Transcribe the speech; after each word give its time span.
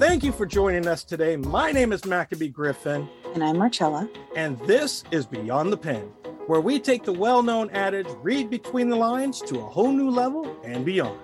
Thank 0.00 0.24
you 0.24 0.32
for 0.32 0.46
joining 0.46 0.88
us 0.88 1.04
today. 1.04 1.36
My 1.36 1.72
name 1.72 1.92
is 1.92 2.06
Maccabee 2.06 2.48
Griffin, 2.48 3.06
And 3.34 3.44
I'm 3.44 3.58
Marcella. 3.58 4.08
and 4.34 4.58
this 4.60 5.04
is 5.10 5.26
Beyond 5.26 5.70
the 5.70 5.76
Pen, 5.76 6.04
where 6.46 6.62
we 6.62 6.78
take 6.80 7.04
the 7.04 7.12
well 7.12 7.42
known 7.42 7.68
adage, 7.70 8.06
read 8.22 8.48
between 8.48 8.88
the 8.88 8.96
lines, 8.96 9.40
to 9.42 9.58
a 9.58 9.62
whole 9.62 9.92
new 9.92 10.08
level 10.08 10.56
and 10.64 10.86
beyond. 10.86 11.20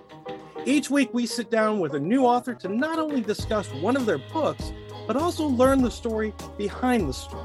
Each 0.66 0.90
week, 0.90 1.08
we 1.14 1.24
sit 1.26 1.50
down 1.50 1.80
with 1.80 1.94
a 1.94 2.00
new 2.00 2.26
author 2.26 2.54
to 2.54 2.68
not 2.68 2.98
only 2.98 3.22
discuss 3.22 3.66
one 3.74 3.96
of 3.96 4.04
their 4.04 4.18
books, 4.18 4.72
but 5.06 5.16
also 5.16 5.46
learn 5.46 5.80
the 5.80 5.90
story 5.90 6.34
behind 6.58 7.08
the 7.08 7.14
story. 7.14 7.42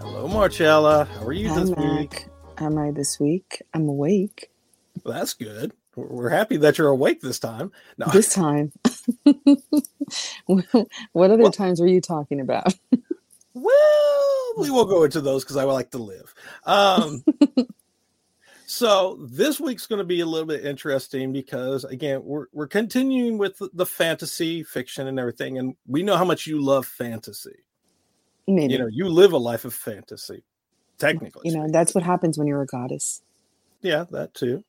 Hello, 0.00 0.26
Marcella. 0.28 1.04
How 1.04 1.26
are 1.26 1.32
you 1.32 1.48
Hi, 1.48 1.60
this 1.60 1.70
Mac. 1.70 1.78
week? 2.00 2.26
How 2.56 2.66
am 2.66 2.78
I 2.78 2.90
this 2.90 3.20
week? 3.20 3.62
I'm 3.74 3.88
awake 3.88 4.50
Well, 5.04 5.14
that's 5.14 5.34
good. 5.34 5.72
We're 5.96 6.28
happy 6.28 6.56
that 6.58 6.78
you're 6.78 6.88
awake 6.88 7.20
this 7.20 7.38
time. 7.38 7.72
No, 7.96 8.06
this 8.12 8.32
time. 8.34 8.72
what 10.46 11.30
other 11.30 11.42
Well- 11.42 11.50
times 11.52 11.80
were 11.80 11.86
you 11.88 12.00
talking 12.00 12.40
about? 12.40 12.74
Well, 13.54 14.52
we 14.58 14.70
will 14.70 14.84
go 14.84 15.02
into 15.04 15.20
those 15.20 15.42
because 15.42 15.56
I 15.56 15.64
would 15.64 15.72
like 15.72 15.90
to 15.90 15.98
live. 15.98 16.32
Um, 16.64 17.24
so 18.66 19.18
this 19.28 19.58
week's 19.58 19.86
going 19.86 19.98
to 19.98 20.04
be 20.04 20.20
a 20.20 20.26
little 20.26 20.46
bit 20.46 20.64
interesting 20.64 21.32
because 21.32 21.84
again, 21.84 22.22
we're 22.24 22.46
we're 22.52 22.68
continuing 22.68 23.36
with 23.38 23.58
the, 23.58 23.70
the 23.72 23.86
fantasy 23.86 24.62
fiction 24.62 25.08
and 25.08 25.18
everything, 25.18 25.58
and 25.58 25.74
we 25.86 26.02
know 26.04 26.16
how 26.16 26.24
much 26.24 26.46
you 26.46 26.62
love 26.62 26.86
fantasy. 26.86 27.64
Maybe. 28.46 28.74
You 28.74 28.78
know, 28.78 28.88
you 28.90 29.08
live 29.08 29.32
a 29.32 29.38
life 29.38 29.64
of 29.64 29.74
fantasy, 29.74 30.44
technically. 30.98 31.50
You 31.50 31.56
know, 31.56 31.66
that's 31.70 31.94
what 31.94 32.04
happens 32.04 32.38
when 32.38 32.46
you're 32.46 32.62
a 32.62 32.66
goddess. 32.66 33.22
yeah, 33.82 34.04
that 34.12 34.34
too. 34.34 34.62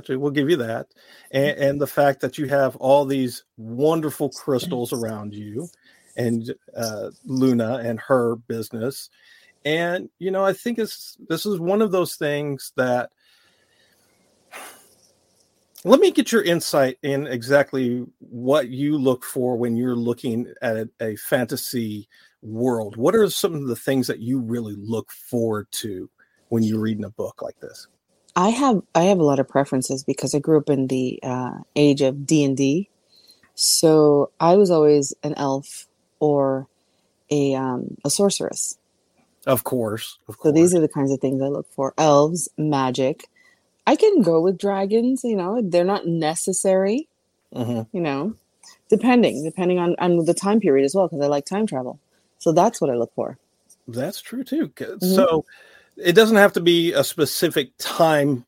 Too. 0.00 0.18
We'll 0.18 0.30
give 0.30 0.50
you 0.50 0.56
that, 0.56 0.88
and, 1.30 1.58
and 1.58 1.80
the 1.80 1.86
fact 1.86 2.20
that 2.20 2.38
you 2.38 2.46
have 2.46 2.76
all 2.76 3.04
these 3.04 3.44
wonderful 3.56 4.30
crystals 4.30 4.92
around 4.92 5.34
you, 5.34 5.68
and 6.16 6.54
uh, 6.76 7.10
Luna 7.24 7.82
and 7.84 8.00
her 8.00 8.36
business, 8.36 9.10
and 9.64 10.08
you 10.18 10.30
know, 10.30 10.44
I 10.44 10.52
think 10.52 10.78
it's 10.78 11.16
this 11.28 11.46
is 11.46 11.58
one 11.58 11.82
of 11.82 11.92
those 11.92 12.16
things 12.16 12.72
that. 12.76 13.10
Let 15.84 15.98
me 15.98 16.12
get 16.12 16.30
your 16.30 16.44
insight 16.44 16.98
in 17.02 17.26
exactly 17.26 18.06
what 18.20 18.68
you 18.68 18.96
look 18.96 19.24
for 19.24 19.56
when 19.56 19.76
you're 19.76 19.96
looking 19.96 20.46
at 20.62 20.76
a, 20.76 20.88
a 21.00 21.16
fantasy 21.16 22.08
world. 22.40 22.96
What 22.96 23.16
are 23.16 23.28
some 23.30 23.54
of 23.54 23.66
the 23.66 23.74
things 23.74 24.06
that 24.06 24.20
you 24.20 24.38
really 24.38 24.76
look 24.78 25.10
forward 25.10 25.66
to 25.72 26.08
when 26.50 26.62
you're 26.62 26.78
reading 26.78 27.04
a 27.04 27.10
book 27.10 27.42
like 27.42 27.58
this? 27.58 27.88
I 28.34 28.50
have 28.50 28.82
I 28.94 29.02
have 29.04 29.18
a 29.18 29.24
lot 29.24 29.38
of 29.38 29.48
preferences 29.48 30.02
because 30.04 30.34
I 30.34 30.38
grew 30.38 30.58
up 30.58 30.70
in 30.70 30.86
the 30.86 31.18
uh, 31.22 31.58
age 31.76 32.00
of 32.00 32.26
D 32.26 32.44
and 32.44 32.56
D, 32.56 32.88
so 33.54 34.30
I 34.40 34.56
was 34.56 34.70
always 34.70 35.14
an 35.22 35.34
elf 35.36 35.86
or 36.18 36.66
a 37.30 37.54
um, 37.54 37.96
a 38.04 38.10
sorceress. 38.10 38.78
Of 39.46 39.64
course, 39.64 40.18
of 40.28 40.36
So 40.42 40.52
these 40.52 40.74
are 40.74 40.80
the 40.80 40.88
kinds 40.88 41.10
of 41.12 41.20
things 41.20 41.42
I 41.42 41.48
look 41.48 41.66
for: 41.72 41.92
elves, 41.98 42.48
magic. 42.56 43.28
I 43.86 43.96
can 43.96 44.22
go 44.22 44.40
with 44.40 44.56
dragons. 44.58 45.24
You 45.24 45.36
know, 45.36 45.60
they're 45.62 45.84
not 45.84 46.06
necessary. 46.06 47.08
Mhm. 47.54 47.86
You 47.92 48.00
know, 48.00 48.34
depending 48.88 49.44
depending 49.44 49.78
on 49.78 49.94
on 49.98 50.24
the 50.24 50.34
time 50.34 50.60
period 50.60 50.84
as 50.84 50.94
well, 50.94 51.08
because 51.08 51.22
I 51.22 51.26
like 51.26 51.44
time 51.44 51.66
travel. 51.66 51.98
So 52.38 52.52
that's 52.52 52.80
what 52.80 52.88
I 52.90 52.94
look 52.94 53.12
for. 53.14 53.36
That's 53.88 54.20
true 54.22 54.44
too. 54.44 54.68
Mhm. 54.68 55.14
So 55.14 55.44
it 56.04 56.14
doesn't 56.14 56.36
have 56.36 56.52
to 56.54 56.60
be 56.60 56.92
a 56.92 57.04
specific 57.04 57.72
time 57.78 58.44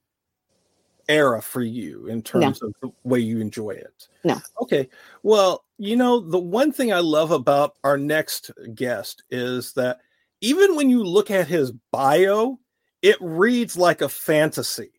era 1.09 1.43
for 1.43 1.63
you 1.63 2.07
in 2.07 2.23
terms 2.23 2.63
of 2.63 2.73
the 2.81 2.91
way 3.05 3.19
you 3.19 3.41
enjoy 3.41 3.71
it. 3.71 4.09
No. 4.25 4.41
Okay. 4.63 4.89
Well, 5.23 5.65
you 5.79 5.97
know, 5.97 6.21
the 6.21 6.39
one 6.39 6.73
thing 6.73 6.93
I 6.93 7.01
love 7.01 7.31
about 7.31 7.77
our 7.85 7.99
next 7.99 8.51
guest 8.75 9.23
is 9.31 9.73
that 9.75 9.99
even 10.41 10.77
when 10.77 10.91
you 10.91 11.03
look 11.03 11.31
at 11.31 11.49
his 11.49 11.73
bio, 11.93 12.59
it 13.03 13.17
reads 13.21 13.77
like 13.77 14.01
a 14.01 14.09
fantasy. 14.09 14.93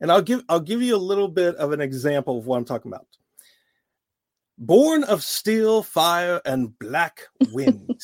And 0.00 0.10
I'll 0.10 0.22
give 0.22 0.42
I'll 0.48 0.60
give 0.60 0.80
you 0.80 0.96
a 0.96 0.98
little 0.98 1.28
bit 1.28 1.56
of 1.56 1.72
an 1.72 1.80
example 1.80 2.38
of 2.38 2.46
what 2.46 2.56
I'm 2.56 2.64
talking 2.64 2.90
about. 2.90 3.06
Born 4.56 5.04
of 5.04 5.22
steel, 5.22 5.82
fire, 5.82 6.40
and 6.44 6.78
black 6.78 7.26
wind. 7.52 8.00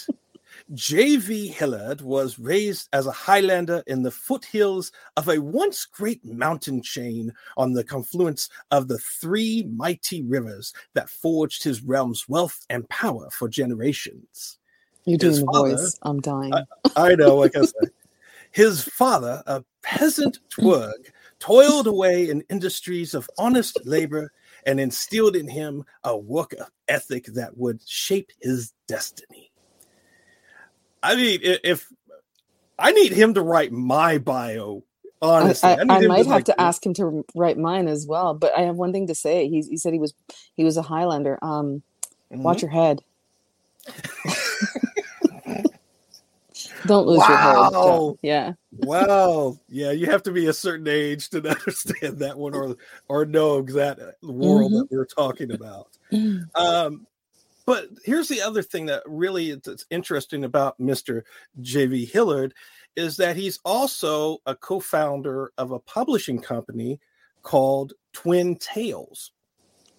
J.V. 0.74 1.46
Hilliard 1.48 2.00
was 2.00 2.38
raised 2.40 2.88
as 2.92 3.06
a 3.06 3.12
Highlander 3.12 3.84
in 3.86 4.02
the 4.02 4.10
foothills 4.10 4.90
of 5.16 5.28
a 5.28 5.38
once 5.38 5.84
great 5.84 6.24
mountain 6.24 6.82
chain 6.82 7.32
on 7.56 7.72
the 7.72 7.84
confluence 7.84 8.48
of 8.72 8.88
the 8.88 8.98
three 8.98 9.68
mighty 9.76 10.22
rivers 10.24 10.72
that 10.94 11.08
forged 11.08 11.62
his 11.62 11.82
realm's 11.82 12.28
wealth 12.28 12.66
and 12.68 12.88
power 12.88 13.28
for 13.30 13.48
generations. 13.48 14.58
You're 15.04 15.18
doing 15.18 15.32
His 15.34 15.40
the 15.40 15.46
father- 15.52 15.76
voice. 15.76 15.98
I'm 16.02 16.20
dying. 16.20 16.52
I 16.96 17.14
know, 17.14 17.36
like 17.36 17.56
I 17.56 17.60
said. 17.60 17.90
His 18.50 18.82
father, 18.82 19.42
a 19.46 19.62
peasant 19.82 20.38
twerg, 20.50 21.10
toiled 21.38 21.86
away 21.86 22.30
in 22.30 22.42
industries 22.48 23.12
of 23.14 23.28
honest 23.38 23.78
labor 23.84 24.32
and 24.64 24.80
instilled 24.80 25.36
in 25.36 25.46
him 25.46 25.84
a 26.04 26.16
work 26.16 26.54
of 26.54 26.70
ethic 26.88 27.26
that 27.34 27.56
would 27.58 27.86
shape 27.86 28.32
his 28.40 28.72
destiny. 28.88 29.45
I 31.02 31.16
mean, 31.16 31.40
if 31.42 31.92
I 32.78 32.92
need 32.92 33.12
him 33.12 33.34
to 33.34 33.42
write 33.42 33.72
my 33.72 34.18
bio, 34.18 34.84
I, 35.22 35.26
honestly, 35.26 35.70
I, 35.70 35.84
need 35.84 35.92
I 35.92 36.00
him 36.00 36.08
might 36.08 36.26
have 36.26 36.28
like, 36.28 36.44
to 36.46 36.60
ask 36.60 36.84
him 36.84 36.94
to 36.94 37.24
write 37.34 37.58
mine 37.58 37.88
as 37.88 38.06
well. 38.06 38.34
But 38.34 38.56
I 38.56 38.62
have 38.62 38.76
one 38.76 38.92
thing 38.92 39.06
to 39.08 39.14
say. 39.14 39.48
He, 39.48 39.62
he 39.62 39.76
said 39.76 39.92
he 39.92 39.98
was 39.98 40.14
he 40.54 40.64
was 40.64 40.76
a 40.76 40.82
Highlander. 40.82 41.38
Um, 41.42 41.82
Mhm. 42.32 42.42
watch 42.42 42.62
your 42.62 42.70
head. 42.70 43.02
Don't 46.86 47.06
lose 47.06 47.26
your 47.28 47.36
head. 47.36 47.56
Wow. 47.56 48.18
Yeah. 48.22 48.52
wow 48.78 49.58
yeah 49.68 49.92
you 49.92 50.06
have 50.06 50.22
to 50.24 50.32
be 50.32 50.46
a 50.46 50.52
certain 50.52 50.88
age 50.88 51.30
to 51.30 51.38
understand 51.48 52.18
that 52.18 52.36
one 52.36 52.54
or 52.54 52.76
or 53.08 53.24
know 53.24 53.62
that 53.62 53.98
world 54.22 54.72
that 54.72 54.88
we're 54.90 55.06
talking 55.06 55.52
about 55.52 55.88
um 56.56 57.06
but 57.66 57.88
here's 58.04 58.28
the 58.28 58.40
other 58.40 58.62
thing 58.62 58.86
that 58.86 59.02
really 59.06 59.50
is 59.50 59.86
interesting 59.90 60.44
about 60.44 60.78
mr 60.80 61.22
jv 61.60 62.10
hilliard 62.10 62.54
is 62.96 63.16
that 63.16 63.36
he's 63.36 63.58
also 63.64 64.38
a 64.46 64.54
co-founder 64.54 65.52
of 65.58 65.72
a 65.72 65.78
publishing 65.80 66.40
company 66.40 66.98
called 67.42 67.92
twin 68.12 68.56
tales 68.56 69.32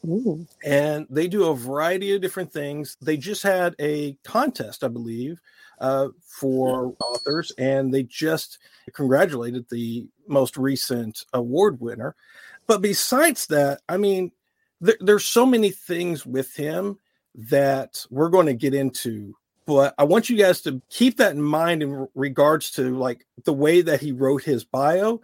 Ooh. 0.06 0.45
and 0.63 1.06
they 1.09 1.27
do 1.27 1.45
a 1.45 1.56
variety 1.56 2.13
of 2.13 2.22
different 2.22 2.51
things. 2.51 2.97
They 3.01 3.17
just 3.17 3.44
had 3.44 3.75
a 3.79 4.13
contest, 4.23 4.83
I 4.83 4.88
believe, 4.88 5.41
uh, 5.79 6.09
for 6.25 6.95
authors, 7.03 7.51
and 7.57 7.94
they 7.94 8.03
just 8.03 8.59
congratulated 8.94 9.66
the 9.69 10.07
most 10.27 10.57
recent 10.57 11.23
award 11.33 11.79
winner. 11.81 12.16
But 12.67 12.81
besides 12.81 13.47
that, 13.47 13.81
I 13.89 13.97
mean, 13.97 14.31
there, 14.79 14.97
there's 15.00 15.25
so 15.25 15.45
many 15.45 15.72
things 15.72 16.25
with 16.25 16.56
him 16.56 17.00
that 17.38 18.06
we're 18.09 18.30
going 18.30 18.48
to 18.48 18.53
get 18.53 18.74
into. 18.74 19.36
But 19.66 19.94
I 19.98 20.03
want 20.06 20.30
you 20.30 20.38
guys 20.38 20.62
to 20.62 20.81
keep 20.90 21.18
that 21.18 21.34
in 21.34 21.42
mind 21.42 21.84
in 21.84 22.08
regards 22.16 22.72
to 22.72 22.98
like 22.98 23.25
the 23.44 23.53
way 23.53 23.81
that 23.81 24.02
he 24.02 24.12
wrote 24.12 24.44
his 24.44 24.64
bio 24.64 25.22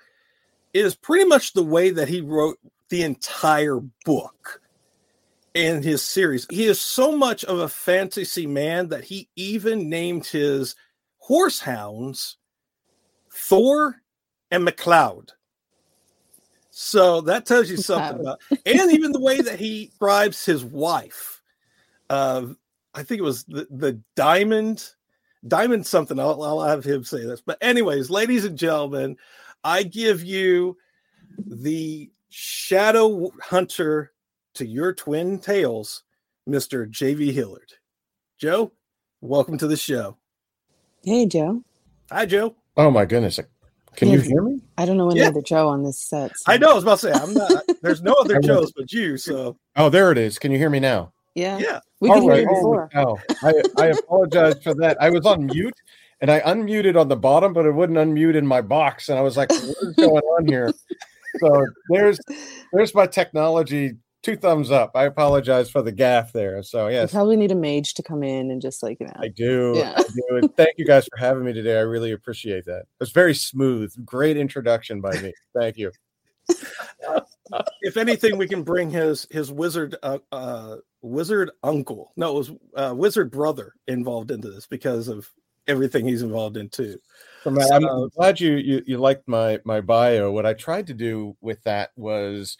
is 0.74 0.96
pretty 0.96 1.26
much 1.26 1.54
the 1.54 1.64
way 1.64 1.90
that 1.92 2.08
he 2.08 2.22
wrote 2.22 2.58
the 2.90 3.04
entire 3.04 3.80
book 4.06 4.62
in 5.54 5.82
his 5.82 6.02
series. 6.02 6.46
He 6.50 6.66
is 6.66 6.82
so 6.82 7.16
much 7.16 7.44
of 7.46 7.60
a 7.60 7.70
fantasy 7.70 8.48
man 8.48 8.90
that 8.90 9.04
he 9.04 9.30
even 9.36 9.90
named 9.90 10.26
his 10.26 10.76
horse 11.20 11.60
hounds 11.60 12.38
Thor 13.32 14.02
and 14.52 14.68
McLeod. 14.68 15.30
So 16.70 17.22
that 17.22 17.46
tells 17.46 17.70
you 17.70 17.78
something 17.78 18.20
about, 18.20 18.42
and 18.66 18.92
even 18.92 19.12
the 19.12 19.20
way 19.20 19.42
that 19.42 19.60
he 19.60 19.88
describes 19.88 20.44
his 20.44 20.66
wife. 20.66 21.33
Uh, 22.10 22.48
I 22.94 23.04
think 23.04 23.20
it 23.20 23.24
was 23.24 23.44
the, 23.46 23.68
the 23.72 24.00
diamond, 24.16 24.88
diamond 25.48 25.86
something. 25.88 26.20
I'll, 26.20 26.42
I'll 26.44 26.62
have 26.62 26.84
him 26.84 27.04
say 27.04 27.26
this. 27.26 27.42
But, 27.42 27.58
anyways, 27.62 28.10
ladies 28.10 28.46
and 28.46 28.58
gentlemen, 28.58 29.18
I 29.64 29.84
give 29.84 30.24
you 30.24 30.78
the 31.38 32.12
shadow 32.30 33.32
hunter 33.42 34.12
to 34.56 34.66
your 34.68 34.94
twin 34.94 35.40
tails, 35.40 36.04
Mr. 36.48 36.88
JV 36.90 37.32
Hilliard. 37.32 37.74
Joe, 38.38 38.72
welcome 39.22 39.58
to 39.58 39.68
the 39.68 39.78
show. 39.78 40.18
Hey, 41.04 41.26
Joe. 41.26 41.64
Hi, 42.12 42.26
Joe. 42.26 42.56
Oh 42.78 42.92
my 42.92 43.06
goodness. 43.06 43.40
Can 43.96 44.10
you 44.10 44.20
hear 44.20 44.42
me? 44.42 44.60
I 44.78 44.86
don't 44.86 44.98
know 44.98 45.10
any 45.12 45.20
Yeah. 45.20 45.28
other 45.28 45.42
Joe 45.42 45.68
on 45.70 45.84
this 45.84 46.00
set. 46.00 46.36
so- 46.36 46.52
I 46.52 46.58
know 46.58 46.72
I 46.72 46.74
was 46.74 46.84
about 46.84 47.00
to 47.00 47.08
say 47.08 47.12
I'm 47.14 47.34
not 47.34 47.64
there's 47.82 48.02
no 48.02 48.14
other 48.20 48.40
Joes 48.40 48.72
but 48.76 48.92
you. 48.92 49.18
So 49.18 49.58
Oh, 49.76 49.90
there 49.90 50.12
it 50.12 50.18
is. 50.18 50.40
Can 50.40 50.52
you 50.52 50.58
hear 50.58 50.70
me 50.70 50.80
now? 50.80 51.14
Yeah. 51.36 51.58
yeah. 51.58 51.80
We 52.00 52.10
All 52.10 52.16
could 52.16 52.24
hear 52.24 52.42
you 52.42 52.48
Holy 52.48 52.60
before. 52.60 52.90
cow. 52.94 53.18
I, 53.42 53.54
I 53.78 53.86
apologize 53.88 54.62
for 54.64 54.74
that. 54.76 54.98
I 55.02 55.10
was 55.10 55.26
on 55.26 55.46
mute 55.48 55.76
and 56.22 56.30
I 56.32 56.40
unmuted 56.42 57.00
on 57.00 57.08
the 57.08 57.16
bottom, 57.16 57.54
but 57.54 57.66
it 57.66 57.72
wouldn't 57.72 57.98
unmute 57.98 58.36
in 58.36 58.46
my 58.46 58.62
box. 58.62 59.10
And 59.10 59.18
I 59.18 59.22
was 59.22 59.36
like, 59.36 59.50
what 59.52 59.78
is 59.82 59.96
going 59.96 60.24
on 60.24 60.48
here? 60.48 60.72
so 61.40 61.66
there's 61.90 62.20
there's 62.72 62.94
my 62.94 63.08
technology. 63.08 63.94
Two 64.22 64.38
thumbs 64.38 64.72
up. 64.72 64.92
I 64.96 65.04
apologize 65.04 65.70
for 65.70 65.82
the 65.82 65.92
gaff 65.92 66.32
there. 66.32 66.64
So 66.64 66.88
You 66.88 66.94
yes, 66.94 67.12
probably 67.12 67.36
need 67.36 67.52
a 67.52 67.56
mage 67.56 67.94
to 67.96 68.04
come 68.04 68.24
in 68.24 68.52
and 68.52 68.62
just 68.62 68.82
like 68.82 69.02
you 69.02 69.08
know. 69.08 69.14
I 69.18 69.28
do. 69.28 69.74
Yeah. 69.76 69.96
I 69.98 70.04
do. 70.04 70.38
And 70.38 70.56
thank 70.56 70.78
you 70.78 70.86
guys 70.86 71.06
for 71.12 71.18
having 71.18 71.44
me 71.44 71.52
today. 71.52 71.78
I 71.78 71.82
really 71.82 72.14
appreciate 72.14 72.64
that. 72.66 72.84
It's 73.02 73.12
very 73.12 73.36
smooth. 73.36 73.94
Great 74.06 74.38
introduction 74.38 75.02
by 75.02 75.12
me. 75.20 75.34
Thank 75.54 75.78
you. 75.78 75.92
if 77.82 77.98
anything, 77.98 78.38
we 78.38 78.48
can 78.48 78.64
bring 78.64 78.90
his 78.90 79.28
his 79.30 79.52
wizard 79.52 79.98
uh, 80.04 80.20
uh 80.32 80.78
wizard 81.04 81.52
uncle. 81.62 82.12
No, 82.16 82.32
it 82.32 82.38
was 82.38 82.52
uh, 82.76 82.94
wizard 82.96 83.30
brother 83.30 83.74
involved 83.88 84.32
into 84.32 84.50
this 84.50 84.66
because 84.66 85.08
of 85.08 85.30
everything 85.68 86.08
he's 86.08 86.22
involved 86.22 86.58
in 86.58 86.70
too. 86.70 86.98
So, 87.44 87.52
Matt, 87.52 87.72
I'm 87.72 88.10
glad 88.10 88.40
you, 88.40 88.54
you 88.54 88.82
you 88.88 88.98
liked 88.98 89.28
my 89.28 89.60
my 89.66 89.82
bio. 89.82 90.32
What 90.32 90.46
I 90.46 90.54
tried 90.54 90.88
to 90.88 90.94
do 90.94 91.36
with 91.42 91.62
that 91.64 91.92
was 91.96 92.58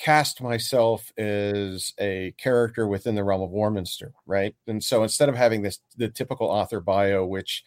cast 0.00 0.42
myself 0.42 1.12
as 1.16 1.92
a 2.00 2.34
character 2.36 2.86
within 2.88 3.14
the 3.14 3.24
realm 3.24 3.42
of 3.42 3.50
Warminster, 3.50 4.12
right? 4.26 4.54
And 4.66 4.82
so 4.82 5.02
instead 5.04 5.28
of 5.28 5.36
having 5.36 5.62
this 5.62 5.78
the 5.96 6.08
typical 6.08 6.48
author 6.48 6.80
bio, 6.80 7.24
which 7.24 7.62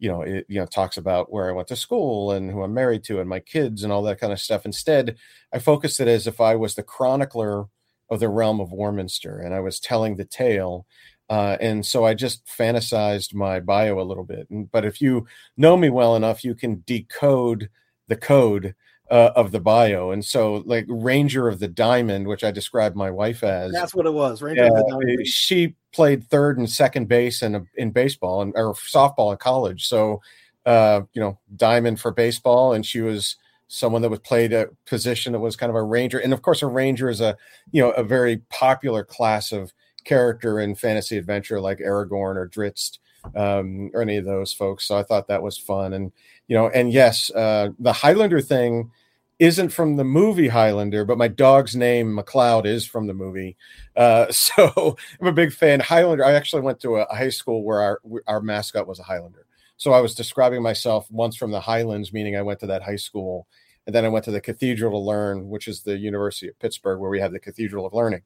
you 0.00 0.08
know 0.08 0.22
it 0.22 0.44
you 0.48 0.58
know 0.58 0.66
talks 0.66 0.96
about 0.96 1.32
where 1.32 1.48
I 1.48 1.52
went 1.52 1.68
to 1.68 1.76
school 1.76 2.32
and 2.32 2.50
who 2.50 2.62
I'm 2.62 2.74
married 2.74 3.04
to 3.04 3.20
and 3.20 3.28
my 3.28 3.40
kids 3.40 3.84
and 3.84 3.92
all 3.92 4.02
that 4.02 4.20
kind 4.20 4.32
of 4.32 4.40
stuff, 4.40 4.66
instead 4.66 5.16
I 5.52 5.60
focused 5.60 6.00
it 6.00 6.08
as 6.08 6.26
if 6.26 6.40
I 6.40 6.56
was 6.56 6.74
the 6.74 6.82
chronicler 6.82 7.66
of 8.10 8.20
the 8.20 8.28
realm 8.28 8.60
of 8.60 8.72
Warminster 8.72 9.38
and 9.38 9.54
I 9.54 9.60
was 9.60 9.80
telling 9.80 10.16
the 10.16 10.24
tale. 10.24 10.86
Uh, 11.30 11.58
and 11.60 11.84
so 11.84 12.06
I 12.06 12.14
just 12.14 12.46
fantasized 12.46 13.34
my 13.34 13.60
bio 13.60 14.00
a 14.00 14.02
little 14.02 14.24
bit. 14.24 14.48
And, 14.50 14.70
but 14.70 14.84
if 14.84 15.00
you 15.00 15.26
know 15.56 15.76
me 15.76 15.90
well 15.90 16.16
enough, 16.16 16.42
you 16.42 16.54
can 16.54 16.82
decode 16.86 17.68
the 18.06 18.16
code 18.16 18.74
uh, 19.10 19.30
of 19.36 19.52
the 19.52 19.60
bio. 19.60 20.10
And 20.10 20.24
so, 20.24 20.62
like 20.66 20.86
Ranger 20.88 21.48
of 21.48 21.58
the 21.58 21.68
Diamond, 21.68 22.26
which 22.26 22.44
I 22.44 22.50
described 22.50 22.96
my 22.96 23.10
wife 23.10 23.42
as, 23.42 23.72
That's 23.72 23.94
what 23.94 24.06
it 24.06 24.12
was. 24.12 24.42
Ranger 24.42 24.64
yeah, 24.64 24.68
of 24.68 24.76
the 24.76 24.86
Diamond. 24.90 25.26
she 25.26 25.74
played 25.92 26.24
third 26.24 26.58
and 26.58 26.68
second 26.68 27.08
base 27.08 27.42
in 27.42 27.66
in 27.76 27.90
baseball 27.90 28.42
and 28.42 28.52
or 28.54 28.74
softball 28.74 29.32
in 29.32 29.38
college. 29.38 29.86
So, 29.86 30.20
uh, 30.66 31.02
you 31.12 31.20
know, 31.20 31.38
diamond 31.56 32.00
for 32.00 32.10
baseball, 32.10 32.72
and 32.72 32.84
she 32.84 33.00
was 33.00 33.36
someone 33.68 34.02
that 34.02 34.10
was 34.10 34.20
played 34.20 34.52
a 34.52 34.68
position 34.86 35.32
that 35.32 35.40
was 35.40 35.56
kind 35.56 35.70
of 35.70 35.76
a 35.76 35.82
ranger. 35.82 36.18
And 36.18 36.32
of 36.32 36.42
course, 36.42 36.62
a 36.62 36.66
ranger 36.66 37.08
is 37.08 37.20
a 37.20 37.36
you 37.70 37.82
know 37.82 37.90
a 37.92 38.02
very 38.02 38.38
popular 38.50 39.04
class 39.04 39.52
of 39.52 39.72
character 40.04 40.58
in 40.60 40.74
fantasy 40.74 41.16
adventure, 41.18 41.60
like 41.60 41.78
Aragorn 41.78 42.36
or 42.36 42.48
Drizzt. 42.48 42.98
Um, 43.34 43.90
or 43.92 44.00
any 44.00 44.16
of 44.16 44.24
those 44.24 44.52
folks. 44.52 44.86
So 44.86 44.96
I 44.96 45.02
thought 45.02 45.26
that 45.26 45.42
was 45.42 45.58
fun. 45.58 45.92
And, 45.92 46.12
you 46.46 46.56
know, 46.56 46.68
and 46.68 46.90
yes, 46.90 47.30
uh, 47.32 47.70
the 47.78 47.92
Highlander 47.92 48.40
thing 48.40 48.90
isn't 49.38 49.68
from 49.70 49.96
the 49.96 50.04
movie 50.04 50.48
Highlander, 50.48 51.04
but 51.04 51.18
my 51.18 51.28
dog's 51.28 51.76
name 51.76 52.16
McLeod 52.16 52.66
is 52.66 52.86
from 52.86 53.06
the 53.06 53.14
movie. 53.14 53.56
Uh, 53.96 54.26
so 54.30 54.96
I'm 55.20 55.26
a 55.26 55.32
big 55.32 55.52
fan. 55.52 55.80
Highlander. 55.80 56.24
I 56.24 56.32
actually 56.32 56.62
went 56.62 56.80
to 56.80 56.96
a 56.96 57.14
high 57.14 57.28
school 57.28 57.62
where 57.62 57.80
our 57.80 58.00
our 58.26 58.40
mascot 58.40 58.86
was 58.86 58.98
a 58.98 59.04
Highlander. 59.04 59.46
So 59.78 59.92
I 59.92 60.00
was 60.00 60.14
describing 60.14 60.62
myself 60.62 61.10
once 61.10 61.36
from 61.36 61.50
the 61.50 61.60
Highlands, 61.60 62.12
meaning 62.12 62.36
I 62.36 62.42
went 62.42 62.60
to 62.60 62.66
that 62.66 62.82
high 62.82 62.96
school, 62.96 63.46
and 63.86 63.94
then 63.94 64.04
I 64.04 64.08
went 64.08 64.26
to 64.26 64.30
the 64.30 64.40
Cathedral 64.40 64.92
to 64.92 64.98
Learn, 64.98 65.48
which 65.48 65.66
is 65.66 65.82
the 65.82 65.96
University 65.96 66.48
of 66.48 66.58
Pittsburgh, 66.58 67.00
where 67.00 67.10
we 67.10 67.20
have 67.20 67.32
the 67.32 67.40
Cathedral 67.40 67.86
of 67.86 67.94
Learning, 67.94 68.22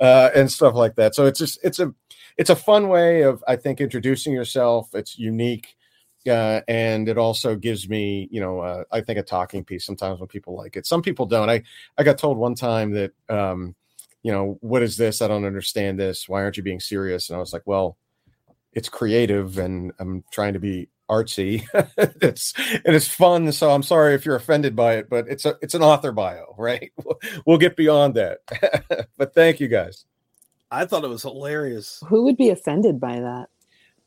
uh, 0.00 0.30
and 0.34 0.52
stuff 0.52 0.74
like 0.74 0.96
that. 0.96 1.14
So 1.14 1.24
it's 1.24 1.38
just 1.38 1.58
it's 1.64 1.78
a 1.78 1.94
it's 2.36 2.50
a 2.50 2.56
fun 2.56 2.88
way 2.88 3.22
of 3.22 3.42
I 3.48 3.56
think 3.56 3.80
introducing 3.80 4.34
yourself. 4.34 4.94
It's 4.94 5.18
unique 5.18 5.76
uh, 6.28 6.60
and 6.68 7.08
it 7.08 7.18
also 7.18 7.54
gives 7.54 7.88
me, 7.88 8.28
you 8.30 8.40
know, 8.40 8.60
uh, 8.60 8.84
I 8.90 9.00
think 9.00 9.18
a 9.18 9.22
talking 9.22 9.64
piece 9.64 9.84
sometimes 9.86 10.18
when 10.18 10.28
people 10.28 10.56
like 10.56 10.76
it. 10.76 10.86
Some 10.86 11.02
people 11.02 11.26
don't. 11.26 11.50
I 11.50 11.62
I 11.98 12.02
got 12.02 12.18
told 12.18 12.36
one 12.36 12.54
time 12.54 12.92
that, 12.92 13.12
um, 13.28 13.74
you 14.22 14.32
know, 14.32 14.58
what 14.60 14.82
is 14.82 14.96
this? 14.96 15.22
I 15.22 15.28
don't 15.28 15.44
understand 15.44 15.98
this. 15.98 16.28
Why 16.28 16.42
aren't 16.42 16.56
you 16.56 16.62
being 16.62 16.80
serious? 16.80 17.28
And 17.28 17.36
I 17.36 17.40
was 17.40 17.52
like, 17.52 17.62
well, 17.64 17.96
it's 18.72 18.88
creative, 18.88 19.58
and 19.58 19.92
I'm 19.98 20.24
trying 20.32 20.54
to 20.54 20.58
be 20.58 20.88
artsy. 21.08 21.64
it's 22.22 22.52
and 22.84 22.94
it's 22.94 23.08
fun. 23.08 23.50
So 23.52 23.70
I'm 23.70 23.82
sorry 23.82 24.14
if 24.14 24.24
you're 24.24 24.36
offended 24.36 24.74
by 24.76 24.94
it, 24.96 25.08
but 25.08 25.26
it's 25.28 25.44
a 25.44 25.56
it's 25.62 25.74
an 25.74 25.82
author 25.82 26.12
bio, 26.12 26.54
right? 26.58 26.92
We'll, 27.04 27.18
we'll 27.46 27.58
get 27.58 27.76
beyond 27.76 28.14
that. 28.14 28.38
but 29.16 29.34
thank 29.34 29.60
you 29.60 29.68
guys. 29.68 30.04
I 30.70 30.84
thought 30.86 31.04
it 31.04 31.08
was 31.08 31.22
hilarious. 31.22 32.00
Who 32.08 32.24
would 32.24 32.36
be 32.36 32.50
offended 32.50 32.98
by 32.98 33.20
that? 33.20 33.48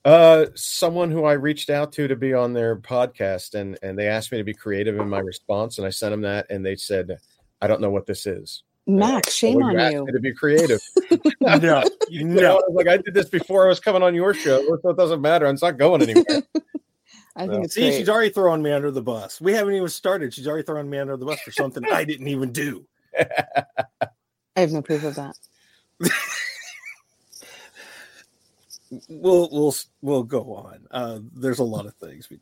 Uh, 0.06 0.48
someone 0.56 1.12
who 1.12 1.26
I 1.26 1.34
reached 1.34 1.70
out 1.70 1.92
to 1.94 2.08
to 2.08 2.16
be 2.16 2.34
on 2.34 2.54
their 2.54 2.76
podcast, 2.78 3.54
and 3.56 3.78
and 3.82 3.98
they 3.98 4.08
asked 4.08 4.32
me 4.32 4.38
to 4.38 4.44
be 4.44 4.54
creative 4.54 4.98
in 5.00 5.10
my 5.10 5.20
response, 5.20 5.78
and 5.78 5.86
I 5.88 5.90
sent 5.90 6.12
them 6.12 6.22
that, 6.22 6.48
and 6.50 6.66
they 6.66 6.76
said, 6.76 7.18
"I 7.62 7.68
don't 7.68 7.82
know 7.82 7.90
what 7.90 8.06
this 8.06 8.26
is." 8.26 8.64
Max, 8.88 9.34
shame 9.34 9.58
Well, 9.58 9.78
on 9.80 9.92
you. 9.92 10.08
to 10.12 10.20
be 10.20 10.34
creative. 10.34 10.80
No, 11.42 11.84
You 12.10 12.24
know, 12.26 12.54
I 12.54 12.62
was 12.68 12.74
like 12.74 12.88
I 12.88 12.98
did 12.98 13.14
this 13.14 13.30
before 13.30 13.66
I 13.66 13.70
was 13.70 13.80
coming 13.80 14.02
on 14.02 14.16
your 14.16 14.34
show, 14.34 14.66
so 14.82 14.90
it 14.90 14.98
doesn't 14.98 15.22
matter. 15.22 15.46
It's 15.48 15.62
not 15.62 15.78
going 15.78 16.02
anywhere. 16.02 16.42
I 17.36 17.48
think 17.48 17.66
it's 17.66 17.76
See, 17.76 17.82
great. 17.82 17.98
she's 17.98 18.10
already 18.10 18.30
throwing 18.30 18.62
me 18.62 18.72
under 18.72 18.92
the 18.92 19.02
bus. 19.02 19.40
We 19.40 19.54
haven't 19.54 19.76
even 19.76 19.88
started. 19.90 20.34
She's 20.34 20.48
already 20.48 20.64
throwing 20.64 20.90
me 20.90 20.98
under 20.98 21.16
the 21.16 21.26
bus 21.26 21.40
for 21.42 21.52
something 21.52 21.84
I 21.86 22.04
didn't 22.04 22.28
even 22.28 22.52
do. 22.52 22.86
I 23.20 24.62
have 24.62 24.72
no 24.72 24.82
proof 24.82 25.04
of 25.04 25.16
that. 25.16 25.36
We'll 29.08 29.50
we'll 29.52 29.76
we'll 30.02 30.24
go 30.24 30.56
on. 30.56 30.88
Uh, 30.90 31.20
there's 31.36 31.60
a 31.60 31.64
lot 31.64 31.86
of 31.86 31.94
things. 31.96 32.30
We, 32.30 32.40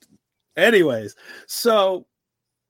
anyways, 0.55 1.15
so 1.45 2.05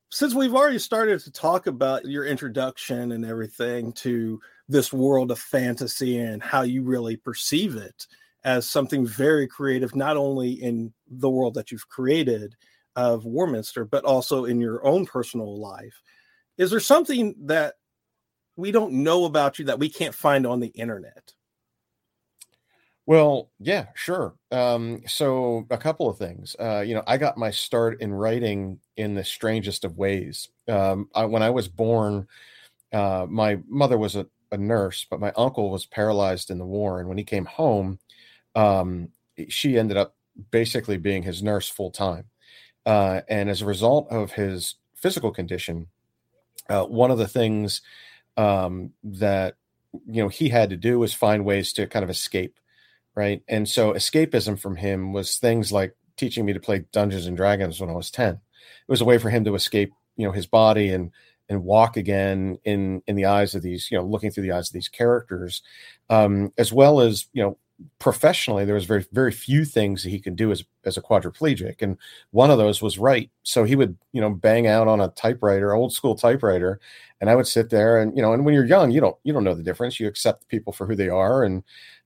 since 0.10 0.34
we've 0.34 0.56
already 0.56 0.80
started 0.80 1.20
to 1.20 1.32
talk 1.32 1.68
about 1.68 2.06
your 2.06 2.26
introduction 2.26 3.12
and 3.12 3.26
everything 3.26 3.92
to 3.94 4.40
this 4.68 4.92
world 4.92 5.32
of 5.32 5.40
fantasy 5.40 6.18
and 6.18 6.42
how 6.42 6.64
you 6.64 6.82
really 6.82 7.18
perceive 7.18 7.76
it 7.76 8.08
as 8.48 8.68
something 8.68 9.06
very 9.06 9.46
creative, 9.46 9.94
not 9.94 10.16
only 10.16 10.52
in 10.52 10.94
the 11.06 11.30
world 11.30 11.54
that 11.54 11.70
you've 11.70 11.90
created 11.90 12.56
of 12.96 13.26
Warminster, 13.26 13.84
but 13.84 14.06
also 14.06 14.46
in 14.46 14.62
your 14.62 14.84
own 14.88 15.06
personal 15.06 15.60
life, 15.60 16.02
is 16.58 16.72
there 16.72 16.80
something 16.80 17.36
that 17.42 17.76
we 18.56 18.72
don't 18.72 18.94
know 18.94 19.26
about 19.26 19.60
you 19.60 19.66
that 19.66 19.80
we 19.80 19.90
can't 19.90 20.16
find 20.16 20.48
on 20.48 20.62
the 20.62 20.70
internet? 20.70 21.34
Well, 23.06 23.52
yeah, 23.60 23.88
sure. 23.96 24.36
Um, 24.50 25.02
so 25.06 25.68
a 25.70 25.78
couple 25.78 26.10
of 26.10 26.18
things. 26.18 26.56
Uh, 26.58 26.86
you 26.88 26.96
know, 26.96 27.04
I 27.06 27.18
got 27.18 27.38
my 27.38 27.52
start 27.52 28.00
in 28.02 28.14
writing 28.14 28.80
in 28.96 29.14
the 29.14 29.26
strangest 29.26 29.84
of 29.84 29.98
ways. 29.98 30.48
Um, 30.70 31.10
I, 31.14 31.26
when 31.26 31.44
I 31.44 31.50
was 31.50 31.68
born, 31.68 32.30
uh, 32.94 33.28
my 33.30 33.60
mother 33.68 33.98
was 33.98 34.16
a, 34.16 34.26
a 34.54 34.58
nurse, 34.58 35.06
but 35.10 35.20
my 35.20 35.34
uncle 35.36 35.70
was 35.70 35.86
paralyzed 35.86 36.50
in 36.50 36.60
the 36.60 36.66
war, 36.66 37.02
and 37.02 37.10
when 37.10 37.18
he 37.18 37.26
came 37.26 37.46
home, 37.46 38.00
um, 38.58 39.10
she 39.48 39.78
ended 39.78 39.96
up 39.96 40.16
basically 40.52 40.98
being 40.98 41.24
his 41.24 41.42
nurse 41.42 41.70
full 41.70 41.92
time. 41.92 42.26
Uh, 42.86 43.22
and 43.30 43.50
as 43.50 43.62
a 43.62 43.66
result 43.66 44.08
of 44.12 44.32
his 44.34 44.76
physical 44.96 45.32
condition, 45.32 45.88
uh, 46.70 46.84
one 46.84 47.12
of 47.12 47.18
the 47.18 47.28
things 47.28 47.82
um, 48.36 48.92
that 49.04 49.56
you 50.06 50.22
know 50.22 50.30
he 50.30 50.50
had 50.50 50.70
to 50.70 50.78
do 50.78 51.00
was 51.00 51.14
find 51.14 51.46
ways 51.46 51.72
to 51.74 51.88
kind 51.88 52.04
of 52.04 52.10
escape 52.10 52.60
right? 53.18 53.42
And 53.48 53.68
so 53.68 53.94
escapism 53.94 54.60
from 54.60 54.76
him 54.76 55.12
was 55.12 55.38
things 55.38 55.72
like 55.72 55.96
teaching 56.18 56.46
me 56.46 56.54
to 56.54 56.60
play 56.60 56.86
Dungeons 56.92 57.26
and 57.26 57.36
Dragons 57.36 57.82
when 57.82 57.90
I 57.90 57.94
was 57.94 58.12
10. 58.12 58.36
It 58.36 58.40
was 58.88 59.02
a 59.02 59.06
way 59.06 59.18
for 59.18 59.32
him 59.32 59.44
to 59.46 59.56
escape, 59.56 59.92
you 60.16 60.26
know, 60.28 60.32
his 60.32 60.46
body 60.46 60.90
and 60.90 61.12
and 61.50 61.64
walk 61.64 61.98
again 61.98 62.60
in 62.64 63.02
in 63.08 63.16
the 63.16 63.26
eyes 63.26 63.56
of 63.56 63.64
these, 63.64 63.90
you 63.90 63.98
know, 63.98 64.06
looking 64.06 64.30
through 64.30 64.44
the 64.44 64.52
eyes 64.52 64.70
of 64.70 64.74
these 64.74 64.88
characters, 64.88 65.64
um, 66.12 66.54
as 66.60 66.72
well 66.72 67.00
as 67.00 67.26
you 67.34 67.42
know, 67.42 67.58
professionally, 68.00 68.66
there 68.66 68.76
was 68.76 68.86
very 68.86 69.06
very 69.12 69.32
few 69.32 69.66
things 69.66 70.04
that 70.04 70.10
he 70.10 70.20
could 70.20 70.36
do 70.36 70.52
as 70.52 70.64
as 70.86 70.98
a 70.98 71.02
quadriplegic, 71.02 71.82
and 71.82 71.98
one 72.32 72.52
of 72.52 72.58
those 72.58 72.82
was 72.82 72.98
write. 72.98 73.32
So 73.44 73.64
he 73.64 73.76
would, 73.76 73.98
you 74.14 74.22
know, 74.22 74.32
bang 74.32 74.68
out 74.68 74.88
on 74.88 75.02
a 75.02 75.10
typewriter, 75.10 75.74
old 75.74 75.94
school 75.94 76.16
typewriter, 76.16 76.80
and 77.22 77.30
I 77.30 77.36
would 77.36 77.48
sit 77.48 77.70
there 77.70 78.00
and 78.02 78.16
you 78.16 78.22
know, 78.22 78.34
and 78.34 78.46
when 78.46 78.54
you're 78.54 78.66
young, 78.66 78.92
you 78.92 79.02
don't 79.02 79.18
you 79.24 79.34
don't 79.34 79.44
know 79.44 79.56
the 79.56 79.64
difference. 79.64 80.00
You 80.00 80.08
accept 80.08 80.48
people 80.48 80.74
for 80.74 80.88
who 80.88 80.96
they 80.96 81.10
are, 81.10 81.44
and 81.44 81.64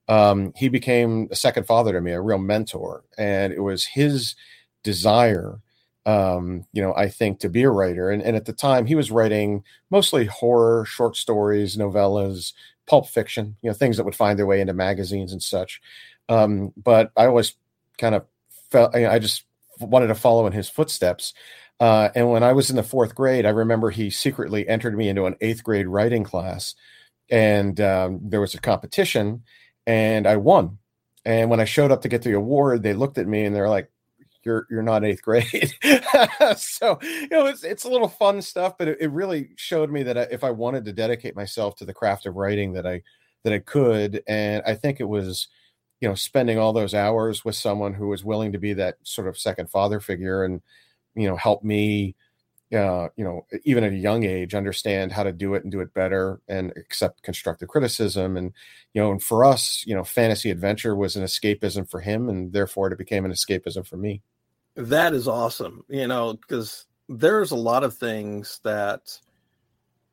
um, 0.07 0.53
he 0.55 0.69
became 0.69 1.27
a 1.31 1.35
second 1.35 1.65
father 1.67 1.93
to 1.93 2.01
me, 2.01 2.11
a 2.11 2.21
real 2.21 2.37
mentor, 2.39 3.03
and 3.17 3.53
it 3.53 3.61
was 3.61 3.85
his 3.85 4.35
desire 4.83 5.59
um 6.07 6.65
you 6.73 6.81
know 6.81 6.95
i 6.95 7.07
think 7.07 7.39
to 7.39 7.47
be 7.49 7.61
a 7.63 7.69
writer. 7.69 8.09
And, 8.09 8.23
and 8.23 8.35
at 8.35 8.45
the 8.45 8.53
time 8.53 8.87
he 8.87 8.95
was 8.95 9.11
writing 9.11 9.63
mostly 9.91 10.25
horror 10.25 10.83
short 10.85 11.15
stories 11.15 11.77
novellas 11.77 12.53
pulp 12.87 13.07
fiction 13.07 13.55
you 13.61 13.69
know 13.69 13.73
things 13.73 13.97
that 13.97 14.03
would 14.03 14.15
find 14.15 14.37
their 14.37 14.45
way 14.45 14.61
into 14.61 14.73
magazines 14.73 15.31
and 15.31 15.41
such. 15.43 15.81
Um 16.29 16.73
but 16.77 17.11
i 17.17 17.25
always 17.25 17.55
kind 17.97 18.15
of 18.15 18.25
felt 18.71 18.95
i 18.95 19.19
just 19.19 19.43
wanted 19.79 20.07
to 20.07 20.15
follow 20.15 20.47
in 20.47 20.53
his 20.53 20.69
footsteps. 20.69 21.33
Uh 21.79 22.09
and 22.15 22.29
when 22.29 22.43
i 22.43 22.53
was 22.53 22.69
in 22.69 22.75
the 22.75 22.83
fourth 22.83 23.15
grade 23.15 23.45
i 23.45 23.49
remember 23.49 23.89
he 23.89 24.09
secretly 24.09 24.67
entered 24.67 24.95
me 24.97 25.09
into 25.09 25.25
an 25.25 25.35
eighth 25.41 25.63
grade 25.63 25.87
writing 25.87 26.23
class. 26.23 26.75
And 27.29 27.79
um, 27.79 28.19
there 28.23 28.41
was 28.41 28.55
a 28.55 28.59
competition 28.61 29.43
and 29.87 30.27
i 30.27 30.37
won. 30.37 30.77
And 31.25 31.49
when 31.49 31.59
i 31.59 31.65
showed 31.65 31.91
up 31.91 32.01
to 32.01 32.09
get 32.09 32.23
the 32.23 32.33
award 32.33 32.83
they 32.83 32.93
looked 32.93 33.17
at 33.17 33.27
me 33.27 33.45
and 33.45 33.55
they're 33.55 33.69
like 33.69 33.89
you're 34.43 34.67
you're 34.69 34.83
not 34.83 35.03
eighth 35.03 35.21
grade. 35.21 35.73
so 36.57 36.97
you 37.01 37.27
know 37.29 37.45
it's 37.47 37.63
it's 37.63 37.83
a 37.83 37.89
little 37.89 38.07
fun 38.07 38.41
stuff, 38.41 38.77
but 38.77 38.87
it, 38.87 38.97
it 39.01 39.11
really 39.11 39.49
showed 39.55 39.91
me 39.91 40.03
that 40.03 40.17
if 40.31 40.43
I 40.43 40.51
wanted 40.51 40.85
to 40.85 40.93
dedicate 40.93 41.35
myself 41.35 41.75
to 41.77 41.85
the 41.85 41.93
craft 41.93 42.25
of 42.25 42.35
writing, 42.35 42.73
that 42.73 42.85
I 42.87 43.01
that 43.43 43.53
I 43.53 43.59
could, 43.59 44.23
and 44.27 44.63
I 44.65 44.75
think 44.75 44.99
it 44.99 45.09
was 45.09 45.47
you 46.01 46.09
know 46.09 46.15
spending 46.15 46.57
all 46.57 46.73
those 46.73 46.93
hours 46.93 47.45
with 47.45 47.55
someone 47.55 47.93
who 47.93 48.07
was 48.07 48.23
willing 48.23 48.51
to 48.53 48.59
be 48.59 48.73
that 48.73 48.95
sort 49.03 49.27
of 49.27 49.37
second 49.37 49.69
father 49.69 49.99
figure 49.99 50.43
and 50.43 50.61
you 51.15 51.27
know 51.27 51.35
help 51.35 51.63
me 51.63 52.15
uh, 52.73 53.09
you 53.17 53.23
know, 53.23 53.45
even 53.65 53.83
at 53.83 53.91
a 53.91 53.97
young 53.97 54.23
age, 54.23 54.55
understand 54.55 55.11
how 55.11 55.23
to 55.23 55.33
do 55.33 55.55
it 55.55 55.63
and 55.63 55.71
do 55.71 55.81
it 55.81 55.93
better 55.93 56.39
and 56.47 56.71
accept 56.77 57.21
constructive 57.21 57.67
criticism. 57.67 58.37
And, 58.37 58.53
you 58.93 59.01
know, 59.01 59.11
and 59.11 59.21
for 59.21 59.43
us, 59.43 59.83
you 59.85 59.93
know, 59.93 60.05
fantasy 60.05 60.49
adventure 60.51 60.95
was 60.95 61.15
an 61.17 61.23
escapism 61.23 61.89
for 61.89 61.99
him, 61.99 62.29
and 62.29 62.53
therefore 62.53 62.91
it 62.91 62.97
became 62.97 63.25
an 63.25 63.31
escapism 63.31 63.85
for 63.85 63.97
me. 63.97 64.21
That 64.75 65.13
is 65.13 65.27
awesome, 65.27 65.83
you 65.89 66.07
know, 66.07 66.33
because 66.33 66.85
there's 67.09 67.51
a 67.51 67.55
lot 67.55 67.83
of 67.83 67.97
things 67.97 68.59
that 68.63 69.17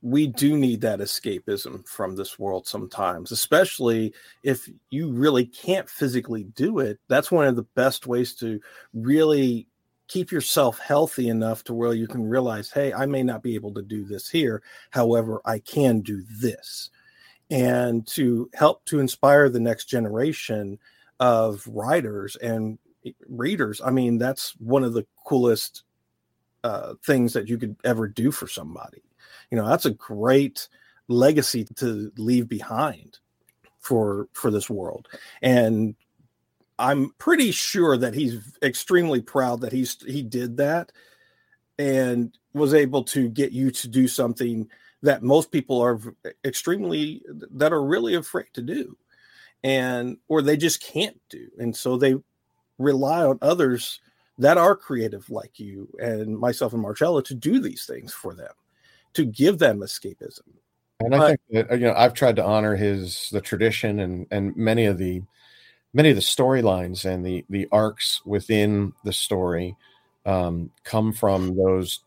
we 0.03 0.27
do 0.27 0.57
need 0.57 0.81
that 0.81 1.01
escapism 1.01 1.87
from 1.87 2.15
this 2.15 2.39
world 2.39 2.67
sometimes, 2.67 3.33
especially 3.33 4.15
if 4.45 4.69
you 4.91 5.11
really 5.11 5.47
can't 5.47 5.89
physically 5.89 6.45
do 6.45 6.79
it. 6.79 6.99
That's 7.09 7.33
one 7.33 7.47
of 7.47 7.57
the 7.57 7.67
best 7.75 8.07
ways 8.07 8.35
to 8.37 8.61
really 8.95 9.67
keep 10.07 10.33
yourself 10.33 10.79
healthy 10.79 11.29
enough 11.29 11.65
to 11.65 11.75
where 11.75 11.93
you 11.93 12.07
can 12.07 12.29
realize, 12.29 12.71
hey, 12.71 12.93
I 12.93 13.07
may 13.07 13.23
not 13.23 13.43
be 13.43 13.55
able 13.55 13.75
to 13.75 13.83
do 13.83 14.05
this 14.05 14.29
here. 14.29 14.63
However, 14.91 15.41
I 15.45 15.59
can 15.59 16.01
do 16.01 16.25
this. 16.41 16.91
And 17.51 18.07
to 18.09 18.49
help 18.55 18.85
to 18.87 19.01
inspire 19.01 19.49
the 19.49 19.61
next 19.61 19.87
generation 19.87 20.79
of 21.21 21.67
writers 21.67 22.37
and 22.37 22.79
readers, 23.29 23.81
I 23.85 23.91
mean, 23.91 24.19
that's 24.19 24.55
one 24.59 24.85
of 24.85 24.93
the 24.93 25.07
coolest 25.27 25.85
uh, 26.65 26.95
things 27.05 27.33
that 27.33 27.49
you 27.49 27.59
could 27.59 27.77
ever 27.85 28.09
do 28.09 28.31
for 28.31 28.47
somebody. 28.49 29.03
You 29.51 29.59
know, 29.59 29.67
that's 29.67 29.87
a 29.87 29.91
great 29.91 30.69
legacy 31.09 31.65
to 31.77 32.13
leave 32.17 32.49
behind 32.49 33.19
for 33.81 34.29
for 34.35 34.51
this 34.51 34.69
world 34.69 35.09
and 35.41 35.95
I'm 36.79 37.13
pretty 37.19 37.51
sure 37.51 37.97
that 37.97 38.15
he's 38.15 38.57
extremely 38.63 39.21
proud 39.21 39.61
that 39.63 39.73
he's 39.73 39.97
he 40.05 40.23
did 40.23 40.57
that 40.59 40.93
and 41.79 42.37
was 42.53 42.75
able 42.75 43.03
to 43.05 43.29
get 43.29 43.53
you 43.53 43.71
to 43.71 43.89
do 43.89 44.07
something 44.07 44.69
that 45.03 45.23
most 45.23 45.51
people 45.51 45.81
are 45.81 45.99
extremely 46.45 47.23
that 47.53 47.73
are 47.73 47.83
really 47.83 48.15
afraid 48.15 48.49
to 48.55 48.63
do 48.63 48.97
and 49.65 50.19
or 50.29 50.43
they 50.43 50.57
just 50.57 50.83
can't 50.83 51.21
do 51.29 51.49
and 51.59 51.75
so 51.75 51.97
they 51.97 52.15
rely 52.79 53.25
on 53.25 53.39
others 53.43 54.01
that 54.39 54.57
are 54.57 54.77
creative 54.77 55.29
like 55.31 55.59
you 55.59 55.89
and 56.01 56.39
myself 56.39 56.73
and 56.73 56.83
Marcella 56.83 57.23
to 57.25 57.35
do 57.35 57.61
these 57.61 57.85
things 57.87 58.13
for 58.13 58.35
them 58.35 58.53
to 59.15 59.25
give 59.25 59.59
them 59.59 59.81
escapism 59.81 60.43
and 61.01 61.15
I 61.15 61.19
but, 61.19 61.27
think 61.27 61.69
that 61.69 61.79
you 61.79 61.87
know 61.87 61.95
I've 61.97 62.15
tried 62.15 62.37
to 62.37 62.45
honor 62.45 62.77
his 62.77 63.31
the 63.31 63.41
tradition 63.41 64.01
and 64.01 64.27
and 64.31 64.57
many 64.57 64.87
of 64.87 64.99
the 64.99 65.23
many 65.95 66.11
of 66.11 66.17
the 66.17 66.23
storylines 66.23 67.05
and 67.05 67.25
the 67.25 67.45
the 67.49 67.69
arcs 67.71 68.21
within 68.25 68.93
the 69.05 69.13
story 69.13 69.77
um, 70.27 70.71
come 70.85 71.13
from 71.13 71.57
those 71.57 72.01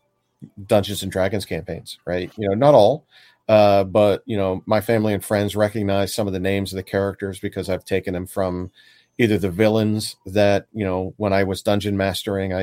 Dungeons 0.66 1.02
and 1.02 1.10
Dragons 1.10 1.44
campaigns, 1.44 1.98
right? 2.04 2.30
You 2.36 2.48
know, 2.48 2.54
not 2.54 2.74
all, 2.74 3.06
uh, 3.48 3.84
but 3.84 4.22
you 4.26 4.36
know, 4.36 4.62
my 4.66 4.80
family 4.80 5.14
and 5.14 5.24
friends 5.24 5.56
recognize 5.56 6.14
some 6.14 6.26
of 6.26 6.32
the 6.32 6.40
names 6.40 6.72
of 6.72 6.76
the 6.76 6.82
characters 6.82 7.40
because 7.40 7.68
I've 7.68 7.84
taken 7.84 8.14
them 8.14 8.26
from 8.26 8.70
either 9.18 9.38
the 9.38 9.50
villains 9.50 10.16
that 10.26 10.66
you 10.72 10.84
know 10.84 11.14
when 11.16 11.32
I 11.32 11.44
was 11.44 11.62
dungeon 11.62 11.96
mastering, 11.96 12.52
I, 12.52 12.62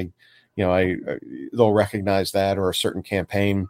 you 0.56 0.66
know, 0.66 0.74
I 0.74 0.96
they'll 1.54 1.72
recognize 1.72 2.32
that 2.32 2.58
or 2.58 2.70
a 2.70 2.76
certain 2.76 3.04
campaign 3.04 3.68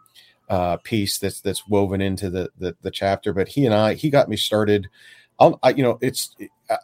uh, 0.48 0.76
piece 0.78 1.18
that's 1.18 1.40
that's 1.40 1.68
woven 1.68 2.00
into 2.00 2.30
the, 2.30 2.50
the 2.58 2.76
the 2.82 2.90
chapter. 2.90 3.32
But 3.32 3.48
he 3.48 3.66
and 3.66 3.74
I, 3.74 3.94
he 3.94 4.10
got 4.10 4.28
me 4.28 4.36
started. 4.36 4.88
I'll, 5.38 5.58
I, 5.62 5.70
you 5.70 5.82
know, 5.82 5.98
it's 6.02 6.34
uh, 6.68 6.76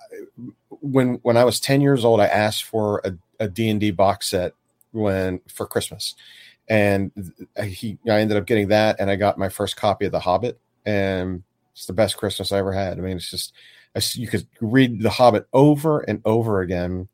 when 0.81 1.15
when 1.23 1.37
I 1.37 1.45
was 1.45 1.61
10 1.61 1.81
years 1.81 2.05
old, 2.05 2.21
I 2.21 2.27
asked 2.27 2.65
for 2.65 3.03
a, 3.05 3.13
a 3.45 3.49
D&D 3.49 3.91
box 3.91 4.29
set 4.29 4.53
when 4.93 5.41
for 5.53 5.67
Christmas. 5.67 6.15
And 6.69 7.13
he 7.63 7.99
I 8.09 8.21
ended 8.21 8.37
up 8.37 8.47
getting 8.47 8.69
that 8.69 8.97
and 8.99 9.11
I 9.11 9.17
got 9.17 9.39
my 9.39 9.49
first 9.49 9.77
copy 9.77 10.07
of 10.07 10.13
The 10.13 10.21
Hobbit 10.21 10.59
and 10.85 11.43
it's 11.73 11.87
the 11.87 11.93
best 11.93 12.17
Christmas 12.17 12.51
I 12.51 12.59
ever 12.59 12.73
had. 12.73 12.99
I 12.99 13.03
mean, 13.03 13.19
it's 13.19 13.31
just 13.31 13.53
you 14.15 14.29
could 14.29 14.47
read 14.61 15.03
The 15.03 15.11
Hobbit 15.11 15.47
over 15.53 16.01
and 16.01 16.21
over 16.25 16.61
again. 16.61 17.09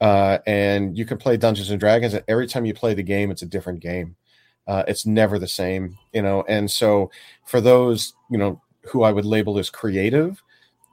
Uh, 0.00 0.38
and 0.46 0.96
you 0.96 1.06
can 1.06 1.16
play 1.16 1.36
Dungeons 1.36 1.70
and 1.70 1.80
Dragons, 1.80 2.12
and 2.12 2.24
every 2.28 2.46
time 2.46 2.66
you 2.66 2.74
play 2.74 2.92
the 2.92 3.02
game, 3.02 3.30
it's 3.30 3.42
a 3.42 3.46
different 3.46 3.80
game. 3.80 4.16
Uh, 4.66 4.82
it's 4.86 5.06
never 5.06 5.38
the 5.38 5.48
same, 5.48 5.96
you 6.12 6.20
know. 6.20 6.44
And 6.48 6.70
so, 6.70 7.10
for 7.46 7.60
those, 7.60 8.12
you 8.30 8.36
know, 8.36 8.60
who 8.82 9.04
I 9.04 9.12
would 9.12 9.24
label 9.24 9.58
as 9.58 9.70
creative, 9.70 10.42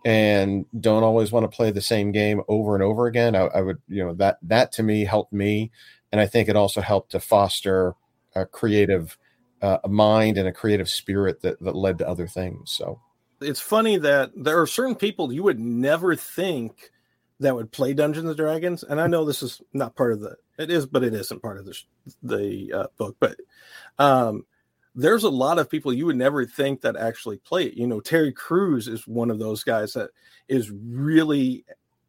and 0.05 0.65
don't 0.79 1.03
always 1.03 1.31
want 1.31 1.49
to 1.49 1.55
play 1.55 1.71
the 1.71 1.81
same 1.81 2.11
game 2.11 2.41
over 2.47 2.75
and 2.75 2.83
over 2.83 3.07
again. 3.07 3.35
I, 3.35 3.41
I, 3.47 3.61
would, 3.61 3.81
you 3.89 4.05
know, 4.05 4.13
that 4.15 4.37
that 4.43 4.71
to 4.73 4.83
me 4.83 5.03
helped 5.03 5.33
me, 5.33 5.71
and 6.11 6.21
I 6.21 6.27
think 6.27 6.47
it 6.47 6.55
also 6.55 6.79
helped 6.79 7.11
to 7.11 7.19
foster 7.19 7.95
a 8.35 8.45
creative 8.45 9.17
uh, 9.61 9.79
mind 9.87 10.37
and 10.37 10.47
a 10.47 10.53
creative 10.53 10.89
spirit 10.89 11.41
that 11.41 11.59
that 11.61 11.75
led 11.75 11.97
to 11.97 12.07
other 12.07 12.27
things. 12.27 12.71
So 12.71 13.01
it's 13.41 13.59
funny 13.59 13.97
that 13.97 14.31
there 14.35 14.61
are 14.61 14.67
certain 14.67 14.95
people 14.95 15.31
you 15.31 15.43
would 15.43 15.59
never 15.59 16.15
think 16.15 16.91
that 17.39 17.55
would 17.55 17.71
play 17.71 17.93
Dungeons 17.93 18.27
and 18.27 18.37
Dragons, 18.37 18.83
and 18.83 19.01
I 19.01 19.07
know 19.07 19.25
this 19.25 19.43
is 19.43 19.61
not 19.73 19.95
part 19.95 20.13
of 20.13 20.21
the 20.21 20.35
it 20.57 20.69
is, 20.69 20.85
but 20.85 21.03
it 21.03 21.13
isn't 21.13 21.41
part 21.41 21.57
of 21.57 21.65
the 21.65 21.77
the 22.21 22.73
uh, 22.73 22.87
book, 22.97 23.17
but 23.19 23.37
um 23.99 24.45
there's 24.95 25.23
a 25.23 25.29
lot 25.29 25.57
of 25.57 25.69
people 25.69 25.91
you 25.91 26.05
would 26.05 26.15
never 26.15 26.45
think 26.45 26.81
that 26.81 26.95
actually 26.95 27.37
play 27.37 27.65
it. 27.65 27.73
You 27.73 27.87
know, 27.87 27.99
Terry 27.99 28.31
Crews 28.31 28.87
is 28.87 29.07
one 29.07 29.31
of 29.31 29.39
those 29.39 29.63
guys 29.63 29.93
that 29.93 30.11
is 30.47 30.69
really 30.69 31.65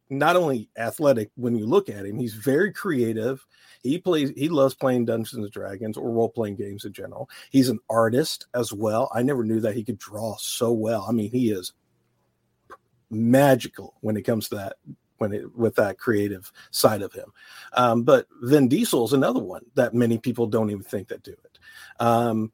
not 0.09 0.35
only 0.35 0.69
athletic 0.77 1.31
when 1.35 1.55
you 1.55 1.65
look 1.65 1.89
at 1.89 2.05
him, 2.05 2.19
he's 2.19 2.33
very 2.33 2.71
creative. 2.71 3.45
He 3.81 3.97
plays, 3.97 4.31
he 4.35 4.49
loves 4.49 4.75
playing 4.75 5.05
Dungeons 5.05 5.33
and 5.33 5.51
Dragons 5.51 5.97
or 5.97 6.11
role 6.11 6.29
playing 6.29 6.55
games 6.55 6.85
in 6.85 6.93
general. 6.93 7.29
He's 7.49 7.69
an 7.69 7.79
artist 7.89 8.47
as 8.53 8.71
well. 8.71 9.09
I 9.13 9.23
never 9.23 9.43
knew 9.43 9.59
that 9.61 9.75
he 9.75 9.83
could 9.83 9.97
draw 9.97 10.35
so 10.37 10.71
well. 10.71 11.05
I 11.07 11.11
mean, 11.11 11.31
he 11.31 11.51
is 11.51 11.73
magical 13.09 13.95
when 14.01 14.17
it 14.17 14.23
comes 14.23 14.49
to 14.49 14.55
that 14.55 14.73
when 15.17 15.33
it 15.33 15.55
with 15.55 15.75
that 15.75 15.97
creative 15.97 16.51
side 16.71 17.01
of 17.01 17.13
him. 17.13 17.31
Um, 17.73 18.03
but 18.03 18.27
Vin 18.41 18.67
Diesel 18.67 19.05
is 19.05 19.13
another 19.13 19.39
one 19.39 19.65
that 19.75 19.93
many 19.93 20.17
people 20.17 20.47
don't 20.47 20.69
even 20.69 20.83
think 20.83 21.07
that 21.07 21.23
do 21.23 21.31
it. 21.31 21.59
Um, 21.99 22.51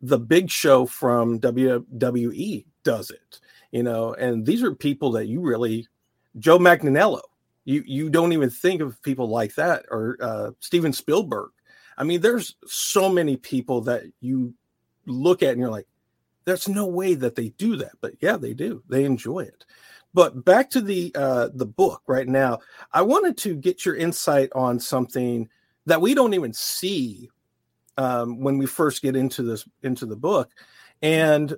the 0.00 0.18
big 0.18 0.50
show 0.50 0.86
from 0.86 1.40
WWE 1.40 2.64
does 2.84 3.10
it, 3.10 3.40
you 3.72 3.82
know, 3.82 4.14
and 4.14 4.46
these 4.46 4.62
are 4.62 4.74
people 4.74 5.12
that 5.12 5.26
you 5.26 5.40
really, 5.40 5.88
Joe 6.38 6.58
Manganiello, 6.58 7.20
you 7.64 7.82
you 7.86 8.10
don't 8.10 8.32
even 8.32 8.50
think 8.50 8.80
of 8.80 9.02
people 9.02 9.28
like 9.28 9.54
that, 9.54 9.84
or 9.90 10.16
uh, 10.20 10.50
Steven 10.60 10.92
Spielberg. 10.92 11.50
I 11.96 12.04
mean, 12.04 12.20
there's 12.20 12.56
so 12.66 13.08
many 13.08 13.36
people 13.36 13.80
that 13.82 14.04
you 14.20 14.54
look 15.06 15.42
at 15.42 15.50
and 15.50 15.60
you're 15.60 15.70
like, 15.70 15.88
there's 16.44 16.68
no 16.68 16.86
way 16.86 17.14
that 17.14 17.34
they 17.34 17.50
do 17.50 17.76
that, 17.76 17.92
but 18.00 18.14
yeah, 18.20 18.36
they 18.36 18.54
do. 18.54 18.82
They 18.88 19.04
enjoy 19.04 19.40
it. 19.40 19.64
But 20.14 20.44
back 20.44 20.70
to 20.70 20.80
the 20.80 21.12
uh, 21.14 21.48
the 21.54 21.66
book 21.66 22.02
right 22.06 22.26
now, 22.26 22.60
I 22.92 23.02
wanted 23.02 23.36
to 23.38 23.54
get 23.54 23.84
your 23.84 23.96
insight 23.96 24.50
on 24.54 24.80
something 24.80 25.48
that 25.86 26.00
we 26.00 26.14
don't 26.14 26.34
even 26.34 26.52
see 26.52 27.28
um, 27.98 28.40
when 28.40 28.58
we 28.58 28.66
first 28.66 29.02
get 29.02 29.16
into 29.16 29.42
this 29.42 29.68
into 29.82 30.06
the 30.06 30.16
book 30.16 30.50
and 31.02 31.56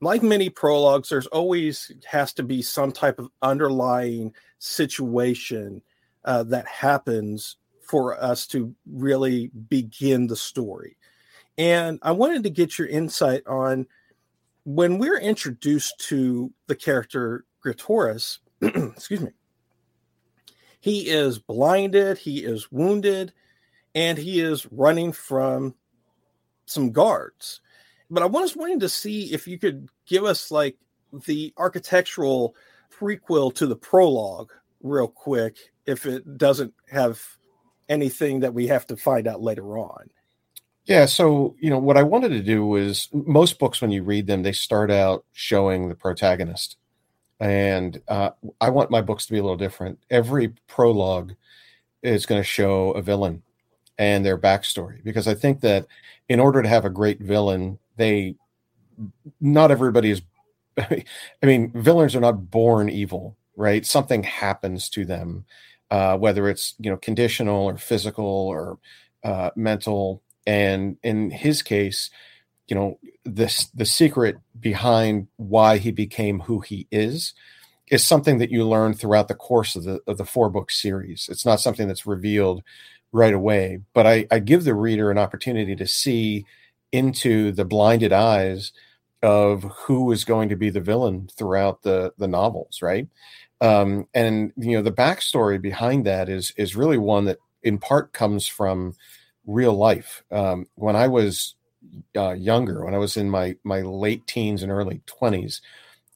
like 0.00 0.22
many 0.22 0.48
prologues 0.48 1.08
there's 1.08 1.26
always 1.28 1.92
has 2.06 2.32
to 2.32 2.42
be 2.42 2.62
some 2.62 2.92
type 2.92 3.18
of 3.18 3.28
underlying 3.42 4.34
situation 4.58 5.82
uh, 6.24 6.42
that 6.42 6.66
happens 6.66 7.56
for 7.82 8.20
us 8.22 8.46
to 8.46 8.74
really 8.90 9.48
begin 9.68 10.26
the 10.26 10.36
story 10.36 10.96
and 11.58 11.98
i 12.02 12.10
wanted 12.10 12.42
to 12.42 12.50
get 12.50 12.78
your 12.78 12.88
insight 12.88 13.46
on 13.46 13.86
when 14.64 14.98
we're 14.98 15.18
introduced 15.18 15.94
to 15.98 16.52
the 16.66 16.76
character 16.76 17.44
Gritoris, 17.64 18.38
excuse 18.60 19.20
me 19.20 19.30
he 20.80 21.08
is 21.08 21.38
blinded 21.38 22.18
he 22.18 22.44
is 22.44 22.70
wounded 22.70 23.32
and 23.94 24.18
he 24.18 24.40
is 24.40 24.66
running 24.70 25.12
from 25.12 25.74
some 26.66 26.92
guards. 26.92 27.60
But 28.10 28.22
I 28.22 28.26
was 28.26 28.56
wanting 28.56 28.80
to 28.80 28.88
see 28.88 29.32
if 29.32 29.46
you 29.46 29.58
could 29.58 29.88
give 30.06 30.24
us 30.24 30.50
like 30.50 30.76
the 31.26 31.52
architectural 31.56 32.54
prequel 32.92 33.54
to 33.54 33.66
the 33.66 33.76
prologue 33.76 34.50
real 34.82 35.08
quick, 35.08 35.56
if 35.86 36.06
it 36.06 36.38
doesn't 36.38 36.74
have 36.90 37.22
anything 37.88 38.40
that 38.40 38.54
we 38.54 38.66
have 38.68 38.86
to 38.86 38.96
find 38.96 39.26
out 39.26 39.42
later 39.42 39.78
on. 39.78 40.10
Yeah, 40.86 41.06
so 41.06 41.54
you 41.60 41.70
know 41.70 41.78
what 41.78 41.96
I 41.96 42.02
wanted 42.02 42.30
to 42.30 42.42
do 42.42 42.66
was 42.66 43.08
most 43.12 43.58
books 43.58 43.80
when 43.80 43.90
you 43.90 44.02
read 44.02 44.26
them 44.26 44.42
they 44.42 44.52
start 44.52 44.90
out 44.90 45.24
showing 45.32 45.88
the 45.88 45.94
protagonist, 45.94 46.76
and 47.38 48.00
uh, 48.08 48.30
I 48.60 48.70
want 48.70 48.90
my 48.90 49.00
books 49.00 49.26
to 49.26 49.32
be 49.32 49.38
a 49.38 49.42
little 49.42 49.56
different. 49.56 49.98
Every 50.10 50.48
prologue 50.66 51.34
is 52.02 52.26
going 52.26 52.40
to 52.40 52.46
show 52.46 52.92
a 52.92 53.02
villain 53.02 53.42
and 53.98 54.24
their 54.24 54.38
backstory 54.38 55.04
because 55.04 55.28
I 55.28 55.34
think 55.34 55.60
that 55.60 55.86
in 56.28 56.40
order 56.40 56.62
to 56.62 56.68
have 56.68 56.84
a 56.84 56.90
great 56.90 57.20
villain, 57.20 57.78
they 58.00 58.34
not 59.40 59.70
everybody 59.70 60.10
is. 60.10 60.22
I 60.78 61.04
mean, 61.42 61.72
villains 61.74 62.14
are 62.14 62.20
not 62.20 62.50
born 62.50 62.88
evil, 62.88 63.36
right? 63.56 63.84
Something 63.84 64.22
happens 64.22 64.88
to 64.90 65.04
them, 65.04 65.44
uh, 65.90 66.16
whether 66.16 66.48
it's 66.48 66.74
you 66.78 66.90
know 66.90 66.96
conditional 66.96 67.64
or 67.66 67.76
physical 67.76 68.24
or 68.24 68.78
uh, 69.24 69.50
mental. 69.56 70.22
And 70.46 70.96
in 71.02 71.30
his 71.30 71.62
case, 71.62 72.10
you 72.68 72.76
know 72.76 72.98
this 73.24 73.66
the 73.74 73.86
secret 73.86 74.36
behind 74.58 75.28
why 75.36 75.78
he 75.78 75.90
became 75.90 76.40
who 76.40 76.60
he 76.60 76.86
is 76.90 77.34
is 77.90 78.06
something 78.06 78.38
that 78.38 78.50
you 78.50 78.66
learn 78.66 78.94
throughout 78.94 79.28
the 79.28 79.34
course 79.34 79.76
of 79.76 79.84
the 79.84 80.00
of 80.06 80.16
the 80.18 80.24
four 80.24 80.48
book 80.48 80.70
series. 80.70 81.28
It's 81.30 81.44
not 81.44 81.60
something 81.60 81.88
that's 81.88 82.06
revealed 82.06 82.62
right 83.12 83.34
away, 83.34 83.80
but 83.92 84.06
I, 84.06 84.26
I 84.30 84.38
give 84.38 84.62
the 84.64 84.74
reader 84.74 85.10
an 85.10 85.18
opportunity 85.18 85.74
to 85.74 85.86
see 85.86 86.46
into 86.92 87.52
the 87.52 87.64
blinded 87.64 88.12
eyes 88.12 88.72
of 89.22 89.62
who 89.62 90.10
is 90.12 90.24
going 90.24 90.48
to 90.48 90.56
be 90.56 90.70
the 90.70 90.80
villain 90.80 91.28
throughout 91.36 91.82
the 91.82 92.12
the 92.18 92.28
novels, 92.28 92.80
right? 92.82 93.08
Um, 93.60 94.08
and 94.14 94.52
you 94.56 94.76
know 94.76 94.82
the 94.82 94.92
backstory 94.92 95.60
behind 95.60 96.06
that 96.06 96.28
is 96.28 96.52
is 96.56 96.76
really 96.76 96.98
one 96.98 97.26
that 97.26 97.38
in 97.62 97.78
part 97.78 98.12
comes 98.12 98.46
from 98.46 98.94
real 99.46 99.74
life. 99.74 100.22
Um, 100.30 100.66
when 100.74 100.96
I 100.96 101.08
was 101.08 101.54
uh, 102.16 102.32
younger, 102.32 102.84
when 102.84 102.94
I 102.94 102.98
was 102.98 103.16
in 103.16 103.28
my 103.30 103.56
my 103.64 103.82
late 103.82 104.26
teens 104.26 104.62
and 104.62 104.72
early 104.72 105.02
twenties, 105.06 105.60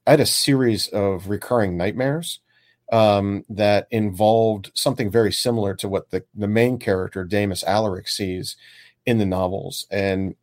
I 0.07 0.13
had 0.13 0.21
a 0.21 0.27
series 0.27 0.89
of 0.89 1.29
recurring 1.29 1.77
nightmares 1.77 2.41
um, 2.93 3.45
that 3.49 3.89
involved 3.91 4.71
something 4.75 5.11
very 5.11 5.33
similar 5.33 5.75
to 5.75 5.89
what 5.89 6.11
the, 6.11 6.25
the 6.35 6.49
main 6.49 6.79
character, 6.79 7.25
Daemus 7.25 7.65
Alacar, 7.65 8.07
sees 8.09 8.57
in 9.07 9.19
the 9.19 9.27
novels. 9.27 9.87
And, 9.91 10.37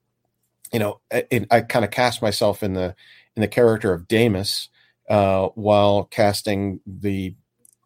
you 0.72 0.80
know, 0.80 1.00
it, 1.12 1.48
I 1.51 1.62
kind 1.62 1.86
of 1.86 1.92
cast 1.92 2.22
myself 2.22 2.63
in 2.63 2.74
the 2.74 2.96
in 3.36 3.42
the 3.42 3.48
character 3.48 3.94
of 3.94 4.08
Daemus 4.08 4.70
uh, 5.10 5.48
while 5.56 6.06
casting 6.06 6.80
the 6.86 7.36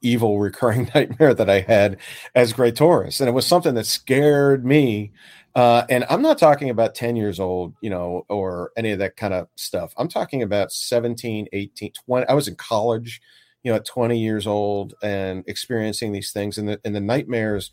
evil 0.01 0.39
recurring 0.41 0.89
nightmare 0.95 1.33
that 1.33 1.49
I 1.49 1.61
had 1.61 1.97
as 2.35 2.53
Taurus. 2.53 3.19
And 3.19 3.29
it 3.29 3.33
was 3.33 3.45
something 3.45 3.75
that 3.75 3.85
scared 3.85 4.65
me 4.65 5.11
uh, 5.55 5.85
and 5.89 6.03
I'm 6.09 6.21
not 6.21 6.37
talking 6.37 6.69
about 6.69 6.95
10 6.95 7.15
years 7.15 7.39
old, 7.39 7.75
you 7.79 7.89
know, 7.89 8.25
or 8.27 8.71
any 8.75 8.91
of 8.91 8.99
that 8.99 9.15
kind 9.15 9.33
of 9.33 9.47
stuff. 9.55 9.93
I'm 9.97 10.09
talking 10.09 10.43
about 10.43 10.71
17, 10.71 11.47
18, 11.53 11.93
20. 12.05 12.27
I 12.27 12.33
was 12.33 12.49
in 12.49 12.55
college, 12.55 13.21
you 13.63 13.71
know, 13.71 13.77
at 13.77 13.85
20 13.85 14.19
years 14.19 14.45
old 14.45 14.95
and 15.01 15.45
experiencing 15.47 16.11
these 16.11 16.33
things. 16.33 16.57
And 16.57 16.67
the, 16.67 16.81
and 16.83 16.93
the 16.93 16.99
nightmares, 16.99 17.71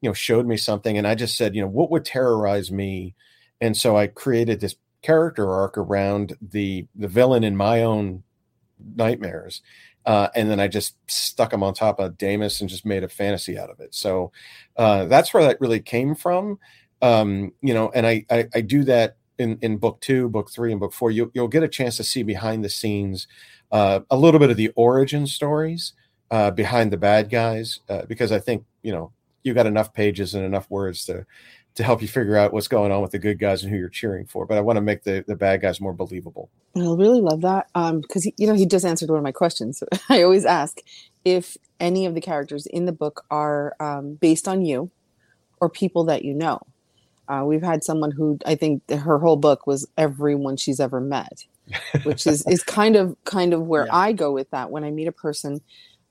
you 0.00 0.08
know, 0.08 0.14
showed 0.14 0.46
me 0.46 0.56
something. 0.56 0.96
And 0.96 1.08
I 1.08 1.16
just 1.16 1.36
said, 1.36 1.56
you 1.56 1.62
know, 1.62 1.68
what 1.68 1.90
would 1.90 2.04
terrorize 2.04 2.70
me? 2.70 3.16
And 3.64 3.76
so 3.76 3.96
I 3.96 4.06
created 4.06 4.60
this 4.60 4.76
character 5.02 5.50
arc 5.50 5.76
around 5.76 6.36
the 6.40 6.86
the 6.94 7.08
villain 7.08 7.44
in 7.44 7.56
my 7.56 7.82
own 7.82 8.22
nightmares. 8.96 9.62
Uh, 10.06 10.28
and 10.34 10.50
then 10.50 10.60
I 10.60 10.68
just 10.68 10.96
stuck 11.06 11.52
him 11.52 11.62
on 11.62 11.72
top 11.72 11.98
of 11.98 12.18
Daemus 12.18 12.60
and 12.60 12.68
just 12.68 12.84
made 12.84 13.02
a 13.02 13.08
fantasy 13.08 13.58
out 13.58 13.70
of 13.70 13.80
it. 13.80 13.94
So 13.94 14.32
uh, 14.76 15.06
that's 15.06 15.32
where 15.32 15.42
that 15.44 15.60
really 15.62 15.80
came 15.80 16.14
from 16.14 16.58
um, 17.04 17.52
you 17.60 17.74
know, 17.74 17.90
and 17.94 18.06
I, 18.06 18.24
I, 18.30 18.48
I 18.54 18.60
do 18.62 18.82
that 18.84 19.16
in 19.38 19.58
in 19.60 19.76
book 19.76 20.00
two, 20.00 20.28
book 20.30 20.50
three, 20.50 20.70
and 20.70 20.80
book 20.80 20.94
four. 20.94 21.10
You, 21.10 21.30
you'll 21.34 21.48
get 21.48 21.62
a 21.62 21.68
chance 21.68 21.98
to 21.98 22.04
see 22.04 22.22
behind 22.22 22.64
the 22.64 22.70
scenes 22.70 23.28
uh, 23.70 24.00
a 24.10 24.16
little 24.16 24.40
bit 24.40 24.50
of 24.50 24.56
the 24.56 24.72
origin 24.74 25.26
stories 25.26 25.92
uh, 26.30 26.50
behind 26.50 26.90
the 26.90 26.96
bad 26.96 27.28
guys, 27.28 27.80
uh, 27.90 28.06
because 28.06 28.32
I 28.32 28.38
think 28.38 28.64
you 28.82 28.92
know 28.92 29.12
you 29.44 29.54
got 29.54 29.66
enough 29.66 29.92
pages 29.92 30.34
and 30.34 30.44
enough 30.44 30.68
words 30.70 31.04
to 31.04 31.24
to 31.76 31.82
help 31.82 32.00
you 32.00 32.06
figure 32.08 32.36
out 32.36 32.52
what's 32.52 32.68
going 32.68 32.92
on 32.92 33.02
with 33.02 33.10
the 33.10 33.18
good 33.18 33.38
guys 33.38 33.62
and 33.62 33.72
who 33.72 33.76
you're 33.76 33.88
cheering 33.88 34.24
for. 34.26 34.46
But 34.46 34.58
I 34.58 34.60
want 34.60 34.76
to 34.76 34.80
make 34.80 35.04
the 35.04 35.24
the 35.26 35.36
bad 35.36 35.60
guys 35.60 35.80
more 35.80 35.92
believable. 35.92 36.50
I 36.76 36.80
really 36.80 37.20
love 37.20 37.42
that 37.42 37.66
because 37.72 38.26
um, 38.26 38.32
you 38.36 38.46
know 38.46 38.54
he 38.54 38.66
just 38.66 38.84
answered 38.84 39.10
one 39.10 39.18
of 39.18 39.24
my 39.24 39.32
questions. 39.32 39.82
I 40.08 40.22
always 40.22 40.44
ask 40.44 40.80
if 41.24 41.56
any 41.80 42.06
of 42.06 42.14
the 42.14 42.20
characters 42.20 42.66
in 42.66 42.86
the 42.86 42.92
book 42.92 43.24
are 43.30 43.74
um, 43.80 44.14
based 44.14 44.48
on 44.48 44.64
you 44.64 44.90
or 45.60 45.68
people 45.68 46.04
that 46.04 46.24
you 46.24 46.34
know. 46.34 46.60
Uh, 47.26 47.42
we've 47.44 47.62
had 47.62 47.82
someone 47.82 48.10
who 48.10 48.38
I 48.44 48.54
think 48.54 48.88
her 48.90 49.18
whole 49.18 49.36
book 49.36 49.66
was 49.66 49.88
everyone 49.96 50.56
she's 50.56 50.78
ever 50.78 51.00
met, 51.00 51.44
which 52.02 52.26
is 52.26 52.46
is 52.46 52.62
kind 52.62 52.96
of 52.96 53.16
kind 53.24 53.54
of 53.54 53.62
where 53.66 53.86
yeah. 53.86 53.96
I 53.96 54.12
go 54.12 54.32
with 54.32 54.50
that. 54.50 54.70
When 54.70 54.84
I 54.84 54.90
meet 54.90 55.08
a 55.08 55.12
person, 55.12 55.60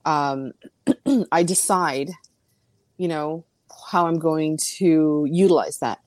um, 0.04 0.52
I 1.32 1.44
decide, 1.44 2.10
you 3.04 3.08
know, 3.08 3.44
how 3.92 4.06
I'm 4.06 4.18
going 4.18 4.56
to 4.78 5.26
utilize 5.30 5.78
that. 5.78 5.98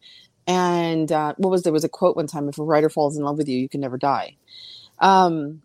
And 0.48 1.12
uh, 1.12 1.36
what 1.38 1.52
was 1.52 1.62
there 1.62 1.74
was 1.74 1.84
a 1.84 1.90
quote 1.90 2.16
one 2.16 2.26
time: 2.28 2.50
"If 2.50 2.58
a 2.58 2.64
writer 2.64 2.90
falls 2.90 3.18
in 3.18 3.24
love 3.24 3.38
with 3.38 3.48
you, 3.48 3.58
you 3.60 3.70
can 3.70 3.82
never 3.82 3.98
die." 3.98 4.38
Um, 4.98 5.62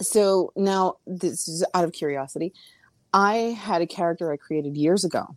so 0.00 0.52
now 0.54 0.96
this 1.06 1.48
is 1.48 1.64
out 1.72 1.84
of 1.84 1.92
curiosity. 1.92 2.52
I 3.14 3.56
had 3.58 3.80
a 3.80 3.86
character 3.86 4.30
I 4.30 4.36
created 4.36 4.76
years 4.76 5.04
ago 5.04 5.36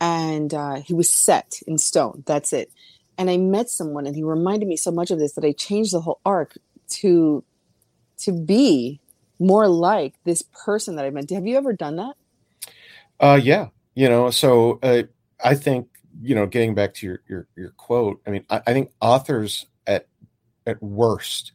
and 0.00 0.52
uh, 0.52 0.76
he 0.76 0.92
was 0.92 1.08
set 1.08 1.60
in 1.66 1.78
stone. 1.78 2.22
That's 2.26 2.52
it. 2.52 2.70
And 3.16 3.30
I 3.30 3.38
met 3.38 3.70
someone, 3.70 4.06
and 4.06 4.14
he 4.14 4.22
reminded 4.22 4.68
me 4.68 4.76
so 4.76 4.90
much 4.90 5.10
of 5.10 5.18
this 5.18 5.32
that 5.32 5.44
I 5.44 5.52
changed 5.52 5.92
the 5.92 6.00
whole 6.00 6.20
arc 6.26 6.58
to 7.00 7.42
to 8.18 8.32
be 8.32 9.00
more 9.38 9.66
like 9.66 10.14
this 10.24 10.42
person 10.64 10.96
that 10.96 11.04
I 11.04 11.10
met. 11.10 11.30
Have 11.30 11.46
you 11.46 11.56
ever 11.56 11.72
done 11.72 11.96
that? 11.96 12.14
Uh, 13.18 13.40
yeah. 13.42 13.68
You 13.94 14.08
know, 14.08 14.30
so 14.30 14.78
uh, 14.82 15.04
I 15.42 15.54
think 15.54 15.88
you 16.22 16.34
know, 16.34 16.46
getting 16.46 16.74
back 16.74 16.94
to 16.94 17.06
your 17.06 17.22
your, 17.28 17.48
your 17.56 17.70
quote. 17.70 18.20
I 18.26 18.30
mean, 18.30 18.44
I, 18.50 18.62
I 18.66 18.72
think 18.72 18.90
authors 19.00 19.66
at 19.86 20.08
at 20.66 20.82
worst 20.82 21.52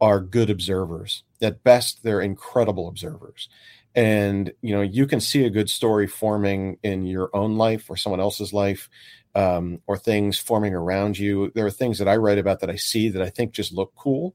are 0.00 0.20
good 0.20 0.50
observers. 0.50 1.22
At 1.42 1.62
best, 1.64 2.02
they're 2.02 2.20
incredible 2.20 2.88
observers 2.88 3.48
and 3.96 4.52
you 4.60 4.74
know 4.74 4.82
you 4.82 5.06
can 5.06 5.20
see 5.20 5.44
a 5.44 5.50
good 5.50 5.70
story 5.70 6.06
forming 6.06 6.78
in 6.82 7.04
your 7.04 7.30
own 7.34 7.56
life 7.56 7.88
or 7.88 7.96
someone 7.96 8.20
else's 8.20 8.52
life 8.52 8.88
um, 9.34 9.80
or 9.86 9.96
things 9.96 10.38
forming 10.38 10.74
around 10.74 11.18
you 11.18 11.50
there 11.54 11.66
are 11.66 11.70
things 11.70 11.98
that 11.98 12.06
i 12.06 12.14
write 12.14 12.38
about 12.38 12.60
that 12.60 12.70
i 12.70 12.76
see 12.76 13.08
that 13.08 13.22
i 13.22 13.30
think 13.30 13.52
just 13.52 13.72
look 13.72 13.92
cool 13.96 14.34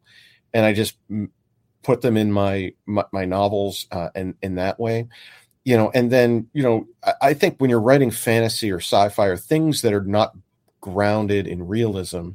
and 0.54 0.66
i 0.66 0.74
just 0.74 0.98
put 1.84 2.02
them 2.02 2.18
in 2.18 2.32
my 2.32 2.74
my, 2.88 3.06
my 3.14 3.24
novels 3.24 3.88
uh, 3.92 4.10
and 4.16 4.34
in 4.42 4.56
that 4.56 4.80
way 4.80 5.08
you 5.64 5.78
know 5.78 5.92
and 5.94 6.12
then 6.12 6.48
you 6.54 6.64
know 6.64 6.86
I, 7.22 7.34
think 7.34 7.58
when 7.60 7.70
you're 7.70 7.82
writing 7.82 8.12
fantasy 8.12 8.72
or 8.72 8.80
sci-fi 8.80 9.28
or 9.28 9.38
things 9.38 9.82
that 9.82 9.94
are 9.94 10.04
not 10.04 10.36
grounded 10.82 11.48
in 11.48 11.68
realism 11.68 12.30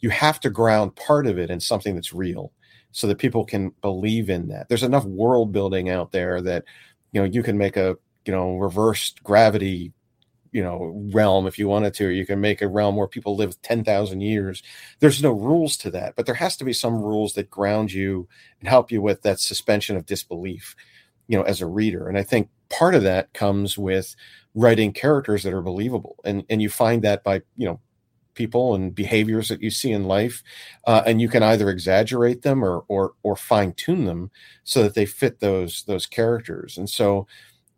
you 0.00 0.10
have 0.10 0.40
to 0.40 0.50
ground 0.50 0.94
part 0.96 1.26
of 1.26 1.38
it 1.38 1.50
in 1.50 1.60
something 1.60 1.94
that's 1.94 2.12
real 2.12 2.52
so 2.92 3.06
that 3.06 3.18
people 3.18 3.44
can 3.44 3.70
believe 3.82 4.30
in 4.30 4.48
that. 4.48 4.68
There's 4.68 4.82
enough 4.82 5.04
world 5.04 5.52
building 5.52 5.90
out 5.90 6.12
there 6.12 6.40
that 6.42 6.64
you 7.12 7.20
know 7.20 7.26
you 7.26 7.42
can 7.42 7.58
make 7.58 7.76
a 7.76 7.96
you 8.24 8.32
know 8.32 8.56
reversed 8.56 9.22
gravity 9.22 9.92
you 10.52 10.62
know 10.62 11.08
realm 11.12 11.46
if 11.46 11.58
you 11.58 11.68
wanted 11.68 11.92
to 11.94 12.08
you 12.08 12.24
can 12.24 12.40
make 12.40 12.62
a 12.62 12.68
realm 12.68 12.96
where 12.96 13.06
people 13.06 13.36
live 13.36 13.60
10,000 13.62 14.20
years 14.20 14.62
there's 15.00 15.22
no 15.22 15.32
rules 15.32 15.76
to 15.76 15.90
that 15.90 16.14
but 16.16 16.24
there 16.24 16.34
has 16.34 16.56
to 16.56 16.64
be 16.64 16.72
some 16.72 16.94
rules 16.94 17.34
that 17.34 17.50
ground 17.50 17.92
you 17.92 18.28
and 18.60 18.68
help 18.68 18.90
you 18.90 19.02
with 19.02 19.22
that 19.22 19.40
suspension 19.40 19.96
of 19.96 20.06
disbelief 20.06 20.74
you 21.28 21.36
know 21.36 21.44
as 21.44 21.60
a 21.60 21.66
reader 21.66 22.08
and 22.08 22.16
i 22.16 22.22
think 22.22 22.48
part 22.68 22.94
of 22.94 23.02
that 23.02 23.32
comes 23.32 23.76
with 23.78 24.14
writing 24.54 24.92
characters 24.92 25.42
that 25.42 25.52
are 25.52 25.62
believable 25.62 26.16
and 26.24 26.44
and 26.48 26.62
you 26.62 26.68
find 26.68 27.02
that 27.02 27.22
by 27.22 27.42
you 27.56 27.66
know 27.66 27.80
people 28.36 28.74
and 28.74 28.94
behaviors 28.94 29.48
that 29.48 29.60
you 29.60 29.70
see 29.70 29.90
in 29.90 30.04
life, 30.04 30.44
uh, 30.86 31.02
and 31.04 31.20
you 31.20 31.28
can 31.28 31.42
either 31.42 31.68
exaggerate 31.68 32.42
them 32.42 32.64
or 32.64 32.84
or 32.86 33.14
or 33.24 33.34
fine 33.34 33.72
tune 33.72 34.04
them 34.04 34.30
so 34.62 34.84
that 34.84 34.94
they 34.94 35.06
fit 35.06 35.40
those 35.40 35.82
those 35.84 36.06
characters. 36.06 36.78
And 36.78 36.88
so, 36.88 37.26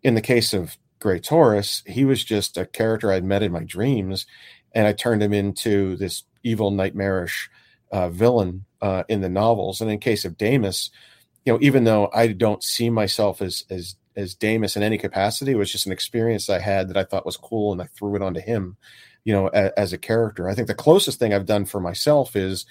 in 0.02 0.14
the 0.14 0.20
case 0.20 0.52
of 0.52 0.76
Gray 0.98 1.20
Taurus, 1.20 1.82
he 1.86 2.04
was 2.04 2.22
just 2.22 2.58
a 2.58 2.66
character 2.66 3.10
I'd 3.10 3.24
met 3.24 3.42
in 3.42 3.52
my 3.52 3.64
dreams, 3.64 4.26
and 4.74 4.86
I 4.86 4.92
turned 4.92 5.22
him 5.22 5.32
into 5.32 5.96
this 5.96 6.24
evil, 6.42 6.70
nightmarish 6.70 7.48
uh, 7.90 8.10
villain 8.10 8.66
uh, 8.82 9.04
in 9.08 9.22
the 9.22 9.28
novels. 9.30 9.80
And 9.80 9.90
in 9.90 9.98
case 9.98 10.24
of 10.24 10.36
Daemus, 10.36 10.90
you 11.46 11.52
know, 11.52 11.58
even 11.62 11.84
though 11.84 12.10
I 12.12 12.28
don't 12.28 12.62
see 12.62 12.90
myself 12.90 13.40
as 13.40 13.64
as 13.70 13.94
as 14.18 14.34
Daemus 14.34 14.76
in 14.76 14.82
any 14.82 14.98
capacity, 14.98 15.52
it 15.52 15.56
was 15.56 15.72
just 15.72 15.86
an 15.86 15.92
experience 15.92 16.50
I 16.50 16.58
had 16.58 16.88
that 16.88 16.96
I 16.98 17.04
thought 17.04 17.24
was 17.24 17.36
cool, 17.38 17.72
and 17.72 17.80
I 17.80 17.86
threw 17.86 18.16
it 18.16 18.22
onto 18.22 18.40
him 18.40 18.76
you 19.28 19.34
know, 19.34 19.50
a, 19.52 19.78
as 19.78 19.92
a 19.92 19.98
character. 19.98 20.48
I 20.48 20.54
think 20.54 20.68
the 20.68 20.74
closest 20.74 21.18
thing 21.18 21.34
I've 21.34 21.44
done 21.44 21.66
for 21.66 21.80
myself 21.80 22.34
is 22.34 22.64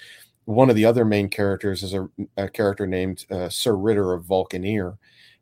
one 0.45 0.71
of 0.71 0.75
the 0.75 0.85
other 0.85 1.05
main 1.05 1.29
characters 1.29 1.83
is 1.83 1.93
a, 1.93 2.09
a 2.35 2.49
character 2.49 2.87
named 2.87 3.25
uh, 3.29 3.47
Sir 3.47 3.75
Ritter 3.75 4.11
of 4.11 4.25
Vulcaneer, 4.25 4.97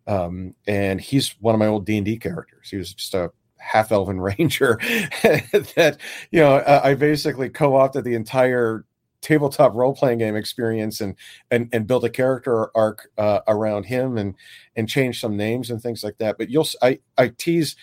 um, 0.07 0.55
and 0.67 0.99
he's 0.99 1.35
one 1.39 1.55
of 1.55 1.59
my 1.59 1.67
old 1.67 1.85
D 1.85 1.95
and 1.95 2.05
D 2.05 2.17
characters. 2.17 2.69
He 2.69 2.75
was 2.75 2.93
just 2.93 3.13
a 3.13 3.31
half 3.57 3.93
elven 3.93 4.19
ranger 4.21 4.77
that 5.21 5.97
you 6.31 6.41
know 6.41 6.61
I 6.65 6.95
basically 6.95 7.47
co-opted 7.47 8.03
the 8.03 8.15
entire 8.15 8.83
tabletop 9.25 9.73
role-playing 9.73 10.19
game 10.19 10.35
experience 10.35 11.01
and 11.01 11.15
and 11.49 11.67
and 11.73 11.87
built 11.87 12.03
a 12.03 12.09
character 12.09 12.69
arc 12.77 13.09
uh, 13.17 13.39
around 13.47 13.83
him 13.85 14.17
and 14.17 14.35
and 14.75 14.87
changed 14.87 15.19
some 15.19 15.35
names 15.35 15.69
and 15.71 15.81
things 15.81 16.03
like 16.03 16.17
that 16.19 16.37
but 16.37 16.49
you'll 16.49 16.67
i 16.83 16.99
i 17.17 17.27
tease 17.27 17.75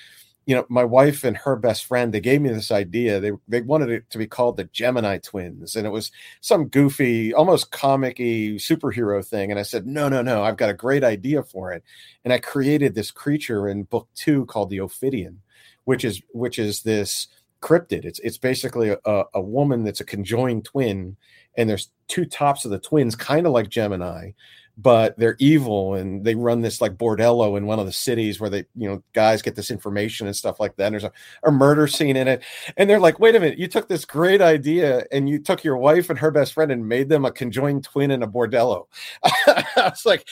you 0.44 0.56
know, 0.56 0.66
my 0.68 0.84
wife 0.84 1.22
and 1.22 1.36
her 1.36 1.54
best 1.54 1.84
friend, 1.84 2.12
they 2.12 2.20
gave 2.20 2.40
me 2.40 2.48
this 2.48 2.72
idea. 2.72 3.20
They 3.20 3.30
they 3.46 3.60
wanted 3.60 3.90
it 3.90 4.10
to 4.10 4.18
be 4.18 4.26
called 4.26 4.56
the 4.56 4.64
Gemini 4.64 5.18
twins. 5.18 5.76
And 5.76 5.86
it 5.86 5.90
was 5.90 6.10
some 6.40 6.66
goofy, 6.66 7.32
almost 7.32 7.70
comic-y 7.70 8.56
superhero 8.56 9.24
thing. 9.24 9.50
And 9.50 9.60
I 9.60 9.62
said, 9.62 9.86
no, 9.86 10.08
no, 10.08 10.20
no, 10.20 10.42
I've 10.42 10.56
got 10.56 10.70
a 10.70 10.74
great 10.74 11.04
idea 11.04 11.44
for 11.44 11.72
it. 11.72 11.84
And 12.24 12.32
I 12.32 12.38
created 12.38 12.94
this 12.94 13.12
creature 13.12 13.68
in 13.68 13.84
book 13.84 14.08
two 14.16 14.44
called 14.46 14.70
the 14.70 14.80
Ophidian, 14.80 15.42
which 15.84 16.04
is 16.04 16.20
which 16.32 16.58
is 16.58 16.82
this 16.82 17.28
cryptid. 17.62 18.04
It's 18.04 18.18
it's 18.18 18.38
basically 18.38 18.90
a, 18.90 19.24
a 19.32 19.40
woman 19.40 19.84
that's 19.84 20.00
a 20.00 20.04
conjoined 20.04 20.64
twin, 20.64 21.16
and 21.56 21.70
there's 21.70 21.90
two 22.08 22.26
tops 22.26 22.64
of 22.64 22.70
the 22.70 22.78
twins, 22.78 23.16
kind 23.16 23.46
of 23.46 23.52
like 23.52 23.70
Gemini, 23.70 24.32
but 24.78 25.18
they're 25.18 25.36
evil 25.38 25.94
and 25.94 26.24
they 26.24 26.34
run 26.34 26.62
this 26.62 26.80
like 26.80 26.96
bordello 26.96 27.56
in 27.58 27.66
one 27.66 27.78
of 27.78 27.86
the 27.86 27.92
cities 27.92 28.40
where 28.40 28.48
they 28.48 28.64
you 28.74 28.88
know 28.88 29.02
guys 29.12 29.42
get 29.42 29.54
this 29.54 29.70
information 29.70 30.26
and 30.26 30.34
stuff 30.34 30.58
like 30.58 30.76
that 30.76 30.86
and 30.86 30.94
there's 30.94 31.04
a, 31.04 31.12
a 31.44 31.50
murder 31.50 31.86
scene 31.86 32.16
in 32.16 32.26
it. 32.26 32.42
And 32.76 32.88
they're 32.88 33.00
like 33.00 33.18
wait 33.18 33.36
a 33.36 33.40
minute 33.40 33.58
you 33.58 33.68
took 33.68 33.88
this 33.88 34.04
great 34.04 34.40
idea 34.40 35.04
and 35.12 35.28
you 35.28 35.38
took 35.38 35.62
your 35.62 35.76
wife 35.76 36.08
and 36.08 36.18
her 36.18 36.30
best 36.30 36.54
friend 36.54 36.72
and 36.72 36.88
made 36.88 37.08
them 37.08 37.24
a 37.24 37.32
conjoined 37.32 37.84
twin 37.84 38.10
in 38.10 38.22
a 38.22 38.28
bordello. 38.28 38.86
I 39.22 39.64
was 39.76 40.06
like 40.06 40.26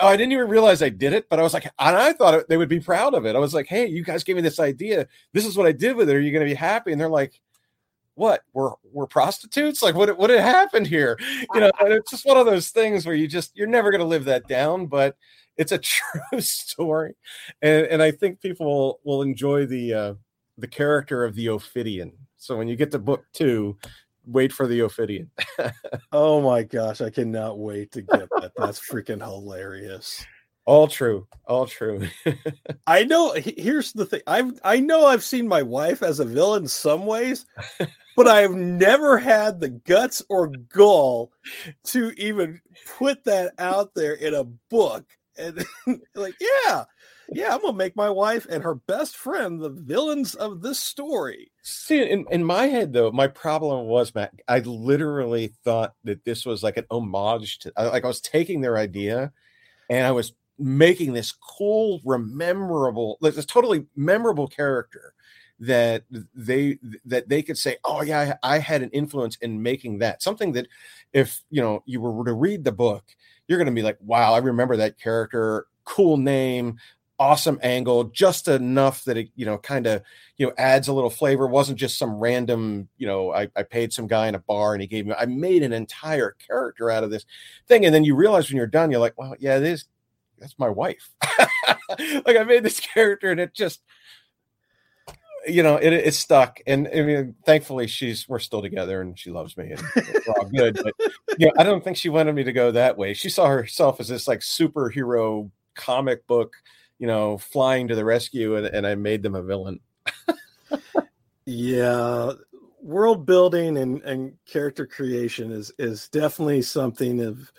oh, 0.00 0.08
i 0.08 0.16
didn't 0.16 0.32
even 0.32 0.48
realize 0.48 0.82
i 0.82 0.88
did 0.88 1.12
it 1.12 1.28
but 1.28 1.38
i 1.38 1.42
was 1.42 1.54
like 1.54 1.64
and 1.64 1.96
i 1.96 2.12
thought 2.12 2.48
they 2.48 2.56
would 2.56 2.68
be 2.68 2.80
proud 2.80 3.14
of 3.14 3.26
it. 3.26 3.36
I 3.36 3.40
was 3.40 3.54
like 3.54 3.66
hey 3.66 3.86
you 3.86 4.04
guys 4.04 4.24
gave 4.24 4.36
me 4.36 4.42
this 4.42 4.60
idea. 4.60 5.06
This 5.32 5.46
is 5.46 5.56
what 5.56 5.66
i 5.66 5.72
did 5.72 5.96
with 5.96 6.08
it. 6.08 6.16
Are 6.16 6.20
you 6.20 6.32
going 6.32 6.46
to 6.46 6.50
be 6.50 6.54
happy? 6.54 6.92
And 6.92 7.00
they're 7.00 7.08
like 7.08 7.40
what 8.14 8.42
we're 8.52 8.72
we're 8.92 9.06
prostitutes? 9.06 9.82
Like 9.82 9.94
what 9.94 10.16
what 10.18 10.30
had 10.30 10.40
happened 10.40 10.86
here? 10.86 11.18
You 11.54 11.60
know 11.60 11.70
and 11.80 11.92
it's 11.92 12.10
just 12.10 12.26
one 12.26 12.36
of 12.36 12.46
those 12.46 12.70
things 12.70 13.06
where 13.06 13.14
you 13.14 13.26
just 13.28 13.56
you're 13.56 13.66
never 13.66 13.90
going 13.90 14.00
to 14.00 14.06
live 14.06 14.24
that 14.26 14.46
down 14.48 14.86
but 14.86 15.16
it's 15.56 15.72
a 15.72 15.78
true 16.30 16.40
story. 16.40 17.14
And 17.60 17.86
and 17.86 18.02
i 18.02 18.10
think 18.10 18.40
people 18.40 18.66
will, 18.66 19.00
will 19.04 19.22
enjoy 19.22 19.66
the 19.66 19.94
uh 19.94 20.14
the 20.58 20.68
character 20.68 21.24
of 21.24 21.34
the 21.34 21.48
ophidian. 21.48 22.12
So 22.36 22.56
when 22.56 22.68
you 22.68 22.76
get 22.76 22.90
to 22.92 22.98
book 22.98 23.24
two 23.32 23.78
wait 24.26 24.52
for 24.52 24.66
the 24.66 24.80
ophidian. 24.80 25.30
Oh 26.14 26.42
my 26.42 26.62
gosh 26.62 27.00
i 27.00 27.08
cannot 27.08 27.58
wait 27.58 27.90
to 27.92 28.02
get 28.02 28.28
that. 28.40 28.52
That's 28.56 28.78
freaking 28.78 29.22
hilarious. 29.22 30.24
All 30.66 30.86
true 30.86 31.26
all 31.46 31.66
true. 31.66 32.06
I 32.86 33.04
know 33.04 33.32
here's 33.32 33.92
the 33.92 34.04
thing 34.04 34.20
i've 34.26 34.60
i 34.62 34.78
know 34.78 35.06
i've 35.06 35.24
seen 35.24 35.48
my 35.48 35.62
wife 35.62 36.02
as 36.02 36.20
a 36.20 36.24
villain 36.24 36.68
some 36.68 37.06
ways 37.06 37.46
but 38.16 38.26
i've 38.28 38.54
never 38.54 39.18
had 39.18 39.60
the 39.60 39.68
guts 39.68 40.22
or 40.28 40.48
gall 40.48 41.32
to 41.84 42.12
even 42.16 42.60
put 42.98 43.24
that 43.24 43.52
out 43.58 43.94
there 43.94 44.14
in 44.14 44.34
a 44.34 44.44
book. 44.44 45.04
And 45.38 45.64
like 46.14 46.34
yeah 46.40 46.84
yeah 47.30 47.54
i'm 47.54 47.62
gonna 47.62 47.72
make 47.72 47.96
my 47.96 48.10
wife 48.10 48.46
and 48.50 48.62
her 48.62 48.74
best 48.74 49.16
friend 49.16 49.60
the 49.60 49.70
villains 49.70 50.34
of 50.34 50.60
this 50.60 50.78
story. 50.78 51.50
See 51.62 52.02
in, 52.02 52.26
in 52.30 52.44
my 52.44 52.66
head 52.66 52.92
though 52.92 53.10
my 53.12 53.28
problem 53.28 53.86
was 53.86 54.14
matt 54.14 54.34
i 54.46 54.58
literally 54.58 55.54
thought 55.64 55.94
that 56.04 56.24
this 56.24 56.44
was 56.44 56.62
like 56.62 56.76
an 56.76 56.84
homage 56.90 57.60
to 57.60 57.72
like 57.76 58.04
i 58.04 58.08
was 58.08 58.20
taking 58.20 58.60
their 58.60 58.76
idea 58.76 59.32
and 59.88 60.06
i 60.06 60.10
was 60.10 60.34
making 60.58 61.12
this 61.12 61.32
cool, 61.32 62.00
rememberable, 62.04 63.18
like 63.20 63.34
this 63.34 63.46
totally 63.46 63.86
memorable 63.96 64.46
character 64.46 65.14
that 65.62 66.04
they 66.34 66.78
that 67.04 67.28
they 67.28 67.42
could 67.42 67.56
say, 67.56 67.76
"Oh 67.84 68.02
yeah, 68.02 68.36
I, 68.42 68.56
I 68.56 68.58
had 68.58 68.82
an 68.82 68.90
influence 68.90 69.36
in 69.36 69.62
making 69.62 69.98
that." 69.98 70.22
Something 70.22 70.52
that, 70.52 70.68
if 71.12 71.42
you 71.50 71.62
know, 71.62 71.82
you 71.86 72.00
were 72.00 72.24
to 72.24 72.32
read 72.32 72.64
the 72.64 72.72
book, 72.72 73.04
you're 73.46 73.58
going 73.58 73.66
to 73.66 73.72
be 73.72 73.82
like, 73.82 73.98
"Wow, 74.00 74.34
I 74.34 74.38
remember 74.38 74.76
that 74.76 74.98
character. 74.98 75.66
Cool 75.84 76.16
name." 76.16 76.78
awesome 77.18 77.60
angle 77.62 78.04
just 78.04 78.48
enough 78.48 79.04
that 79.04 79.16
it 79.16 79.28
you 79.36 79.46
know 79.46 79.56
kind 79.56 79.86
of 79.86 80.02
you 80.38 80.46
know 80.46 80.52
adds 80.58 80.88
a 80.88 80.92
little 80.92 81.10
flavor 81.10 81.44
it 81.44 81.50
wasn't 81.50 81.78
just 81.78 81.96
some 81.96 82.14
random 82.14 82.88
you 82.96 83.06
know 83.06 83.32
I, 83.32 83.48
I 83.54 83.62
paid 83.62 83.92
some 83.92 84.08
guy 84.08 84.26
in 84.26 84.34
a 84.34 84.40
bar 84.40 84.72
and 84.72 84.80
he 84.80 84.88
gave 84.88 85.06
me 85.06 85.14
i 85.16 85.26
made 85.26 85.62
an 85.62 85.72
entire 85.72 86.34
character 86.44 86.90
out 86.90 87.04
of 87.04 87.10
this 87.10 87.24
thing 87.68 87.84
and 87.84 87.94
then 87.94 88.02
you 88.02 88.16
realize 88.16 88.48
when 88.48 88.56
you're 88.56 88.66
done 88.66 88.90
you're 88.90 88.98
like 88.98 89.16
well 89.16 89.36
yeah 89.38 89.60
this 89.60 89.84
that's 90.42 90.58
my 90.58 90.68
wife. 90.68 91.10
like 92.26 92.36
I 92.36 92.44
made 92.44 92.64
this 92.64 92.80
character 92.94 93.30
and 93.30 93.40
it 93.40 93.54
just 93.54 93.80
you 95.46 95.62
know 95.62 95.76
it, 95.76 95.92
it 95.92 96.14
stuck. 96.14 96.60
And 96.66 96.88
i 96.88 97.02
mean 97.02 97.34
thankfully 97.44 97.86
she's 97.86 98.28
we're 98.28 98.38
still 98.38 98.62
together 98.62 99.00
and 99.00 99.18
she 99.18 99.30
loves 99.30 99.56
me 99.56 99.72
and 99.72 99.82
we're 99.96 100.34
all 100.38 100.46
good. 100.46 100.80
But 100.82 100.94
you 101.38 101.46
know 101.46 101.52
i 101.58 101.62
don't 101.62 101.82
think 101.82 101.96
she 101.96 102.08
wanted 102.08 102.34
me 102.34 102.44
to 102.44 102.52
go 102.52 102.70
that 102.72 102.96
way. 102.96 103.14
She 103.14 103.28
saw 103.28 103.48
herself 103.48 104.00
as 104.00 104.08
this 104.08 104.28
like 104.28 104.40
superhero 104.40 105.50
comic 105.74 106.26
book 106.26 106.54
you 106.98 107.06
know 107.06 107.38
flying 107.38 107.88
to 107.88 107.94
the 107.94 108.04
rescue 108.04 108.56
and, 108.56 108.66
and 108.66 108.86
i 108.86 108.94
made 108.94 109.22
them 109.22 109.34
a 109.34 109.42
villain. 109.42 109.80
Yeah. 111.44 112.32
World 112.80 113.26
building 113.26 113.78
and, 113.78 114.02
and 114.02 114.32
character 114.44 114.86
creation 114.86 115.52
is 115.52 115.72
is 115.78 116.08
definitely 116.08 116.62
something 116.62 117.20
of 117.20 117.52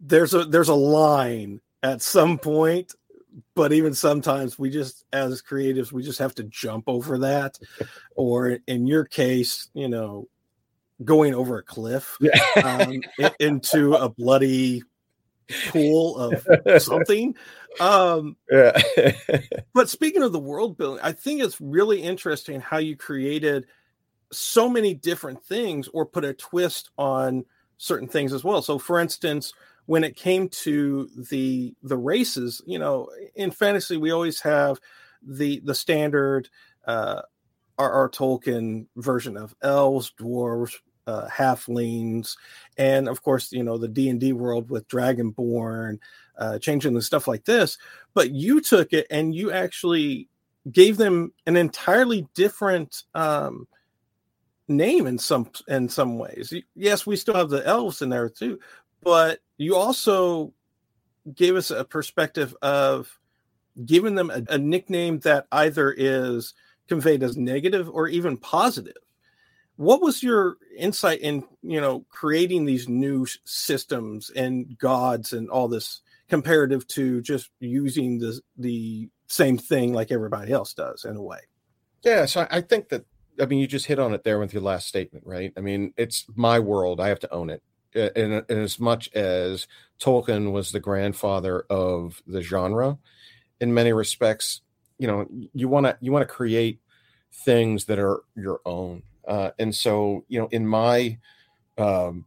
there's 0.00 0.32
a 0.32 0.44
there's 0.44 0.70
a 0.70 0.74
line 0.74 1.60
at 1.82 2.00
some 2.00 2.38
point 2.38 2.94
but 3.54 3.72
even 3.72 3.94
sometimes 3.94 4.58
we 4.58 4.70
just 4.70 5.04
as 5.12 5.42
creatives 5.42 5.92
we 5.92 6.02
just 6.02 6.18
have 6.18 6.34
to 6.34 6.44
jump 6.44 6.84
over 6.86 7.18
that. 7.18 7.58
Or 8.14 8.58
in 8.66 8.86
your 8.86 9.04
case 9.04 9.70
you 9.72 9.88
know 9.88 10.28
going 11.02 11.34
over 11.34 11.58
a 11.58 11.62
cliff 11.62 12.18
um, 12.62 13.00
into 13.40 13.94
a 13.94 14.08
bloody 14.08 14.82
pool 15.68 16.16
of 16.18 16.46
something. 16.82 17.34
Um 17.80 18.36
yeah. 18.50 18.78
but 19.72 19.88
speaking 19.88 20.22
of 20.22 20.32
the 20.32 20.38
world 20.38 20.76
building 20.76 21.02
i 21.02 21.10
think 21.10 21.42
it's 21.42 21.58
really 21.58 22.02
interesting 22.02 22.60
how 22.60 22.76
you 22.76 22.96
created 22.96 23.66
so 24.32 24.68
many 24.68 24.94
different 24.94 25.44
things 25.44 25.88
or 25.88 26.06
put 26.06 26.24
a 26.24 26.34
twist 26.34 26.90
on 26.98 27.44
certain 27.76 28.08
things 28.08 28.32
as 28.32 28.42
well. 28.42 28.62
So, 28.62 28.78
for 28.78 28.98
instance, 28.98 29.52
when 29.86 30.04
it 30.04 30.16
came 30.16 30.48
to 30.48 31.08
the 31.30 31.74
the 31.82 31.96
races, 31.96 32.62
you 32.66 32.78
know, 32.78 33.08
in 33.34 33.50
fantasy 33.50 33.96
we 33.96 34.10
always 34.10 34.40
have 34.40 34.78
the 35.22 35.60
the 35.64 35.74
standard 35.74 36.48
uh, 36.86 37.22
our, 37.78 38.08
Tolkien 38.08 38.86
version 38.96 39.36
of 39.36 39.54
elves, 39.62 40.12
dwarves, 40.18 40.74
uh, 41.06 41.26
halflings, 41.28 42.36
and 42.76 43.08
of 43.08 43.22
course, 43.22 43.52
you 43.52 43.62
know, 43.62 43.78
the 43.78 43.88
D 43.88 44.08
and 44.08 44.20
D 44.20 44.32
world 44.32 44.70
with 44.70 44.88
Dragonborn, 44.88 45.98
uh, 46.38 46.58
changing 46.58 46.94
the 46.94 47.02
stuff 47.02 47.26
like 47.26 47.44
this. 47.44 47.78
But 48.14 48.30
you 48.30 48.60
took 48.60 48.92
it 48.92 49.06
and 49.10 49.34
you 49.34 49.50
actually 49.52 50.28
gave 50.70 50.96
them 50.96 51.32
an 51.46 51.56
entirely 51.56 52.28
different 52.34 53.02
um, 53.14 53.66
name 54.68 55.06
in 55.06 55.18
some 55.18 55.50
in 55.68 55.88
some 55.88 56.18
ways. 56.18 56.54
Yes, 56.74 57.06
we 57.06 57.16
still 57.16 57.34
have 57.34 57.50
the 57.50 57.66
elves 57.66 58.02
in 58.02 58.08
there 58.08 58.28
too, 58.28 58.60
but 59.02 59.40
you 59.58 59.76
also 59.76 60.52
gave 61.34 61.56
us 61.56 61.70
a 61.70 61.84
perspective 61.84 62.54
of 62.62 63.18
giving 63.84 64.14
them 64.14 64.30
a, 64.30 64.42
a 64.54 64.58
nickname 64.58 65.20
that 65.20 65.46
either 65.52 65.94
is 65.96 66.54
conveyed 66.88 67.22
as 67.22 67.36
negative 67.36 67.88
or 67.88 68.08
even 68.08 68.36
positive. 68.36 68.96
What 69.76 70.02
was 70.02 70.22
your 70.22 70.56
insight 70.76 71.20
in 71.20 71.44
you 71.62 71.80
know 71.80 72.04
creating 72.10 72.64
these 72.64 72.88
new 72.88 73.26
systems 73.44 74.30
and 74.30 74.78
gods 74.78 75.32
and 75.32 75.48
all 75.48 75.68
this 75.68 76.02
comparative 76.28 76.86
to 76.88 77.20
just 77.22 77.50
using 77.60 78.18
the 78.18 78.40
the 78.56 79.08
same 79.26 79.58
thing 79.58 79.92
like 79.92 80.12
everybody 80.12 80.52
else 80.52 80.74
does 80.74 81.04
in 81.04 81.16
a 81.16 81.22
way? 81.22 81.38
Yeah, 82.02 82.26
so 82.26 82.46
I 82.50 82.60
think 82.60 82.90
that 82.90 83.06
I 83.40 83.46
mean, 83.46 83.58
you 83.58 83.66
just 83.66 83.86
hit 83.86 83.98
on 83.98 84.12
it 84.12 84.24
there 84.24 84.38
with 84.38 84.52
your 84.52 84.62
last 84.62 84.86
statement, 84.86 85.24
right? 85.26 85.52
I 85.56 85.60
mean, 85.60 85.94
it's 85.96 86.26
my 86.34 86.58
world. 86.58 87.00
I 87.00 87.08
have 87.08 87.20
to 87.20 87.32
own 87.32 87.50
it. 87.50 87.62
And, 87.94 88.44
and 88.48 88.50
as 88.50 88.78
much 88.80 89.12
as 89.14 89.66
Tolkien 90.00 90.52
was 90.52 90.72
the 90.72 90.80
grandfather 90.80 91.64
of 91.68 92.22
the 92.26 92.42
genre, 92.42 92.98
in 93.60 93.74
many 93.74 93.92
respects, 93.92 94.60
you 94.98 95.06
know, 95.06 95.26
you 95.52 95.68
want 95.68 95.86
to 95.86 95.96
you 96.00 96.12
want 96.12 96.26
to 96.26 96.34
create 96.34 96.80
things 97.44 97.86
that 97.86 97.98
are 97.98 98.22
your 98.34 98.60
own. 98.64 99.02
Uh, 99.26 99.50
and 99.58 99.74
so, 99.74 100.24
you 100.28 100.40
know, 100.40 100.48
in 100.50 100.66
my 100.66 101.18
um, 101.78 102.24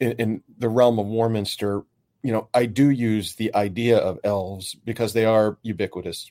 in, 0.00 0.12
in 0.12 0.42
the 0.58 0.68
realm 0.68 0.98
of 0.98 1.06
Warminster, 1.06 1.84
you 2.22 2.32
know, 2.32 2.48
I 2.54 2.66
do 2.66 2.90
use 2.90 3.34
the 3.34 3.54
idea 3.54 3.98
of 3.98 4.18
elves 4.24 4.74
because 4.84 5.12
they 5.12 5.24
are 5.24 5.58
ubiquitous 5.62 6.30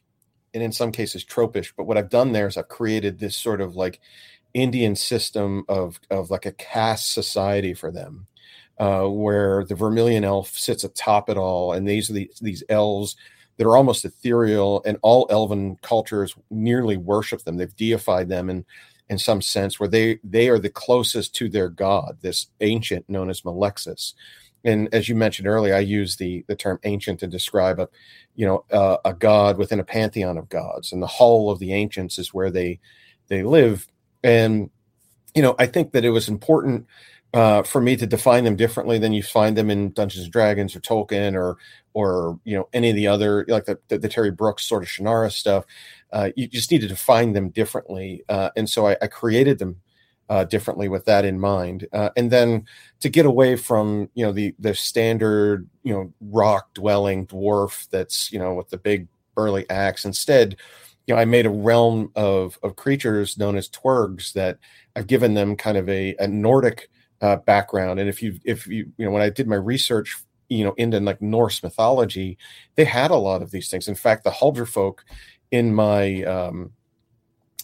and 0.53 0.63
in 0.63 0.71
some 0.71 0.91
cases 0.91 1.23
tropish. 1.23 1.73
But 1.75 1.85
what 1.85 1.97
I've 1.97 2.09
done 2.09 2.31
there 2.31 2.47
is 2.47 2.57
I've 2.57 2.67
created 2.67 3.19
this 3.19 3.35
sort 3.35 3.61
of 3.61 3.75
like 3.75 3.99
Indian 4.53 4.95
system 4.95 5.65
of 5.67 5.99
of 6.09 6.29
like 6.29 6.45
a 6.45 6.51
caste 6.51 7.11
society 7.11 7.73
for 7.73 7.91
them, 7.91 8.27
uh, 8.79 9.05
where 9.05 9.65
the 9.65 9.75
Vermilion 9.75 10.23
elf 10.23 10.49
sits 10.57 10.83
atop 10.83 11.29
it 11.29 11.37
all, 11.37 11.73
and 11.73 11.87
these 11.87 12.09
are 12.09 12.13
the, 12.13 12.31
these 12.41 12.63
elves 12.69 13.15
that 13.57 13.67
are 13.67 13.77
almost 13.77 14.05
ethereal, 14.05 14.81
and 14.85 14.97
all 15.01 15.27
elven 15.29 15.77
cultures 15.81 16.35
nearly 16.49 16.97
worship 16.97 17.43
them. 17.43 17.57
They've 17.57 17.75
deified 17.75 18.29
them 18.29 18.49
in 18.49 18.65
in 19.09 19.19
some 19.19 19.41
sense, 19.41 19.79
where 19.79 19.89
they 19.89 20.19
they 20.23 20.49
are 20.49 20.59
the 20.59 20.69
closest 20.69 21.35
to 21.35 21.49
their 21.49 21.69
god, 21.69 22.17
this 22.21 22.47
ancient 22.61 23.07
known 23.09 23.29
as 23.29 23.41
Malexis. 23.41 24.13
and 24.63 24.87
as 24.93 25.09
you 25.09 25.15
mentioned 25.15 25.47
earlier, 25.47 25.75
I 25.75 25.79
use 25.79 26.15
the 26.15 26.43
the 26.47 26.55
term 26.55 26.79
ancient 26.83 27.19
to 27.19 27.27
describe 27.27 27.79
a, 27.79 27.89
you 28.35 28.45
know, 28.45 28.65
uh, 28.71 28.97
a 29.05 29.13
god 29.13 29.57
within 29.57 29.79
a 29.79 29.83
pantheon 29.83 30.37
of 30.37 30.49
gods, 30.49 30.91
and 30.91 31.01
the 31.01 31.07
hall 31.07 31.51
of 31.51 31.59
the 31.59 31.73
ancients 31.73 32.17
is 32.17 32.33
where 32.33 32.49
they 32.49 32.79
they 33.27 33.43
live. 33.43 33.87
And 34.23 34.69
you 35.35 35.41
know, 35.41 35.55
I 35.59 35.65
think 35.67 35.91
that 35.91 36.05
it 36.05 36.11
was 36.11 36.29
important 36.29 36.87
uh, 37.33 37.63
for 37.63 37.81
me 37.81 37.95
to 37.95 38.05
define 38.05 38.43
them 38.43 38.55
differently 38.55 38.99
than 38.99 39.11
you 39.11 39.23
find 39.23 39.57
them 39.57 39.69
in 39.69 39.91
Dungeons 39.91 40.25
and 40.25 40.33
Dragons 40.33 40.75
or 40.75 40.79
Tolkien 40.79 41.35
or 41.35 41.57
or 41.93 42.39
you 42.43 42.55
know 42.55 42.69
any 42.73 42.89
of 42.89 42.95
the 42.95 43.07
other 43.07 43.45
like 43.47 43.65
the, 43.65 43.79
the, 43.87 43.97
the 43.97 44.09
Terry 44.09 44.31
Brooks 44.31 44.65
sort 44.65 44.83
of 44.83 44.89
Shannara 44.89 45.31
stuff. 45.31 45.65
Uh, 46.11 46.29
you 46.35 46.47
just 46.47 46.71
need 46.71 46.81
to 46.81 46.87
define 46.87 47.33
them 47.33 47.49
differently, 47.49 48.23
uh, 48.29 48.51
and 48.55 48.69
so 48.69 48.87
I, 48.87 48.97
I 49.01 49.07
created 49.07 49.57
them 49.57 49.77
uh, 50.29 50.43
differently 50.43 50.89
with 50.89 51.05
that 51.05 51.25
in 51.25 51.39
mind. 51.39 51.87
Uh, 51.91 52.09
and 52.15 52.31
then 52.31 52.65
to 52.99 53.09
get 53.09 53.25
away 53.25 53.55
from 53.55 54.09
you 54.13 54.25
know 54.25 54.31
the 54.31 54.53
the 54.59 54.75
standard 54.75 55.67
you 55.83 55.93
know 55.93 56.13
rock 56.21 56.73
dwelling 56.75 57.25
dwarf 57.25 57.87
that's 57.89 58.31
you 58.31 58.37
know 58.37 58.53
with 58.53 58.69
the 58.69 58.77
big 58.77 59.07
burly 59.33 59.67
axe. 59.71 60.05
Instead, 60.05 60.55
you 61.07 61.15
know 61.15 61.19
I 61.19 61.25
made 61.25 61.47
a 61.47 61.51
realm 61.51 62.11
of 62.15 62.59
of 62.61 62.75
creatures 62.75 63.39
known 63.39 63.55
as 63.55 63.69
twergs 63.69 64.33
that 64.33 64.59
I've 64.95 65.07
given 65.07 65.33
them 65.33 65.55
kind 65.55 65.77
of 65.77 65.89
a, 65.89 66.15
a 66.19 66.27
Nordic 66.27 66.89
uh, 67.23 67.37
background. 67.37 67.99
And 67.99 68.09
if 68.09 68.21
you 68.21 68.37
if 68.43 68.67
you 68.67 68.91
you 68.97 69.05
know 69.05 69.11
when 69.11 69.21
I 69.21 69.29
did 69.29 69.47
my 69.47 69.55
research 69.55 70.17
you 70.49 70.63
know 70.63 70.73
into 70.73 70.99
like 70.99 71.21
Norse 71.21 71.63
mythology, 71.63 72.37
they 72.75 72.83
had 72.83 73.09
a 73.09 73.15
lot 73.15 73.41
of 73.41 73.49
these 73.49 73.69
things. 73.69 73.87
In 73.87 73.95
fact, 73.95 74.25
the 74.25 74.29
Huldra 74.29 74.67
folk 74.67 75.05
in 75.49 75.73
my 75.73 76.21
um, 76.23 76.73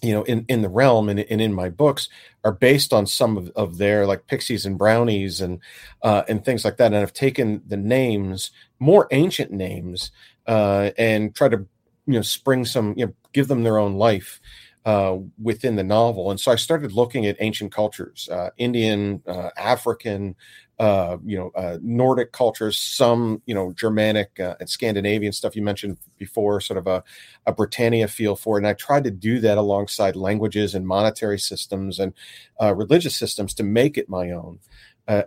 you 0.02 0.14
know 0.14 0.24
in 0.24 0.46
in 0.48 0.62
the 0.62 0.70
realm 0.70 1.10
and, 1.10 1.20
and 1.20 1.42
in 1.42 1.54
my 1.54 1.70
books 1.70 2.08
are 2.46 2.54
based 2.54 2.94
on 2.94 3.06
some 3.06 3.38
of, 3.38 3.50
of 3.56 3.78
their 3.78 4.08
like 4.08 4.28
pixies 4.28 4.66
and 4.66 4.78
brownies 4.78 5.42
and 5.42 5.60
uh, 6.04 6.24
and 6.30 6.46
things 6.46 6.64
like 6.64 6.78
that 6.78 6.88
and 6.88 6.96
i've 6.96 7.14
taken 7.14 7.62
the 7.68 7.76
names 7.76 8.52
more 8.80 9.08
ancient 9.12 9.52
names 9.52 10.12
uh, 10.48 10.90
and 10.98 11.36
try 11.36 11.50
to 11.50 11.58
you 12.06 12.14
know 12.14 12.22
spring 12.22 12.64
some 12.64 12.94
you 12.98 13.06
know 13.06 13.14
give 13.34 13.50
them 13.50 13.64
their 13.64 13.78
own 13.78 13.96
life 13.96 14.40
uh, 14.86 15.18
within 15.42 15.76
the 15.76 15.84
novel 15.84 16.32
and 16.32 16.40
so 16.40 16.52
i 16.52 16.56
started 16.56 16.92
looking 16.92 17.26
at 17.26 17.36
ancient 17.40 17.72
cultures 17.72 18.30
uh, 18.32 18.50
indian 18.58 19.22
uh, 19.28 19.50
african 19.58 20.36
uh, 20.80 21.18
you 21.26 21.38
know, 21.38 21.52
uh, 21.56 21.78
Nordic 21.82 22.32
cultures, 22.32 22.80
some, 22.80 23.42
you 23.46 23.54
know, 23.54 23.74
Germanic 23.74 24.40
uh, 24.40 24.56
and 24.62 24.70
Scandinavian 24.70 25.34
stuff 25.34 25.54
you 25.54 25.62
mentioned 25.62 25.98
before, 26.18 26.62
sort 26.62 26.78
of 26.78 26.88
a, 26.88 27.04
a 27.46 27.52
Britannia 27.52 28.08
feel 28.08 28.38
for 28.38 28.56
it. 28.56 28.62
And 28.62 28.68
I 28.68 28.74
tried 28.74 29.04
to 29.04 29.12
do 29.12 29.42
that 29.42 29.58
alongside 29.58 30.16
languages 30.16 30.74
and 30.74 30.88
monetary 30.88 31.38
systems 31.38 32.00
and 32.00 32.14
uh, 32.62 32.74
religious 32.74 33.16
systems 33.16 33.54
to 33.56 33.64
make 33.64 33.98
it 33.98 34.10
my 34.10 34.32
own. 34.32 34.60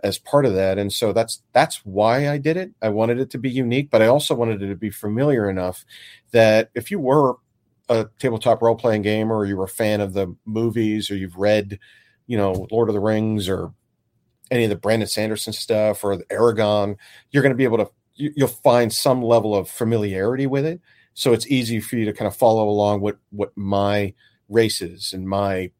As 0.01 0.17
part 0.17 0.45
of 0.45 0.53
that, 0.53 0.77
and 0.77 0.93
so 0.93 1.11
that's 1.11 1.41
that's 1.51 1.85
why 1.85 2.29
I 2.29 2.37
did 2.37 2.55
it. 2.55 2.71
I 2.81 2.87
wanted 2.87 3.19
it 3.19 3.29
to 3.31 3.37
be 3.37 3.49
unique, 3.49 3.89
but 3.91 4.01
I 4.01 4.07
also 4.07 4.33
wanted 4.33 4.61
it 4.63 4.69
to 4.69 4.77
be 4.77 4.89
familiar 4.89 5.49
enough 5.49 5.83
that 6.31 6.69
if 6.73 6.89
you 6.89 7.01
were 7.01 7.35
a 7.99 8.09
tabletop 8.19 8.61
role 8.61 8.75
playing 8.75 9.01
game, 9.01 9.31
or 9.31 9.45
you 9.45 9.57
were 9.57 9.65
a 9.65 9.69
fan 9.69 10.01
of 10.01 10.13
the 10.13 10.35
movies, 10.45 11.09
or 11.09 11.15
you've 11.15 11.37
read, 11.37 11.79
you 12.27 12.37
know, 12.37 12.67
Lord 12.71 12.89
of 12.89 12.93
the 12.93 12.99
Rings, 12.99 13.47
or 13.47 13.73
any 14.51 14.65
of 14.65 14.69
the 14.69 14.75
Brandon 14.75 15.07
Sanderson 15.07 15.53
stuff 15.53 16.03
or 16.03 16.15
the 16.15 16.25
Eragon, 16.25 16.95
you're 17.31 17.43
going 17.43 17.53
to 17.53 17.57
be 17.57 17.63
able 17.63 17.79
to 17.79 17.89
you, 18.15 18.31
will 18.37 18.47
find 18.47 18.93
some 18.93 19.21
level 19.21 19.55
of 19.55 19.69
familiarity 19.69 20.45
with 20.47 20.65
it. 20.65 20.79
So 21.15 21.33
it's 21.33 21.47
easy 21.47 21.79
for 21.79 21.95
you 21.95 22.05
to 22.05 22.13
kind 22.13 22.27
of 22.27 22.35
follow 22.35 22.67
along 22.69 23.01
what 23.01 23.17
what 23.31 23.51
my 23.55 24.13
races 24.49 25.13
and 25.13 25.27
my 25.27 25.71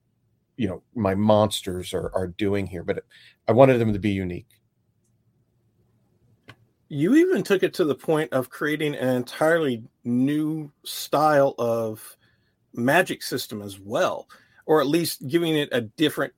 you 0.58 0.67
know 0.67 0.82
my 0.95 1.15
monsters 1.15 1.93
are 1.93 2.12
are 2.15 2.28
doing 2.28 2.67
here. 2.67 2.84
But 2.84 3.04
I 3.47 3.52
wanted 3.52 3.80
them 3.80 3.93
to 3.93 3.99
be 3.99 4.12
unique. 4.12 4.52
You 6.93 7.15
even 7.15 7.43
took 7.43 7.63
it 7.63 7.73
to 7.75 7.86
the 7.86 7.95
point 7.95 8.32
of 8.34 8.49
creating 8.49 8.95
an 8.95 9.10
entirely 9.10 9.84
new 10.03 10.71
style 10.84 11.56
of 11.58 12.17
magic 12.73 13.23
system 13.23 13.62
as 13.62 13.79
well, 13.79 14.27
or 14.65 14.82
at 14.82 14.88
least 14.88 15.27
giving 15.27 15.56
it 15.56 15.69
a 15.71 15.82
different 15.82 16.34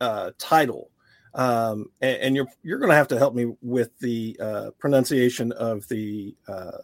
uh, 0.00 0.30
title 0.38 0.92
um, 1.34 1.86
and, 2.00 2.16
and, 2.16 2.36
you're 2.36 2.48
you're 2.62 2.78
going 2.78 2.90
to 2.90 2.96
have 2.96 3.08
to 3.08 3.18
help 3.18 3.34
me 3.34 3.54
with 3.62 3.98
the 4.00 4.36
uh, 4.38 4.70
pronunciation 4.78 5.50
of 5.52 5.88
the 5.88 6.36
uh, 6.46 6.78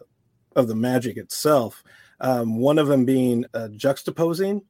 of 0.55 0.67
the 0.67 0.75
magic 0.75 1.17
itself. 1.17 1.83
Um, 2.19 2.57
one 2.57 2.79
of 2.79 2.87
them 2.87 3.05
being 3.05 3.45
uh, 3.53 3.69
juxtaposing. 3.71 4.63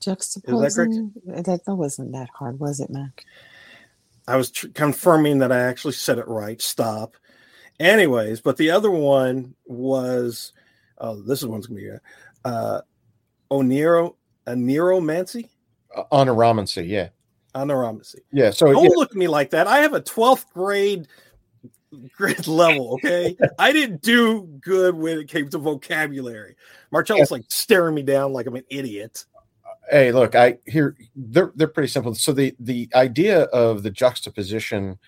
Juxtaposing. 0.00 1.12
That, 1.24 1.44
that, 1.46 1.64
that 1.64 1.74
wasn't 1.74 2.12
that 2.12 2.28
hard, 2.34 2.60
was 2.60 2.78
it, 2.78 2.90
Mac? 2.90 3.24
I 4.28 4.36
was 4.36 4.50
tr- 4.50 4.68
confirming 4.68 5.38
that 5.38 5.50
I 5.50 5.60
actually 5.60 5.94
said 5.94 6.18
it 6.18 6.28
right. 6.28 6.60
Stop. 6.60 7.16
Anyways, 7.78 8.40
but 8.40 8.56
the 8.56 8.70
other 8.70 8.90
one 8.90 9.54
was. 9.66 10.52
Oh, 10.98 11.20
this 11.20 11.44
one's 11.44 11.66
gonna 11.66 11.80
be 11.80 11.88
a 11.88 12.00
uh, 12.44 12.80
Onero 13.50 14.14
Oneiromancy. 14.46 15.50
Uh, 15.94 16.04
Oneiromancy, 16.10 16.88
yeah 16.88 17.08
Oneiromancy. 17.56 18.20
Yeah. 18.32 18.50
So 18.50 18.72
don't 18.72 18.84
yeah. 18.84 18.90
look 18.90 19.10
at 19.10 19.16
me 19.16 19.28
like 19.28 19.50
that. 19.50 19.66
I 19.66 19.78
have 19.78 19.94
a 19.94 20.00
12th 20.00 20.50
grade 20.52 21.08
grade 22.12 22.46
level. 22.46 22.94
Okay. 22.94 23.36
I 23.58 23.72
didn't 23.72 24.02
do 24.02 24.42
good 24.60 24.94
when 24.94 25.18
it 25.18 25.28
came 25.28 25.48
to 25.50 25.58
vocabulary. 25.58 26.56
Marcello's 26.90 27.30
yeah. 27.30 27.36
like 27.36 27.44
staring 27.48 27.94
me 27.94 28.02
down 28.02 28.32
like 28.32 28.46
I'm 28.46 28.56
an 28.56 28.64
idiot. 28.68 29.24
Hey, 29.90 30.10
look, 30.10 30.34
I 30.34 30.58
here 30.66 30.96
they're 31.14 31.52
they're 31.54 31.68
pretty 31.68 31.88
simple. 31.88 32.14
So 32.14 32.32
the 32.32 32.54
the 32.58 32.88
idea 32.94 33.42
of 33.44 33.84
the 33.84 33.90
juxtaposition 33.90 34.98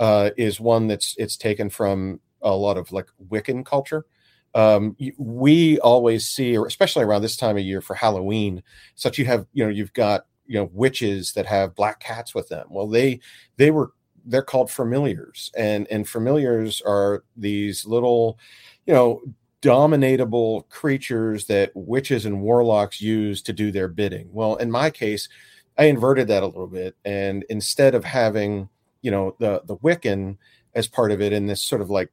uh, 0.00 0.30
is 0.36 0.60
one 0.60 0.86
that's 0.86 1.14
it's 1.18 1.36
taken 1.36 1.70
from 1.70 2.20
a 2.42 2.54
lot 2.54 2.76
of 2.76 2.92
like 2.92 3.08
Wiccan 3.30 3.64
culture. 3.64 4.06
Um, 4.54 4.96
we 5.18 5.78
always 5.80 6.26
see, 6.26 6.56
or 6.56 6.66
especially 6.66 7.04
around 7.04 7.22
this 7.22 7.36
time 7.36 7.56
of 7.56 7.62
year 7.62 7.80
for 7.80 7.94
Halloween, 7.94 8.62
such 8.94 9.18
you 9.18 9.24
have 9.26 9.46
you 9.52 9.64
know 9.64 9.70
you've 9.70 9.92
got 9.92 10.24
you 10.48 10.58
know 10.58 10.68
witches 10.72 11.32
that 11.34 11.46
have 11.46 11.76
black 11.76 12.00
cats 12.00 12.34
with 12.34 12.48
them 12.48 12.66
well 12.70 12.88
they 12.88 13.20
they 13.56 13.70
were 13.70 13.92
they're 14.24 14.42
called 14.42 14.70
familiars 14.70 15.52
and 15.56 15.86
and 15.90 16.08
familiars 16.08 16.80
are 16.80 17.22
these 17.36 17.86
little 17.86 18.38
you 18.86 18.92
know 18.92 19.20
dominatable 19.62 20.68
creatures 20.68 21.46
that 21.46 21.70
witches 21.74 22.24
and 22.24 22.40
warlocks 22.40 23.00
use 23.00 23.42
to 23.42 23.52
do 23.52 23.70
their 23.70 23.88
bidding 23.88 24.28
well 24.32 24.56
in 24.56 24.70
my 24.70 24.90
case 24.90 25.28
i 25.76 25.84
inverted 25.84 26.28
that 26.28 26.42
a 26.42 26.46
little 26.46 26.66
bit 26.66 26.96
and 27.04 27.44
instead 27.50 27.94
of 27.94 28.04
having 28.04 28.68
you 29.02 29.10
know 29.10 29.34
the 29.38 29.62
the 29.66 29.76
wiccan 29.78 30.36
as 30.74 30.86
part 30.86 31.10
of 31.12 31.20
it 31.20 31.32
in 31.32 31.46
this 31.46 31.62
sort 31.62 31.80
of 31.80 31.90
like 31.90 32.10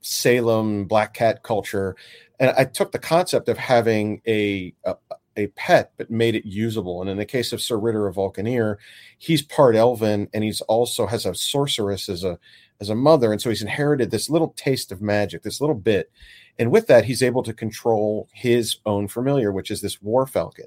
salem 0.00 0.84
black 0.84 1.14
cat 1.14 1.42
culture 1.42 1.94
and 2.40 2.50
i 2.58 2.64
took 2.64 2.90
the 2.92 2.98
concept 2.98 3.48
of 3.48 3.56
having 3.56 4.20
a, 4.26 4.74
a 4.84 4.96
a 5.36 5.46
pet 5.48 5.92
but 5.96 6.10
made 6.10 6.34
it 6.34 6.44
usable. 6.44 7.00
And 7.00 7.10
in 7.10 7.16
the 7.16 7.24
case 7.24 7.52
of 7.52 7.60
Sir 7.60 7.78
Ritter 7.78 8.06
of 8.06 8.16
Vulcaneer, 8.16 8.76
he's 9.18 9.42
part 9.42 9.76
elven 9.76 10.28
and 10.32 10.44
he's 10.44 10.60
also 10.62 11.06
has 11.06 11.26
a 11.26 11.34
sorceress 11.34 12.08
as 12.08 12.24
a 12.24 12.38
as 12.80 12.88
a 12.88 12.94
mother, 12.96 13.30
and 13.30 13.40
so 13.40 13.48
he's 13.48 13.62
inherited 13.62 14.10
this 14.10 14.28
little 14.28 14.52
taste 14.56 14.90
of 14.90 15.00
magic, 15.00 15.44
this 15.44 15.60
little 15.60 15.76
bit. 15.76 16.10
And 16.58 16.72
with 16.72 16.88
that, 16.88 17.04
he's 17.04 17.22
able 17.22 17.44
to 17.44 17.54
control 17.54 18.28
his 18.34 18.78
own 18.86 19.06
familiar, 19.06 19.52
which 19.52 19.70
is 19.70 19.80
this 19.80 20.02
war 20.02 20.26
falcon, 20.26 20.66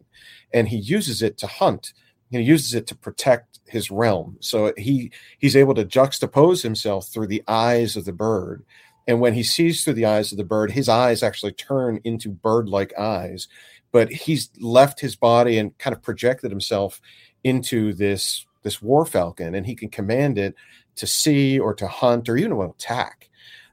and 0.53 0.69
he 0.69 0.77
uses 0.77 1.21
it 1.21 1.37
to 1.39 1.47
hunt. 1.47 1.93
He 2.31 2.39
uses 2.41 2.73
it 2.73 2.87
to 2.87 2.95
protect 2.95 3.59
his 3.67 3.89
realm. 3.91 4.37
So 4.39 4.73
he 4.77 5.11
he's 5.39 5.55
able 5.55 5.73
to 5.75 5.85
juxtapose 5.85 6.61
himself 6.61 7.07
through 7.07 7.27
the 7.27 7.43
eyes 7.47 7.95
of 7.95 8.05
the 8.05 8.13
bird. 8.13 8.63
And 9.07 9.21
when 9.21 9.35
he 9.35 9.43
sees 9.43 9.83
through 9.83 9.93
the 9.93 10.07
eyes 10.07 10.31
of 10.31 10.39
the 10.39 10.43
bird, 10.43 10.71
his 10.71 10.89
eyes 10.89 11.21
actually 11.21 11.51
turn 11.51 11.99
into 12.03 12.29
bird-like 12.29 12.97
eyes 12.97 13.47
but 13.95 14.11
he's 14.11 14.49
left 14.59 14.99
his 14.99 15.15
body 15.15 15.57
and 15.57 15.77
kind 15.77 15.95
of 15.95 16.01
projected 16.01 16.51
himself 16.51 16.99
into 17.45 17.93
this 17.93 18.45
this 18.61 18.81
war 18.81 19.05
falcon 19.05 19.55
and 19.55 19.65
he 19.65 19.73
can 19.73 19.87
command 19.87 20.37
it 20.37 20.53
to 20.97 21.07
see 21.07 21.57
or 21.57 21.73
to 21.73 21.87
hunt 21.87 22.27
or 22.27 22.35
even 22.35 22.51
to 22.51 22.61
attack 22.61 23.29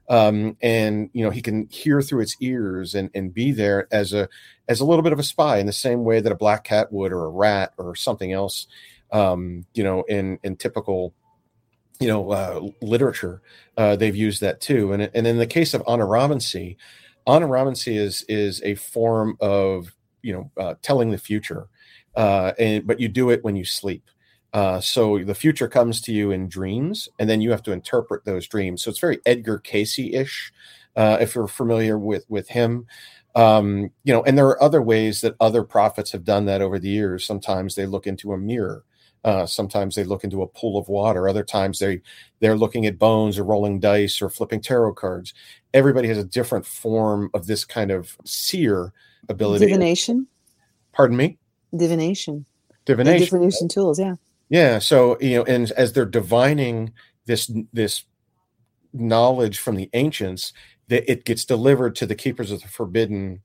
um, 0.09 0.55
and 0.61 1.09
you 1.11 1.25
know 1.25 1.29
he 1.29 1.41
can 1.41 1.67
hear 1.67 2.01
through 2.01 2.21
its 2.21 2.37
ears 2.39 2.95
and, 2.95 3.09
and 3.13 3.33
be 3.33 3.51
there 3.51 3.89
as 3.91 4.13
a 4.13 4.29
as 4.67 4.79
a 4.79 4.85
little 4.85 5.03
bit 5.03 5.13
of 5.13 5.19
a 5.19 5.23
spy 5.23 5.57
in 5.57 5.65
the 5.65 5.73
same 5.73 6.03
way 6.03 6.19
that 6.19 6.31
a 6.31 6.35
black 6.35 6.63
cat 6.63 6.91
would 6.91 7.11
or 7.11 7.25
a 7.25 7.29
rat 7.29 7.73
or 7.77 7.95
something 7.95 8.31
else 8.31 8.67
um, 9.11 9.65
you 9.73 9.83
know 9.83 10.03
in 10.03 10.39
in 10.43 10.55
typical 10.55 11.13
you 11.99 12.07
know 12.07 12.31
uh, 12.31 12.59
literature 12.81 13.41
uh, 13.77 13.95
they've 13.95 14.15
used 14.15 14.41
that 14.41 14.59
too. 14.59 14.93
And, 14.93 15.09
and 15.13 15.25
in 15.25 15.37
the 15.37 15.47
case 15.47 15.73
of 15.73 15.81
oneiromancy 15.83 16.75
oneiromancy 17.27 17.95
is 17.95 18.25
is 18.27 18.61
a 18.63 18.75
form 18.75 19.37
of 19.39 19.95
you 20.21 20.33
know 20.33 20.51
uh, 20.61 20.75
telling 20.81 21.11
the 21.11 21.17
future 21.17 21.67
uh, 22.15 22.53
and 22.59 22.85
but 22.85 22.99
you 22.99 23.07
do 23.07 23.29
it 23.29 23.43
when 23.43 23.55
you 23.55 23.65
sleep. 23.65 24.03
Uh, 24.51 24.79
so 24.79 25.23
the 25.23 25.33
future 25.33 25.67
comes 25.67 25.99
to 26.01 26.13
you 26.13 26.29
in 26.29 26.47
dreams 26.47 27.09
and 27.17 27.27
then 27.27 27.41
you 27.41 27.49
have 27.49 27.63
to 27.63 27.71
interpret 27.71 28.23
those 28.23 28.47
dreams. 28.47 28.83
So 28.83 28.91
it's 28.91 28.99
very 28.99 29.19
edgar 29.25 29.57
Cayce 29.57 29.97
ish, 29.97 30.53
uh, 30.95 31.17
if 31.19 31.33
you're 31.33 31.47
familiar 31.47 31.97
with 31.97 32.25
with 32.29 32.49
him 32.49 32.85
um, 33.35 33.91
you 34.03 34.13
know 34.13 34.23
and 34.23 34.37
there 34.37 34.47
are 34.47 34.61
other 34.61 34.81
ways 34.81 35.21
that 35.21 35.35
other 35.39 35.63
prophets 35.63 36.11
have 36.11 36.23
done 36.23 36.45
that 36.45 36.61
over 36.61 36.79
the 36.79 36.89
years 36.89 37.25
sometimes 37.25 37.75
they 37.75 37.85
look 37.85 38.07
into 38.07 38.33
a 38.33 38.37
mirror 38.37 38.83
Uh, 39.25 39.45
sometimes 39.45 39.95
they 39.95 40.03
look 40.03 40.23
into 40.25 40.41
a 40.41 40.47
pool 40.47 40.77
of 40.77 40.89
water. 40.89 41.29
Other 41.29 41.45
times 41.45 41.79
they 41.79 42.01
they're 42.41 42.57
looking 42.57 42.85
at 42.85 42.99
bones 42.99 43.39
or 43.39 43.45
rolling 43.45 43.79
dice 43.79 44.21
or 44.21 44.29
flipping 44.29 44.61
tarot 44.61 44.95
cards. 44.95 45.33
Everybody 45.73 46.09
has 46.09 46.17
a 46.17 46.25
different 46.25 46.65
form 46.65 47.29
of 47.33 47.47
this 47.47 47.65
kind 47.65 47.89
of 47.91 48.17
seer 48.25 48.91
ability. 49.29 49.65
Divination. 49.65 50.27
Pardon 50.91 51.15
me. 51.15 51.37
Divination. 51.73 52.45
Divination. 52.85 53.25
divination 53.25 53.67
tools. 53.69 53.97
Yeah. 53.97 54.15
Yeah. 54.49 54.79
So 54.79 55.17
you 55.21 55.37
know, 55.37 55.43
and 55.45 55.71
as 55.71 55.93
they're 55.93 56.05
divining 56.05 56.91
this 57.25 57.49
this 57.71 58.03
knowledge 58.91 59.57
from 59.57 59.77
the 59.77 59.89
ancients, 59.93 60.51
that 60.87 61.09
it 61.11 61.25
gets 61.25 61.45
delivered 61.45 61.95
to 61.95 62.05
the 62.05 62.15
keepers 62.15 62.51
of 62.51 62.61
the 62.61 62.67
forbidden 62.67 63.41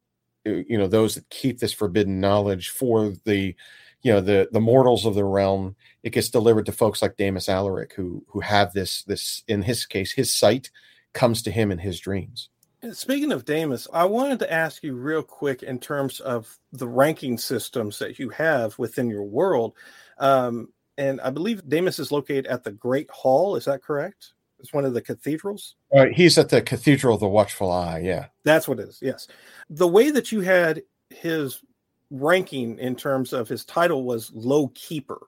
uh, 0.46 0.62
you 0.68 0.78
know 0.78 0.86
those 0.86 1.14
that 1.14 1.28
keep 1.30 1.58
this 1.58 1.72
forbidden 1.72 2.20
knowledge 2.20 2.68
for 2.70 3.12
the 3.24 3.54
you 4.02 4.12
know 4.12 4.20
the 4.20 4.48
the 4.52 4.60
mortals 4.60 5.04
of 5.04 5.14
the 5.14 5.24
realm 5.24 5.74
it 6.02 6.10
gets 6.10 6.28
delivered 6.28 6.66
to 6.66 6.72
folks 6.72 7.02
like 7.02 7.16
Daemus 7.16 7.48
Alacar 7.48 7.92
who 7.92 8.24
who 8.28 8.40
have 8.40 8.72
this 8.72 9.02
this 9.04 9.42
in 9.48 9.62
his 9.62 9.86
case 9.86 10.12
his 10.12 10.34
sight 10.34 10.70
comes 11.12 11.42
to 11.42 11.50
him 11.50 11.72
in 11.72 11.78
his 11.78 11.98
dreams. 11.98 12.48
Speaking 12.92 13.32
of 13.32 13.44
Daemus 13.44 13.88
I 13.92 14.04
wanted 14.04 14.38
to 14.40 14.52
ask 14.52 14.82
you 14.82 14.94
real 14.94 15.22
quick 15.22 15.62
in 15.62 15.78
terms 15.80 16.20
of 16.20 16.58
the 16.72 16.88
ranking 16.88 17.36
systems 17.38 17.98
that 17.98 18.18
you 18.18 18.28
have 18.30 18.78
within 18.78 19.10
your 19.10 19.24
world. 19.24 19.74
Um, 20.18 20.68
and 20.96 21.20
I 21.20 21.30
believe 21.30 21.68
Daemus 21.68 21.98
is 21.98 22.12
located 22.12 22.46
at 22.46 22.64
the 22.64 22.72
Great 22.72 23.10
Hall 23.10 23.56
is 23.56 23.64
that 23.64 23.82
correct 23.82 24.32
it's 24.60 24.72
one 24.72 24.84
of 24.84 24.94
the 24.94 25.02
cathedrals. 25.02 25.76
Uh, 25.94 26.06
he's 26.06 26.38
at 26.38 26.48
the 26.48 26.60
Cathedral 26.62 27.14
of 27.14 27.20
the 27.20 27.28
Watchful 27.28 27.70
Eye. 27.70 28.00
Yeah, 28.00 28.26
that's 28.44 28.68
what 28.68 28.80
it 28.80 28.88
is. 28.88 28.98
Yes, 29.00 29.28
the 29.70 29.88
way 29.88 30.10
that 30.10 30.32
you 30.32 30.40
had 30.40 30.82
his 31.10 31.62
ranking 32.10 32.78
in 32.78 32.96
terms 32.96 33.32
of 33.32 33.48
his 33.48 33.64
title 33.64 34.04
was 34.04 34.32
low 34.32 34.68
keeper. 34.68 35.20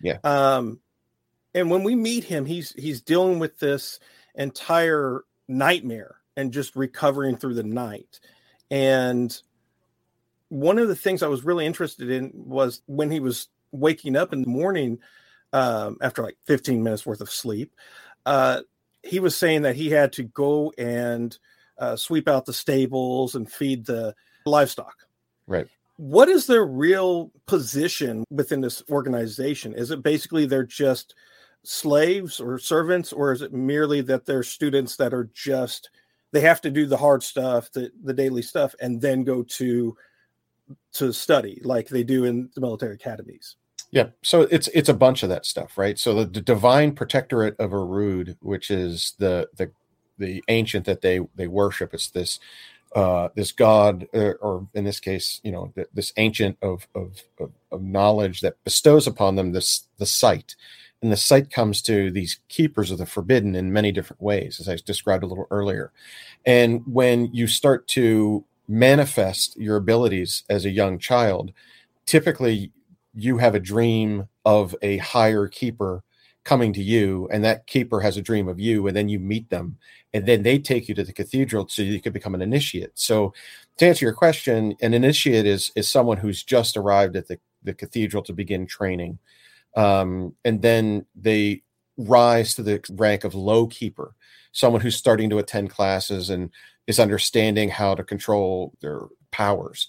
Yeah. 0.00 0.18
Um, 0.24 0.80
and 1.54 1.70
when 1.70 1.84
we 1.84 1.94
meet 1.94 2.24
him, 2.24 2.44
he's 2.44 2.72
he's 2.72 3.00
dealing 3.00 3.38
with 3.38 3.58
this 3.58 4.00
entire 4.34 5.22
nightmare 5.48 6.16
and 6.36 6.52
just 6.52 6.74
recovering 6.74 7.36
through 7.36 7.54
the 7.54 7.62
night. 7.62 8.20
And 8.70 9.36
one 10.48 10.78
of 10.78 10.88
the 10.88 10.96
things 10.96 11.22
I 11.22 11.28
was 11.28 11.44
really 11.44 11.66
interested 11.66 12.10
in 12.10 12.32
was 12.34 12.82
when 12.86 13.10
he 13.10 13.20
was 13.20 13.48
waking 13.72 14.16
up 14.16 14.32
in 14.32 14.42
the 14.42 14.48
morning 14.48 14.98
um, 15.52 15.98
after 16.02 16.22
like 16.22 16.36
15 16.46 16.82
minutes 16.82 17.06
worth 17.06 17.20
of 17.20 17.30
sleep 17.30 17.72
uh, 18.26 18.60
he 19.02 19.20
was 19.20 19.36
saying 19.36 19.62
that 19.62 19.76
he 19.76 19.90
had 19.90 20.12
to 20.14 20.24
go 20.24 20.72
and 20.78 21.36
uh, 21.78 21.96
sweep 21.96 22.28
out 22.28 22.46
the 22.46 22.52
stables 22.52 23.34
and 23.34 23.50
feed 23.50 23.84
the 23.84 24.14
livestock. 24.46 24.94
Right. 25.46 25.66
What 25.96 26.28
is 26.28 26.46
their 26.46 26.64
real 26.64 27.30
position 27.46 28.24
within 28.30 28.60
this 28.60 28.82
organization? 28.90 29.74
Is 29.74 29.90
it 29.90 30.02
basically 30.02 30.46
they're 30.46 30.64
just 30.64 31.14
slaves 31.62 32.40
or 32.40 32.58
servants, 32.58 33.12
or 33.12 33.32
is 33.32 33.42
it 33.42 33.52
merely 33.52 34.00
that 34.02 34.26
they're 34.26 34.42
students 34.42 34.96
that 34.96 35.14
are 35.14 35.30
just 35.34 35.90
they 36.32 36.40
have 36.40 36.60
to 36.62 36.70
do 36.70 36.86
the 36.86 36.96
hard 36.96 37.22
stuff, 37.22 37.70
the, 37.70 37.92
the 38.02 38.12
daily 38.12 38.42
stuff, 38.42 38.74
and 38.80 39.00
then 39.00 39.22
go 39.22 39.42
to 39.42 39.96
to 40.94 41.12
study 41.12 41.60
like 41.64 41.88
they 41.88 42.02
do 42.02 42.24
in 42.24 42.50
the 42.54 42.60
military 42.60 42.94
academies? 42.94 43.56
Yeah, 43.94 44.08
so 44.22 44.42
it's 44.42 44.68
it's 44.74 44.90
a 44.90 44.94
bunch 44.94 45.22
of 45.22 45.30
that 45.30 45.46
stuff, 45.46 45.78
right? 45.78 45.98
So 45.98 46.14
the, 46.14 46.26
the 46.26 46.42
divine 46.42 46.94
protectorate 46.94 47.56
of 47.60 47.72
Arud, 47.72 48.36
which 48.42 48.70
is 48.70 49.14
the 49.20 49.48
the 49.56 49.70
the 50.18 50.44
ancient 50.48 50.86
that 50.86 51.00
they 51.02 51.20
they 51.36 51.46
worship, 51.46 51.94
it's 51.94 52.10
this 52.10 52.40
uh, 52.96 53.28
this 53.36 53.52
god, 53.52 54.08
uh, 54.14 54.32
or 54.40 54.68
in 54.74 54.84
this 54.84 55.00
case, 55.00 55.40
you 55.44 55.52
know, 55.52 55.72
this 55.94 56.12
ancient 56.16 56.58
of, 56.60 56.88
of, 56.96 57.22
of 57.40 57.52
of 57.72 57.82
knowledge 57.82 58.40
that 58.42 58.62
bestows 58.64 59.06
upon 59.06 59.36
them 59.36 59.52
this 59.52 59.86
the 59.98 60.06
sight, 60.06 60.56
and 61.02 61.12
the 61.12 61.16
sight 61.16 61.50
comes 61.50 61.82
to 61.82 62.10
these 62.10 62.40
keepers 62.48 62.90
of 62.90 62.98
the 62.98 63.06
forbidden 63.06 63.54
in 63.54 63.72
many 63.72 63.92
different 63.92 64.22
ways, 64.22 64.60
as 64.60 64.68
I 64.68 64.76
described 64.84 65.24
a 65.24 65.28
little 65.28 65.48
earlier. 65.52 65.92
And 66.46 66.82
when 66.86 67.32
you 67.34 67.46
start 67.46 67.88
to 67.90 68.44
manifest 68.68 69.56
your 69.56 69.76
abilities 69.76 70.44
as 70.50 70.64
a 70.64 70.70
young 70.70 70.98
child, 70.98 71.52
typically 72.06 72.72
you 73.14 73.38
have 73.38 73.54
a 73.54 73.60
dream 73.60 74.28
of 74.44 74.74
a 74.82 74.98
higher 74.98 75.46
keeper 75.48 76.02
coming 76.44 76.72
to 76.74 76.82
you 76.82 77.28
and 77.32 77.42
that 77.42 77.66
keeper 77.66 78.00
has 78.00 78.16
a 78.16 78.22
dream 78.22 78.48
of 78.48 78.60
you 78.60 78.86
and 78.86 78.96
then 78.96 79.08
you 79.08 79.18
meet 79.18 79.48
them 79.48 79.78
and 80.12 80.26
then 80.26 80.42
they 80.42 80.58
take 80.58 80.88
you 80.88 80.94
to 80.94 81.02
the 81.04 81.12
cathedral 81.12 81.66
so 81.68 81.82
you 81.82 82.00
can 82.00 82.12
become 82.12 82.34
an 82.34 82.42
initiate. 82.42 82.90
So 82.94 83.32
to 83.78 83.86
answer 83.86 84.04
your 84.04 84.14
question 84.14 84.74
an 84.82 84.94
initiate 84.94 85.46
is 85.46 85.72
is 85.74 85.88
someone 85.88 86.18
who's 86.18 86.42
just 86.42 86.76
arrived 86.76 87.16
at 87.16 87.28
the, 87.28 87.38
the 87.62 87.74
cathedral 87.74 88.22
to 88.24 88.32
begin 88.32 88.66
training 88.66 89.18
um, 89.76 90.34
and 90.44 90.60
then 90.60 91.06
they 91.14 91.62
rise 91.96 92.54
to 92.54 92.62
the 92.62 92.84
rank 92.90 93.24
of 93.24 93.34
low 93.34 93.66
keeper 93.66 94.14
someone 94.54 94.80
who's 94.80 94.96
starting 94.96 95.28
to 95.28 95.38
attend 95.38 95.68
classes 95.68 96.30
and 96.30 96.50
is 96.86 96.98
understanding 96.98 97.68
how 97.68 97.94
to 97.94 98.04
control 98.04 98.72
their 98.80 99.00
powers. 99.30 99.88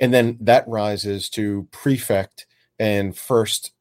And 0.00 0.14
then 0.14 0.38
that 0.40 0.66
rises 0.68 1.28
to 1.30 1.68
prefect 1.72 2.46
and 2.78 3.16
first 3.16 3.72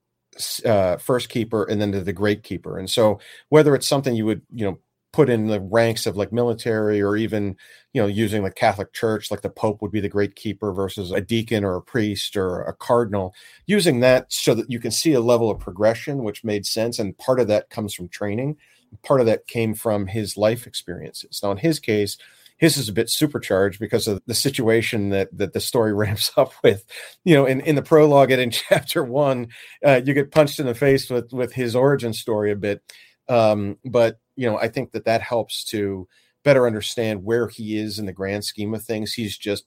uh, 0.66 0.98
first 0.98 1.30
keeper 1.30 1.64
and 1.64 1.82
then 1.82 1.92
to 1.92 2.02
the 2.02 2.14
great 2.14 2.44
keeper. 2.44 2.78
And 2.78 2.90
so 2.90 3.20
whether 3.50 3.74
it's 3.74 3.88
something 3.88 4.16
you 4.16 4.26
would, 4.26 4.42
you 4.52 4.66
know, 4.66 4.80
put 5.14 5.30
in 5.30 5.48
the 5.48 5.62
ranks 5.62 6.06
of 6.06 6.18
like 6.18 6.34
military 6.34 7.02
or 7.02 7.16
even, 7.16 7.56
you 7.94 8.02
know, 8.02 8.08
using 8.08 8.44
the 8.44 8.52
Catholic 8.52 8.92
Church, 8.92 9.32
like 9.32 9.42
the 9.42 9.50
Pope 9.50 9.82
would 9.82 9.92
be 9.92 10.02
the 10.02 10.10
great 10.10 10.36
keeper 10.36 10.74
versus 10.74 11.12
a 11.12 11.22
deacon 11.22 11.64
or 11.64 11.78
a 11.78 11.82
priest 11.82 12.36
or 12.36 12.64
a 12.64 12.74
cardinal, 12.74 13.34
using 13.66 14.02
that 14.02 14.26
so 14.32 14.54
that 14.54 14.70
you 14.70 14.78
can 14.78 14.92
see 14.92 15.14
a 15.14 15.22
level 15.22 15.50
of 15.50 15.58
progression, 15.58 16.26
which 16.26 16.44
made 16.44 16.66
sense. 16.66 17.00
And 17.00 17.18
part 17.18 17.40
of 17.40 17.48
that 17.48 17.70
comes 17.70 17.94
from 17.94 18.10
training. 18.10 18.58
Part 19.04 19.22
of 19.22 19.26
that 19.28 19.48
came 19.48 19.74
from 19.74 20.06
his 20.06 20.36
life 20.36 20.68
experiences. 20.68 21.40
Now, 21.42 21.52
in 21.52 21.58
his 21.58 21.80
case, 21.80 22.18
his 22.58 22.78
is 22.78 22.88
a 22.88 22.94
bit 22.94 23.10
supercharged 23.10 23.80
because 23.80 24.08
of 24.08 24.22
the 24.28 24.34
situation 24.34 25.10
that 25.10 25.30
that 25.38 25.54
the 25.54 25.60
story 25.60 25.94
ramps 25.96 26.32
up 26.38 26.54
with. 26.64 26.86
You 27.24 27.36
know, 27.36 27.46
in, 27.46 27.62
in 27.62 27.76
the 27.76 27.82
prologue 27.82 28.32
and 28.32 28.42
in 28.42 28.52
chapter 28.70 29.04
one, 29.04 29.48
uh, 29.86 30.02
you 30.06 30.14
get 30.14 30.32
punched 30.32 30.60
in 30.60 30.66
the 30.66 30.76
face 30.76 31.10
with 31.10 31.32
with 31.32 31.54
his 31.54 31.76
origin 31.76 32.14
story 32.14 32.52
a 32.52 32.56
bit. 32.56 32.82
Um, 33.28 33.78
but 33.86 34.20
you 34.36 34.50
know, 34.50 34.58
I 34.58 34.68
think 34.68 34.92
that 34.92 35.06
that 35.06 35.22
helps 35.22 35.64
to 35.66 36.08
better 36.44 36.68
understand 36.68 37.24
where 37.24 37.48
he 37.48 37.78
is 37.78 37.98
in 38.00 38.06
the 38.06 38.14
grand 38.14 38.46
scheme 38.46 38.74
of 38.74 38.84
things. 38.84 39.14
He's 39.14 39.38
just 39.38 39.66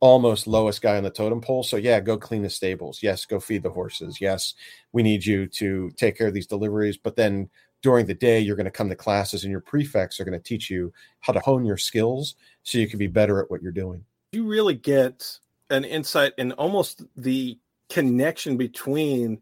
almost 0.00 0.46
lowest 0.46 0.82
guy 0.82 0.96
on 0.96 1.02
the 1.02 1.10
totem 1.10 1.40
pole. 1.40 1.62
So 1.62 1.76
yeah, 1.76 2.00
go 2.00 2.16
clean 2.18 2.42
the 2.42 2.50
stables. 2.50 3.00
Yes, 3.02 3.24
go 3.24 3.40
feed 3.40 3.62
the 3.62 3.70
horses. 3.70 4.20
Yes, 4.20 4.54
we 4.92 5.02
need 5.02 5.24
you 5.24 5.46
to 5.48 5.90
take 5.96 6.16
care 6.16 6.26
of 6.26 6.34
these 6.34 6.46
deliveries. 6.46 6.96
But 6.96 7.16
then 7.16 7.48
during 7.82 8.06
the 8.06 8.14
day 8.14 8.40
you're 8.40 8.56
going 8.56 8.64
to 8.64 8.70
come 8.70 8.88
to 8.88 8.96
classes 8.96 9.44
and 9.44 9.50
your 9.50 9.60
prefects 9.60 10.18
are 10.18 10.24
going 10.24 10.38
to 10.38 10.42
teach 10.42 10.70
you 10.70 10.92
how 11.20 11.32
to 11.32 11.40
hone 11.40 11.64
your 11.64 11.76
skills 11.76 12.34
so 12.62 12.78
you 12.78 12.88
can 12.88 12.98
be 12.98 13.06
better 13.06 13.40
at 13.40 13.50
what 13.50 13.62
you're 13.62 13.72
doing 13.72 14.04
you 14.32 14.46
really 14.46 14.74
get 14.74 15.38
an 15.70 15.84
insight 15.84 16.32
in 16.38 16.52
almost 16.52 17.02
the 17.16 17.58
connection 17.88 18.56
between 18.56 19.40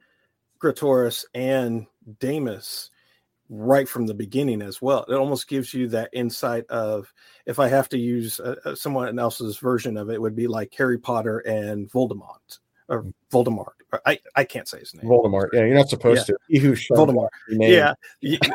Gratoris 0.63 1.25
and 1.35 1.87
Daemus 2.21 2.91
right 3.51 3.89
from 3.89 4.07
the 4.07 4.15
beginning 4.15 4.63
as 4.63 4.81
well. 4.81 5.05
It 5.09 5.15
almost 5.15 5.49
gives 5.49 5.75
you 5.75 5.89
that 5.89 6.11
insight 6.13 6.65
of 6.71 7.13
if 7.47 7.59
I 7.59 7.69
have 7.69 7.89
to 7.91 7.99
use 7.99 8.41
uh, 8.41 8.75
someone 8.75 9.19
else's 9.19 9.59
version 9.59 9.97
of 9.97 10.09
it, 10.09 10.15
it 10.15 10.23
would 10.23 10.37
be 10.37 10.47
like 10.47 10.73
Harry 10.77 10.99
Potter 10.99 11.41
and 11.41 11.91
Voldemort 11.91 12.59
or. 12.89 13.07
Voldemort. 13.33 13.73
I, 14.07 14.19
I 14.37 14.45
can't 14.45 14.69
say 14.69 14.81
his 14.81 14.95
name. 14.95 15.07
Voldemort. 15.07 15.49
Yeah, 15.53 15.61
you're 15.61 15.75
not 15.75 15.89
supposed 15.89 16.29
yeah. 16.29 16.59
to. 16.59 16.61
Who 16.61 16.73
Voldemort. 16.95 17.29
Yeah, 17.49 17.95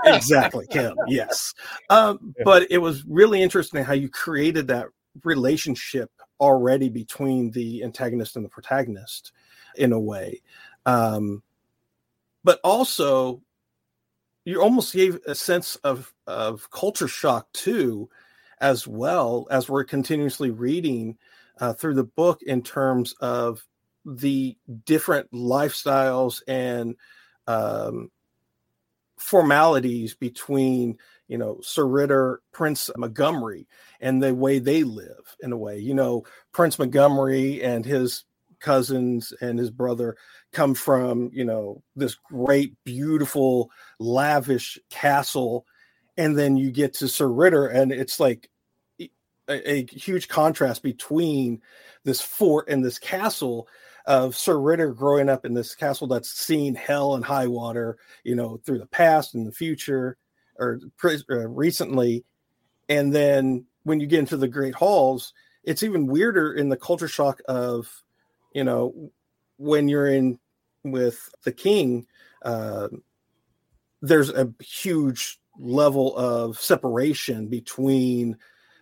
exactly. 0.06 0.68
Him. 0.70 0.96
Yes. 1.08 1.54
Um, 1.90 2.34
yeah. 2.38 2.44
But 2.46 2.72
it 2.72 2.78
was 2.78 3.04
really 3.06 3.42
interesting 3.42 3.84
how 3.84 3.94
you 3.94 4.10
created 4.10 4.68
that 4.68 4.88
relationship 5.24 6.12
already 6.40 6.90
between 6.90 7.52
the 7.52 7.84
antagonist 7.84 8.36
and 8.36 8.46
the 8.46 8.50
protagonist 8.50 9.32
in 9.76 9.92
a 9.94 10.00
way. 10.00 10.42
Um, 10.86 11.44
but 12.44 12.60
also, 12.64 13.42
you 14.46 14.62
almost 14.62 14.94
gave 14.94 15.20
a 15.28 15.36
sense 15.36 15.76
of, 15.78 16.14
of 16.28 16.70
culture 16.72 17.08
shock 17.08 17.52
too, 17.54 18.10
as 18.62 18.88
well 18.88 19.48
as 19.52 19.70
we're 19.70 19.84
continuously 19.84 20.52
reading 20.52 21.18
uh, 21.60 21.74
through 21.74 21.96
the 21.96 22.04
book 22.04 22.42
in 22.44 22.62
terms 22.62 23.14
of 23.20 23.66
the 24.18 24.58
different 24.86 25.32
lifestyles 25.32 26.42
and 26.48 26.96
um, 27.48 28.10
formalities 29.18 30.16
between 30.16 30.98
you 31.28 31.38
know 31.38 31.60
Sir 31.62 31.86
Ritter, 31.86 32.42
Prince 32.52 32.90
Montgomery, 32.98 33.68
and 34.02 34.22
the 34.22 34.34
way 34.34 34.60
they 34.60 34.84
live 34.84 35.36
in 35.42 35.52
a 35.52 35.58
way. 35.58 35.78
You 35.78 35.94
know, 35.94 36.24
Prince 36.52 36.80
Montgomery 36.80 37.62
and 37.62 37.86
his 37.86 38.26
cousins 38.60 39.32
and 39.42 39.58
his 39.58 39.72
brother 39.72 40.18
come 40.52 40.74
from 40.74 41.30
you 41.34 41.46
know 41.46 41.84
this 41.96 42.16
great, 42.16 42.74
beautiful, 42.84 43.70
lavish 44.00 44.80
castle, 44.90 45.66
and 46.18 46.38
then 46.38 46.58
you 46.58 46.72
get 46.72 46.94
to 46.96 47.08
Sir 47.08 47.28
Ritter, 47.28 47.68
and 47.68 47.92
it's 47.92 48.20
like 48.20 48.50
a, 49.00 49.10
a 49.50 49.86
huge 49.86 50.28
contrast 50.28 50.82
between 50.84 51.62
this 52.04 52.22
fort 52.22 52.70
and 52.70 52.84
this 52.84 53.00
castle 53.00 53.68
of 54.06 54.36
Sir 54.36 54.60
Ritter 54.60 54.94
growing 54.94 55.30
up 55.30 55.46
in 55.46 55.54
this 55.54 55.76
castle 55.76 56.08
that's 56.08 56.32
seen 56.32 56.76
hell 56.76 57.16
and 57.16 57.24
high 57.24 57.48
water, 57.48 57.98
you 58.24 58.36
know, 58.36 58.60
through 58.66 58.80
the 58.80 58.86
past 58.88 59.36
and 59.36 59.46
the 59.46 59.52
future, 59.52 60.18
or 60.58 60.80
uh, 61.04 61.48
recently, 61.48 62.26
and 62.90 63.14
then 63.14 63.66
when 63.84 64.00
you 64.00 64.08
get 64.08 64.20
into 64.20 64.38
the 64.38 64.48
Great 64.48 64.76
Halls, 64.76 65.34
it's 65.64 65.84
even 65.84 66.08
weirder 66.08 66.54
in 66.54 66.70
the 66.70 66.78
culture 66.78 67.08
shock 67.08 67.42
of, 67.48 68.04
you 68.54 68.64
know, 68.64 69.12
when 69.58 69.88
you're 69.88 70.08
in 70.08 70.40
with 70.84 71.30
the 71.44 71.52
king. 71.52 72.08
Uh, 72.44 72.88
there's 74.02 74.30
a 74.30 74.52
huge 74.62 75.40
level 75.58 76.16
of 76.16 76.58
separation 76.60 77.48
between 77.48 78.38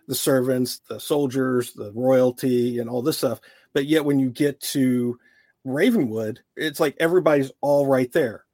the 0.06 0.14
servants, 0.14 0.80
the 0.88 0.98
soldiers, 0.98 1.72
the 1.74 1.92
royalty, 1.92 2.78
and 2.78 2.88
all 2.88 3.02
this 3.02 3.18
stuff. 3.18 3.40
But 3.78 3.86
yet, 3.86 4.04
when 4.04 4.18
you 4.18 4.28
get 4.28 4.60
to 4.72 5.20
Ravenwood, 5.62 6.40
it's 6.56 6.80
like 6.80 6.96
everybody's 6.98 7.52
all 7.60 7.86
right 7.86 8.10
there. 8.10 8.44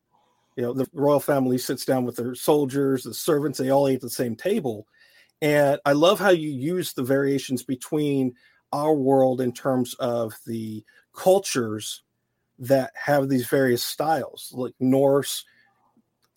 You 0.55 0.62
know, 0.64 0.75
the 0.75 0.87
royal 0.93 1.18
family 1.18 1.57
sits 1.57 1.87
down 1.87 2.05
with 2.05 2.16
their 2.16 2.35
soldiers, 2.35 3.05
the 3.05 3.14
servants, 3.14 3.59
they 3.59 3.70
all 3.70 3.89
eat 3.89 3.95
at 3.95 4.01
the 4.03 4.11
same 4.11 4.37
table. 4.37 4.87
And 5.41 5.81
I 5.87 5.93
love 5.93 6.18
how 6.18 6.29
you 6.29 6.51
use 6.51 6.93
the 6.93 7.03
variations 7.03 7.62
between 7.62 8.35
our 8.70 8.93
world 8.93 9.41
in 9.41 9.53
terms 9.53 9.95
of 9.95 10.35
the 10.47 10.85
cultures 11.16 12.03
that 12.59 12.93
have 13.03 13.31
these 13.31 13.47
various 13.47 13.83
styles, 13.83 14.53
like 14.55 14.75
Norse, 14.79 15.43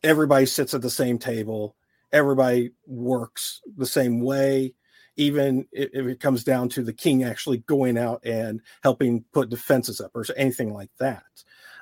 everybody 0.02 0.46
sits 0.46 0.74
at 0.74 0.82
the 0.82 0.90
same 0.90 1.20
table, 1.20 1.76
everybody 2.14 2.72
works 2.86 3.60
the 3.76 3.86
same 3.86 4.22
way 4.22 4.76
even 5.18 5.68
if 5.72 6.06
it 6.06 6.20
comes 6.20 6.44
down 6.44 6.70
to 6.70 6.84
the 6.84 6.94
king 6.94 7.24
actually 7.24 7.58
going 7.58 7.98
out 7.98 8.24
and 8.24 8.62
helping 8.84 9.26
put 9.34 9.50
defenses 9.50 10.00
up 10.00 10.12
or 10.16 10.24
anything 10.38 10.74
like 10.74 10.92
that. 11.00 11.24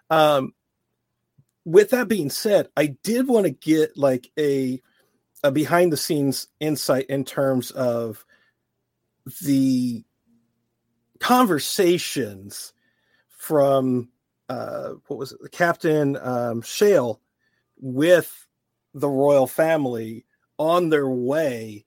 Um, 0.09 0.53
with 1.65 1.89
that 1.89 2.07
being 2.07 2.29
said, 2.29 2.69
I 2.77 2.87
did 3.03 3.27
want 3.27 3.45
to 3.45 3.51
get 3.51 3.97
like 3.97 4.31
a, 4.39 4.81
a 5.43 5.51
behind 5.51 5.91
the 5.91 5.97
scenes 5.97 6.47
insight 6.59 7.07
in 7.07 7.25
terms 7.25 7.71
of 7.71 8.25
the 9.41 10.03
conversations 11.19 12.73
from 13.29 14.09
uh, 14.47 14.91
what 15.07 15.17
was 15.17 15.31
it, 15.31 15.51
Captain 15.51 16.17
um, 16.17 16.61
Shale 16.61 17.19
with 17.77 18.47
the 18.93 19.09
royal 19.09 19.47
family 19.47 20.25
on 20.57 20.89
their 20.89 21.09
way 21.09 21.85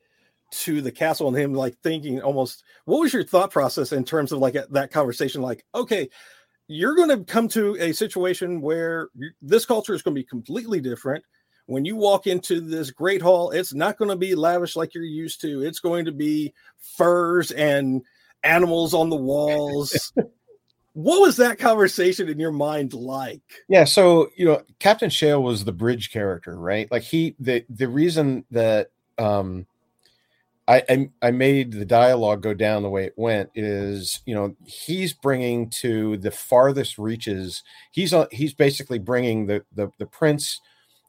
to 0.51 0.81
the 0.81 0.93
castle 0.93 1.29
and 1.29 1.37
him 1.37 1.55
like 1.55 1.77
thinking 1.83 2.21
almost 2.23 2.63
what 2.85 3.01
was 3.01 3.13
your 3.13 3.25
thought 3.25 3.51
process 3.51 3.93
in 3.93 4.05
terms 4.05 4.33
of 4.33 4.39
like 4.39 4.57
that 4.71 4.91
conversation? 4.91 5.43
Like 5.43 5.65
okay 5.75 6.09
you're 6.71 6.95
going 6.95 7.09
to 7.09 7.25
come 7.25 7.49
to 7.49 7.77
a 7.81 7.93
situation 7.93 8.61
where 8.61 9.09
this 9.41 9.65
culture 9.65 9.95
is 9.95 10.03
going 10.03 10.15
to 10.15 10.21
be 10.21 10.27
completely 10.27 10.81
different. 10.81 11.25
When 11.65 11.87
you 11.87 11.97
walk 11.97 12.27
into 12.27 12.61
this 12.61 12.91
great 12.91 13.23
hall 13.23 13.51
it's 13.51 13.75
not 13.75 13.99
going 13.99 14.11
to 14.11 14.17
be 14.17 14.35
lavish 14.35 14.77
like 14.77 14.95
you're 14.95 15.05
used 15.05 15.41
to. 15.43 15.63
It's 15.63 15.81
going 15.81 16.05
to 16.07 16.13
be 16.13 16.55
furs 16.97 17.51
and 17.51 18.03
animals 18.43 18.95
on 18.95 19.11
the 19.11 19.17
walls. 19.17 20.13
What 20.95 21.21
was 21.21 21.37
that 21.37 21.61
conversation 21.61 22.29
in 22.29 22.41
your 22.41 22.51
mind 22.51 22.93
like? 22.93 23.43
Yeah 23.69 23.85
so 23.85 24.31
you 24.37 24.45
know 24.45 24.63
captain 24.81 25.11
shale 25.11 25.41
was 25.41 25.65
the 25.65 25.73
bridge 25.73 26.11
character 26.11 26.59
right? 26.59 26.91
Like 26.91 27.05
he 27.05 27.37
the 27.39 27.65
the 27.69 27.87
reason 27.87 28.45
that 28.51 28.91
um 29.17 29.67
I, 30.69 30.83
I, 30.89 31.11
I 31.23 31.31
made 31.31 31.73
the 31.73 31.85
dialogue 31.85 32.43
go 32.43 32.55
down 32.55 32.83
the 32.83 32.91
way 32.91 33.05
it 33.05 33.14
went 33.16 33.51
is 33.55 34.21
you 34.27 34.35
know 34.35 34.55
he's 34.66 35.12
bringing 35.12 35.71
to 35.81 36.16
the 36.19 36.31
farthest 36.31 36.99
reaches. 36.99 37.62
He's 37.91 38.12
on 38.12 38.27
he's 38.31 38.55
basically 38.55 38.99
bringing 38.99 39.47
the 39.47 39.64
the 39.75 39.91
the 39.99 40.07
prince 40.07 40.61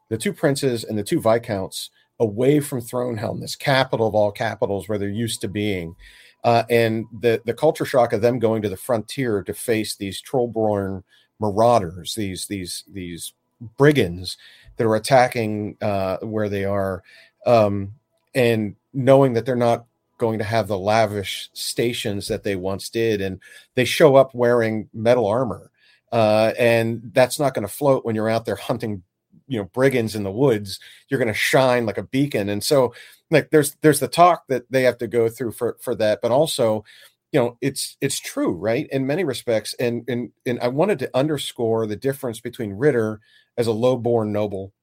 the 0.09 0.17
two 0.17 0.33
princes 0.33 0.83
and 0.83 0.97
the 0.97 1.03
two 1.03 1.21
viscounts 1.21 1.91
away 2.19 2.59
from 2.59 2.81
Thronehelm 2.81 3.41
this 3.41 3.55
capital 3.55 4.07
of 4.07 4.15
all 4.15 4.31
capitals 4.31 4.89
where 4.89 4.97
they're 4.97 5.09
used 5.09 5.41
to 5.41 5.47
being 5.47 5.95
uh, 6.43 6.63
and 6.69 7.05
the 7.21 7.41
the 7.45 7.53
culture 7.53 7.85
shock 7.85 8.13
of 8.13 8.21
them 8.21 8.39
going 8.39 8.61
to 8.61 8.69
the 8.69 8.77
frontier 8.77 9.43
to 9.43 9.53
face 9.53 9.95
these 9.95 10.21
trollborn 10.21 11.03
marauders 11.39 12.15
these 12.15 12.47
these 12.47 12.83
these 12.91 13.33
brigands 13.77 14.37
that 14.77 14.85
are 14.85 14.95
attacking 14.95 15.77
uh, 15.81 16.17
where 16.21 16.49
they 16.49 16.65
are. 16.65 17.03
Um, 17.45 17.93
and 18.33 18.75
knowing 18.93 19.33
that 19.33 19.45
they're 19.45 19.55
not 19.55 19.85
going 20.17 20.39
to 20.39 20.45
have 20.45 20.67
the 20.67 20.77
lavish 20.77 21.49
stations 21.53 22.27
that 22.27 22.43
they 22.43 22.55
once 22.55 22.89
did. 22.89 23.21
And 23.21 23.39
they 23.75 23.85
show 23.85 24.15
up 24.15 24.35
wearing 24.35 24.89
metal 24.93 25.25
armor 25.25 25.71
uh, 26.11 26.53
and 26.57 27.01
that's 27.13 27.39
not 27.39 27.53
going 27.53 27.65
to 27.67 27.73
float 27.73 28.05
when 28.05 28.15
you're 28.15 28.29
out 28.29 28.45
there 28.45 28.55
hunting 28.55 29.03
you 29.47 29.59
know 29.59 29.65
brigands 29.65 30.15
in 30.15 30.23
the 30.23 30.31
woods. 30.31 30.79
You're 31.07 31.19
going 31.19 31.27
to 31.27 31.33
shine 31.33 31.85
like 31.85 31.97
a 31.97 32.03
beacon. 32.03 32.49
And 32.49 32.63
so 32.63 32.93
like 33.31 33.49
there's 33.51 33.75
there's 33.81 33.99
the 33.99 34.07
talk 34.07 34.43
that 34.47 34.71
they 34.71 34.83
have 34.83 34.97
to 34.99 35.07
go 35.07 35.29
through 35.29 35.53
for 35.53 35.77
for 35.81 35.95
that. 35.95 36.19
But 36.21 36.31
also 36.31 36.83
you 37.31 37.39
know 37.39 37.57
it's 37.61 37.97
it's 38.01 38.19
true 38.19 38.51
right 38.51 38.87
in 38.91 39.07
many 39.07 39.23
respects. 39.23 39.73
And 39.75 40.03
and 40.07 40.31
and 40.45 40.59
i 40.59 40.67
wanted 40.67 40.99
to 40.99 41.17
underscore 41.17 41.85
the 41.85 41.95
difference 41.95 42.39
between 42.39 42.73
ritter 42.73 43.19
as 43.57 43.67
a 43.67 43.71
low-born 43.71 44.31
noble 44.31 44.73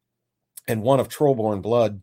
and 0.69 0.83
one 0.83 1.01
of 1.01 1.09
trollborn 1.09 1.63
blood 1.63 2.03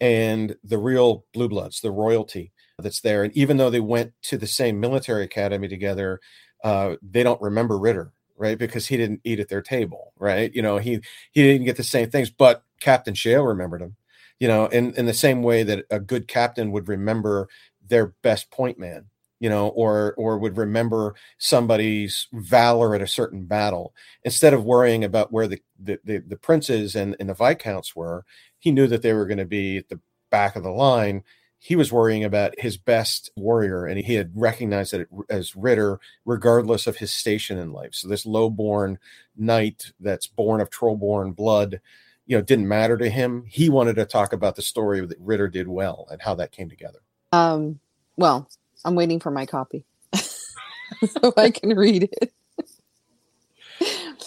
and 0.00 0.56
the 0.64 0.78
real 0.78 1.24
blue 1.32 1.48
bloods, 1.48 1.80
the 1.80 1.90
royalty 1.90 2.52
that's 2.78 3.00
there. 3.00 3.24
And 3.24 3.36
even 3.36 3.56
though 3.58 3.70
they 3.70 3.80
went 3.80 4.12
to 4.22 4.38
the 4.38 4.46
same 4.46 4.80
military 4.80 5.24
academy 5.24 5.68
together, 5.68 6.20
uh, 6.64 6.96
they 7.02 7.22
don't 7.22 7.40
remember 7.42 7.78
Ritter, 7.78 8.12
right? 8.36 8.58
Because 8.58 8.86
he 8.86 8.96
didn't 8.96 9.20
eat 9.24 9.40
at 9.40 9.48
their 9.48 9.62
table, 9.62 10.12
right? 10.18 10.52
You 10.54 10.62
know, 10.62 10.78
he 10.78 11.00
he 11.32 11.42
didn't 11.42 11.66
get 11.66 11.76
the 11.76 11.84
same 11.84 12.10
things, 12.10 12.30
but 12.30 12.64
Captain 12.80 13.14
Shale 13.14 13.44
remembered 13.44 13.82
him, 13.82 13.96
you 14.38 14.48
know, 14.48 14.66
in, 14.66 14.94
in 14.94 15.06
the 15.06 15.14
same 15.14 15.42
way 15.42 15.62
that 15.64 15.84
a 15.90 16.00
good 16.00 16.28
captain 16.28 16.72
would 16.72 16.88
remember 16.88 17.48
their 17.86 18.14
best 18.22 18.50
point 18.50 18.78
man, 18.78 19.06
you 19.40 19.48
know, 19.48 19.68
or 19.68 20.14
or 20.16 20.38
would 20.38 20.56
remember 20.56 21.14
somebody's 21.38 22.28
valor 22.32 22.94
at 22.94 23.02
a 23.02 23.06
certain 23.06 23.46
battle 23.46 23.94
instead 24.22 24.54
of 24.54 24.64
worrying 24.64 25.02
about 25.02 25.32
where 25.32 25.48
the 25.48 25.60
the, 25.82 25.98
the, 26.04 26.18
the 26.18 26.36
princes 26.36 26.94
and, 26.94 27.16
and 27.18 27.28
the 27.28 27.34
viscounts 27.34 27.96
were 27.96 28.24
he 28.60 28.70
knew 28.70 28.86
that 28.86 29.02
they 29.02 29.14
were 29.14 29.26
going 29.26 29.38
to 29.38 29.44
be 29.46 29.78
at 29.78 29.88
the 29.88 29.98
back 30.30 30.54
of 30.54 30.62
the 30.62 30.70
line. 30.70 31.24
He 31.58 31.76
was 31.76 31.92
worrying 31.92 32.24
about 32.24 32.58
his 32.58 32.78
best 32.78 33.30
warrior, 33.36 33.84
and 33.84 33.98
he 33.98 34.14
had 34.14 34.30
recognized 34.34 34.92
that 34.92 35.08
as 35.28 35.56
Ritter, 35.56 35.98
regardless 36.24 36.86
of 36.86 36.98
his 36.98 37.12
station 37.12 37.58
in 37.58 37.72
life. 37.72 37.94
So 37.94 38.08
this 38.08 38.24
low-born 38.24 38.98
knight 39.36 39.92
that's 40.00 40.26
born 40.26 40.62
of 40.62 40.70
trollborn 40.70 41.36
blood, 41.36 41.80
you 42.26 42.36
know, 42.36 42.42
didn't 42.42 42.68
matter 42.68 42.96
to 42.96 43.10
him. 43.10 43.44
He 43.46 43.68
wanted 43.68 43.96
to 43.96 44.06
talk 44.06 44.32
about 44.32 44.56
the 44.56 44.62
story 44.62 45.04
that 45.04 45.20
Ritter 45.20 45.48
did 45.48 45.68
well 45.68 46.06
and 46.10 46.22
how 46.22 46.34
that 46.36 46.52
came 46.52 46.70
together. 46.70 47.00
Um, 47.32 47.80
well, 48.16 48.48
I'm 48.84 48.94
waiting 48.94 49.20
for 49.20 49.30
my 49.30 49.46
copy 49.46 49.84
so 50.14 51.32
I 51.36 51.50
can 51.50 51.70
read 51.76 52.08
it. 52.20 52.32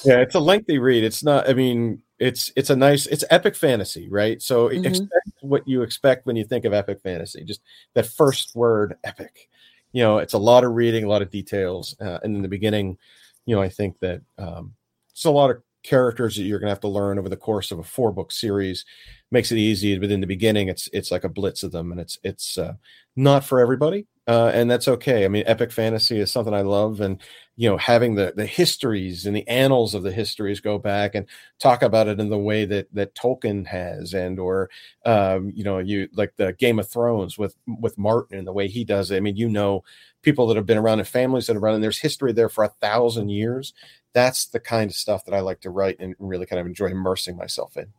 yeah, 0.04 0.20
it's 0.20 0.36
a 0.36 0.40
lengthy 0.40 0.80
read. 0.80 1.04
It's 1.04 1.24
not. 1.24 1.50
I 1.50 1.54
mean, 1.54 2.02
it's 2.24 2.54
it's 2.56 2.70
a 2.70 2.76
nice 2.76 3.06
it's 3.08 3.26
epic 3.32 3.54
fantasy 3.54 4.08
right 4.10 4.42
so 4.42 4.70
mm-hmm. 4.70 4.86
expect 4.86 5.30
what 5.42 5.68
you 5.68 5.82
expect 5.82 6.26
when 6.26 6.38
you 6.38 6.46
think 6.46 6.64
of 6.64 6.74
epic 6.74 7.02
fantasy 7.02 7.44
just 7.44 7.62
that 7.96 8.06
first 8.06 8.56
word 8.56 8.96
epic 9.04 9.50
you 9.92 10.02
know 10.02 10.20
it's 10.20 10.34
a 10.34 10.38
lot 10.38 10.64
of 10.64 10.72
reading 10.72 11.04
a 11.04 11.10
lot 11.10 11.22
of 11.22 11.30
details 11.30 11.98
uh, 12.00 12.20
and 12.24 12.36
in 12.36 12.42
the 12.42 12.48
beginning 12.48 12.98
you 13.46 13.54
know 13.54 13.62
i 13.62 13.68
think 13.68 14.00
that 14.00 14.22
um, 14.38 14.74
it's 15.12 15.26
a 15.26 15.32
lot 15.32 15.50
of 15.50 15.62
characters 15.84 16.36
that 16.36 16.44
you're 16.44 16.60
going 16.60 16.68
to 16.68 16.74
have 16.74 16.80
to 16.80 16.88
learn 16.88 17.20
over 17.20 17.30
the 17.30 17.38
course 17.38 17.72
of 17.72 17.80
a 17.80 17.84
four 17.84 18.12
book 18.12 18.32
series 18.32 18.86
makes 19.32 19.52
it 19.52 19.58
easy 19.58 19.98
but 19.98 20.12
in 20.12 20.22
the 20.22 20.28
beginning 20.28 20.68
it's 20.70 20.90
it's 20.94 21.12
like 21.12 21.24
a 21.24 21.30
blitz 21.30 21.64
of 21.64 21.72
them 21.72 21.92
and 21.92 22.00
it's 22.00 22.20
it's 22.24 22.58
uh, 22.58 22.74
not 23.16 23.44
for 23.44 23.60
everybody 23.60 24.06
uh, 24.28 24.52
and 24.54 24.72
that's 24.72 24.88
okay. 24.88 25.26
I 25.26 25.28
mean, 25.28 25.44
epic 25.48 25.72
fantasy 25.72 26.20
is 26.20 26.32
something 26.32 26.54
I 26.54 26.62
love, 26.62 27.02
and 27.02 27.22
you 27.56 27.70
know, 27.70 27.78
having 27.78 28.16
the 28.16 28.34
the 28.36 28.46
histories 28.46 29.26
and 29.26 29.36
the 29.36 29.48
annals 29.48 29.94
of 29.94 30.04
the 30.04 30.12
histories 30.12 30.60
go 30.60 30.80
back 30.80 31.14
and 31.14 31.28
talk 31.60 31.84
about 31.84 32.08
it 32.08 32.20
in 32.20 32.30
the 32.30 32.38
way 32.38 32.66
that 32.66 32.94
that 32.94 33.14
Tolkien 33.16 33.68
has, 33.68 34.14
and 34.14 34.40
or 34.40 34.70
um, 35.06 35.52
you 35.54 35.64
know, 35.64 35.78
you 35.78 36.10
like 36.14 36.36
the 36.36 36.54
Game 36.54 36.80
of 36.80 36.90
Thrones 36.90 37.38
with 37.38 37.56
with 37.68 37.98
Martin 37.98 38.40
and 38.40 38.48
the 38.48 38.54
way 38.54 38.68
he 38.68 38.84
does 38.84 39.12
it. 39.12 39.18
I 39.18 39.20
mean, 39.20 39.36
you 39.36 39.48
know, 39.48 39.84
people 40.24 40.48
that 40.48 40.58
have 40.58 40.66
been 40.66 40.80
around 40.80 41.00
and 41.00 41.08
families 41.08 41.48
that 41.48 41.54
have 41.54 41.62
run, 41.62 41.76
and 41.76 41.84
there's 41.84 42.00
history 42.00 42.34
there 42.34 42.50
for 42.50 42.64
a 42.64 42.74
thousand 42.82 43.30
years. 43.30 43.74
That's 44.14 44.46
the 44.46 44.60
kind 44.60 44.90
of 44.90 44.96
stuff 44.96 45.26
that 45.26 45.34
I 45.34 45.42
like 45.42 45.62
to 45.62 45.70
write 45.70 45.98
and 46.00 46.16
really 46.20 46.46
kind 46.46 46.60
of 46.60 46.66
enjoy 46.66 46.88
immersing 46.88 47.38
myself 47.38 47.78
in. 47.78 47.94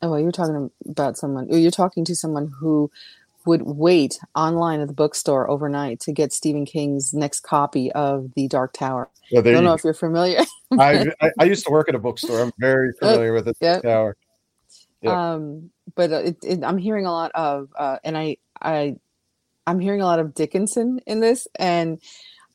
Oh, 0.00 0.10
well, 0.10 0.20
you're 0.20 0.32
talking 0.32 0.70
about 0.88 1.16
someone. 1.16 1.48
You're 1.48 1.70
talking 1.70 2.04
to 2.04 2.16
someone 2.16 2.52
who 2.58 2.90
would 3.46 3.62
wait 3.62 4.18
online 4.34 4.80
at 4.80 4.88
the 4.88 4.94
bookstore 4.94 5.50
overnight 5.50 6.00
to 6.00 6.12
get 6.12 6.32
Stephen 6.32 6.64
King's 6.64 7.12
next 7.12 7.40
copy 7.40 7.90
of 7.92 8.32
The 8.34 8.48
Dark 8.48 8.72
Tower. 8.72 9.08
I 9.36 9.40
don't 9.40 9.64
know 9.64 9.74
if 9.74 9.84
you're 9.84 9.94
familiar. 9.94 10.40
I, 10.78 11.06
I, 11.20 11.30
I, 11.38 11.44
used 11.44 11.66
to 11.66 11.72
work 11.72 11.88
at 11.88 11.94
a 11.94 11.98
bookstore. 11.98 12.40
I'm 12.40 12.52
very 12.58 12.90
uh, 12.90 12.92
familiar 13.06 13.32
with 13.32 13.46
the 13.46 13.54
yep. 13.60 13.82
Tower. 13.82 14.16
Yep. 15.02 15.12
Um, 15.12 15.70
but 15.94 16.12
uh, 16.12 16.16
it, 16.16 16.36
it, 16.42 16.64
I'm 16.64 16.78
hearing 16.78 17.06
a 17.06 17.12
lot 17.12 17.32
of, 17.34 17.68
uh, 17.76 17.98
and 18.04 18.16
I, 18.16 18.36
I 18.60 18.96
I'm 19.66 19.80
hearing 19.80 20.00
a 20.00 20.06
lot 20.06 20.18
of 20.18 20.34
Dickinson 20.34 21.00
in 21.06 21.20
this, 21.20 21.46
and 21.58 22.00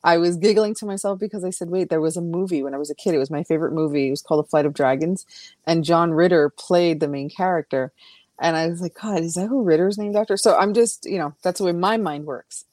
I 0.03 0.17
was 0.17 0.37
giggling 0.37 0.75
to 0.75 0.85
myself 0.85 1.19
because 1.19 1.43
I 1.43 1.49
said, 1.49 1.69
"Wait, 1.69 1.89
there 1.89 2.01
was 2.01 2.17
a 2.17 2.21
movie 2.21 2.63
when 2.63 2.73
I 2.73 2.77
was 2.77 2.89
a 2.89 2.95
kid. 2.95 3.13
It 3.13 3.19
was 3.19 3.31
my 3.31 3.43
favorite 3.43 3.73
movie. 3.73 4.07
It 4.07 4.11
was 4.11 4.21
called 4.21 4.45
The 4.45 4.49
Flight 4.49 4.65
of 4.65 4.73
Dragons, 4.73 5.25
and 5.65 5.83
John 5.83 6.11
Ritter 6.11 6.49
played 6.49 6.99
the 6.99 7.07
main 7.07 7.29
character." 7.29 7.91
And 8.39 8.55
I 8.55 8.67
was 8.67 8.81
like, 8.81 8.95
"God, 9.01 9.21
is 9.21 9.33
that 9.33 9.47
who 9.47 9.63
Ritter's 9.63 9.97
named 9.97 10.15
after?" 10.15 10.37
So 10.37 10.55
I'm 10.55 10.73
just, 10.73 11.05
you 11.05 11.17
know, 11.17 11.33
that's 11.43 11.59
the 11.59 11.65
way 11.65 11.71
my 11.71 11.97
mind 11.97 12.25
works. 12.25 12.65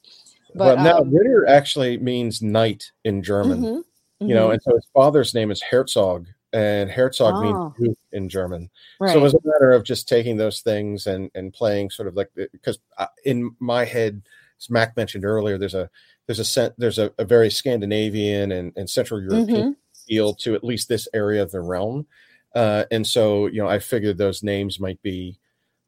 But, 0.55 0.75
but 0.75 0.83
now 0.83 0.97
um, 0.99 1.13
Ritter 1.13 1.45
actually 1.47 1.97
means 1.97 2.41
knight 2.41 2.91
in 3.03 3.21
German. 3.21 3.57
Mm-hmm, 3.57 3.65
mm-hmm. 3.65 4.27
You 4.27 4.35
know, 4.35 4.45
mm-hmm. 4.45 4.53
and 4.53 4.61
so 4.63 4.75
his 4.75 4.87
father's 4.93 5.33
name 5.33 5.51
is 5.51 5.61
Herzog, 5.61 6.27
and 6.53 6.89
Herzog 6.89 7.35
oh. 7.35 7.41
means 7.41 7.73
Duke 7.77 7.97
in 8.13 8.29
German. 8.29 8.69
Right. 8.99 9.11
So 9.11 9.19
it 9.19 9.21
was 9.21 9.33
a 9.33 9.39
matter 9.43 9.73
of 9.73 9.83
just 9.83 10.07
taking 10.07 10.37
those 10.37 10.61
things 10.61 11.07
and 11.07 11.29
and 11.35 11.53
playing 11.53 11.89
sort 11.89 12.07
of 12.07 12.15
like 12.15 12.29
because 12.53 12.79
in 13.25 13.55
my 13.59 13.83
head, 13.83 14.21
as 14.59 14.69
Mac 14.69 14.95
mentioned 14.95 15.25
earlier, 15.25 15.57
there's 15.57 15.73
a 15.73 15.89
there's 16.27 16.57
a 16.57 16.73
there's 16.77 16.99
a, 16.99 17.11
a 17.17 17.25
very 17.25 17.49
Scandinavian 17.49 18.53
and, 18.53 18.71
and 18.77 18.89
Central 18.89 19.21
European 19.21 19.47
mm-hmm. 19.47 19.71
feel 20.07 20.33
to 20.35 20.55
at 20.55 20.63
least 20.63 20.87
this 20.87 21.09
area 21.13 21.43
of 21.43 21.51
the 21.51 21.59
realm, 21.59 22.07
uh, 22.55 22.85
and 22.91 23.05
so 23.05 23.47
you 23.47 23.61
know 23.61 23.67
I 23.67 23.79
figured 23.79 24.17
those 24.17 24.41
names 24.41 24.79
might 24.79 25.01
be 25.01 25.37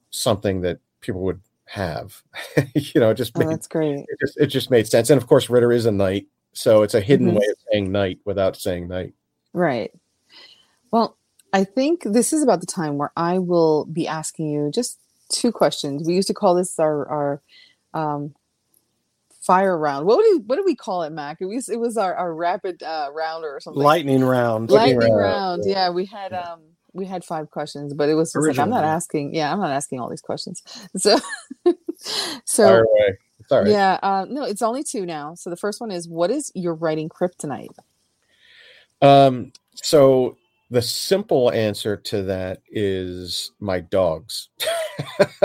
something 0.10 0.62
that 0.62 0.80
people 1.02 1.22
would 1.22 1.42
have. 1.66 2.22
you 2.76 3.00
know, 3.00 3.10
it 3.10 3.16
just 3.16 3.34
oh, 3.36 3.50
that's 3.50 3.68
great. 3.68 4.00
It 4.00 4.20
just, 4.20 4.38
it 4.38 4.48
just 4.48 4.72
made 4.72 4.88
sense, 4.88 5.10
and 5.10 5.22
of 5.22 5.28
course 5.28 5.50
Ritter 5.50 5.72
is 5.72 5.86
a 5.86 5.92
knight, 5.92 6.28
so 6.54 6.84
it's 6.84 6.94
a 6.94 7.02
hidden 7.02 7.28
mm-hmm. 7.28 7.38
way 7.38 7.46
of 7.46 7.58
saying 7.72 7.92
knight 7.92 8.20
without 8.26 8.56
saying 8.56 8.88
knight. 8.88 9.14
Right. 9.54 9.92
Well, 10.92 11.18
I 11.54 11.64
think 11.64 12.04
this 12.04 12.34
is 12.34 12.44
about 12.44 12.62
the 12.62 12.68
time 12.68 12.98
where 12.98 13.12
I 13.16 13.40
will 13.40 13.86
be 13.86 14.08
asking 14.08 14.50
you 14.50 14.72
just 14.74 15.00
two 15.30 15.52
questions. 15.52 16.08
We 16.08 16.16
used 16.16 16.28
to 16.28 16.34
call 16.34 16.56
this 16.56 16.80
our 16.80 17.08
our 17.08 17.42
um, 17.94 18.36
fire 19.42 19.78
round. 19.78 20.06
What 20.06 20.18
would 20.18 20.48
what 20.48 20.58
did 20.58 20.66
we 20.66 20.76
call 20.76 21.04
it, 21.04 21.12
Mac? 21.12 21.38
It 21.40 21.46
was 21.46 21.70
it 21.70 21.80
was 21.80 21.98
our, 21.98 22.14
our 22.14 22.34
rapid 22.34 22.84
uh, 22.84 23.10
rounder 23.14 23.50
or 23.50 23.60
something. 23.60 23.82
Lightning 23.82 24.24
round. 24.24 24.70
Lightning, 24.70 25.00
Lightning 25.00 25.16
round. 25.16 25.62
round. 25.62 25.64
Yeah. 25.66 25.90
we 25.90 26.06
had 26.06 26.34
um 26.34 26.62
we 26.98 27.06
had 27.06 27.24
five 27.24 27.50
questions, 27.52 27.94
but 27.94 28.10
it 28.10 28.16
was 28.16 28.36
like 28.36 28.60
I'm 28.60 28.70
not 28.70 28.84
asking. 28.84 29.34
Yeah, 29.34 29.54
I'm 29.54 29.60
not 29.60 29.72
asking 29.72 30.00
all 30.00 30.10
these 30.10 30.22
questions. 30.22 30.64
So 30.98 31.18
so 32.46 32.84
Sorry. 33.48 33.72
Yeah, 33.72 33.98
uh, 34.04 34.26
no, 34.30 34.44
it's 34.44 34.62
only 34.62 34.84
two 34.84 35.06
now. 35.06 35.34
So 35.36 35.50
the 35.50 35.56
first 35.56 35.80
one 35.80 35.90
is, 35.90 36.08
what 36.10 36.32
is 36.32 36.52
your 36.54 36.74
writing 36.74 37.10
kryptonite? 37.10 37.78
Um. 39.02 39.54
So 39.76 40.38
the 40.70 40.82
simple 40.82 41.52
answer 41.52 41.96
to 41.96 42.24
that 42.24 42.62
is 42.70 43.52
my 43.60 43.80
dogs. 43.80 44.50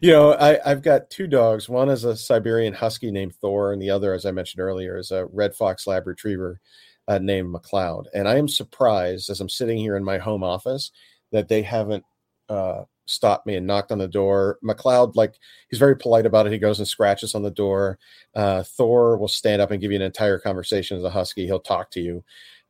you 0.00 0.10
know, 0.10 0.34
I, 0.34 0.58
have 0.64 0.82
got 0.82 1.10
two 1.10 1.28
dogs. 1.28 1.68
One 1.68 1.88
is 1.88 2.04
a 2.04 2.16
Siberian 2.16 2.74
Husky 2.74 3.12
named 3.12 3.36
Thor, 3.36 3.72
and 3.72 3.80
the 3.80 3.90
other, 3.90 4.12
as 4.12 4.26
I 4.26 4.32
mentioned 4.32 4.60
earlier, 4.60 4.96
is 4.96 5.12
a 5.12 5.26
Red 5.26 5.54
Fox 5.54 5.86
Lab 5.86 6.06
Retriever 6.06 6.60
uh, 7.08 7.18
named 7.18 7.54
McLeod. 7.54 8.04
And 8.14 8.28
I 8.28 8.36
am 8.36 8.48
surprised 8.48 9.30
as 9.30 9.40
I'm 9.40 9.48
sitting 9.48 9.78
here 9.78 9.96
in 9.96 10.04
my 10.04 10.18
home 10.18 10.42
office 10.42 10.90
that 11.32 11.48
they 11.48 11.62
haven't 11.62 12.04
uh, 12.48 12.84
stopped 13.06 13.46
me 13.46 13.56
and 13.56 13.66
knocked 13.66 13.92
on 13.92 13.98
the 13.98 14.08
door. 14.08 14.58
McLeod, 14.64 15.16
like, 15.16 15.34
he's 15.68 15.78
very 15.78 15.96
polite 15.96 16.26
about 16.26 16.46
it. 16.46 16.52
He 16.52 16.58
goes 16.58 16.78
and 16.78 16.88
scratches 16.88 17.34
on 17.34 17.42
the 17.42 17.50
door. 17.50 17.98
Uh, 18.34 18.62
Thor 18.62 19.16
will 19.18 19.28
stand 19.28 19.60
up 19.60 19.70
and 19.70 19.80
give 19.80 19.90
you 19.90 19.96
an 19.96 20.02
entire 20.02 20.38
conversation 20.38 20.96
as 20.96 21.04
a 21.04 21.10
Husky. 21.10 21.46
He'll 21.46 21.60
talk 21.60 21.90
to 21.92 22.00
you. 22.00 22.24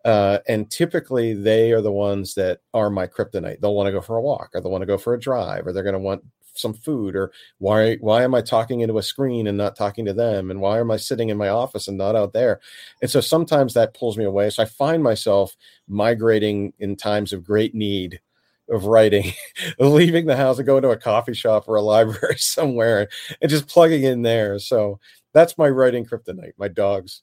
Uh, 0.05 0.39
and 0.49 0.71
typically 0.71 1.33
they 1.33 1.73
are 1.73 1.81
the 1.81 1.93
ones 1.93 2.35
that 2.35 2.61
are 2.75 2.91
my 2.91 3.07
kryptonite. 3.07 3.61
They'll 3.61 3.75
want 3.75 3.87
to 3.87 3.93
go 3.93 4.03
for 4.03 4.17
a 4.17 4.23
walk 4.23 4.51
or 4.55 4.61
they'll 4.61 4.71
want 4.71 4.83
to 4.83 4.87
go 4.87 4.99
for 4.99 5.15
a 5.15 5.21
drive 5.21 5.67
or 5.67 5.73
they're 5.73 5.83
going 5.83 5.95
to 5.95 5.99
want 5.99 6.23
some 6.57 6.75
food 6.75 7.17
or 7.17 7.33
why 7.59 7.97
why 7.97 8.23
am 8.23 8.35
I 8.35 8.41
talking 8.41 8.81
into 8.81 8.99
a 8.99 9.03
screen 9.03 9.47
and 9.49 9.59
not 9.59 9.77
talking 9.77 10.05
to 10.05 10.13
them 10.13 10.51
and 10.51 10.61
why 10.61 10.79
am 10.79 10.91
I 10.91 10.97
sitting 10.97 11.29
in 11.29 11.37
my 11.37 11.49
office 11.49 11.89
and 11.89 11.99
not 11.99 12.15
out 12.17 12.33
there? 12.33 12.61
And 13.03 13.11
so 13.11 13.21
sometimes 13.21 13.75
that 13.75 13.95
pulls 13.95 14.17
me 14.17 14.25
away. 14.25 14.51
So 14.51 14.63
I 14.63 14.67
find 14.67 15.03
myself 15.03 15.57
migrating 15.89 16.73
in 16.79 16.97
times 16.97 17.33
of 17.33 17.45
great 17.45 17.75
need 17.75 18.21
of 18.71 18.87
writing, 18.87 19.33
leaving 19.79 20.27
the 20.27 20.37
house 20.37 20.59
and 20.59 20.67
going 20.67 20.83
to 20.83 20.91
a 20.91 20.97
coffee 20.97 21.35
shop 21.35 21.65
or 21.69 21.77
a 21.77 21.83
library 21.95 22.39
somewhere 22.39 23.09
and 23.41 23.51
just 23.51 23.69
plugging 23.69 24.05
in 24.05 24.23
there. 24.23 24.59
So 24.59 25.01
that's 25.33 25.59
my 25.59 25.69
writing 25.69 26.05
kryptonite, 26.07 26.53
my 26.59 26.69
dogs. 26.69 27.23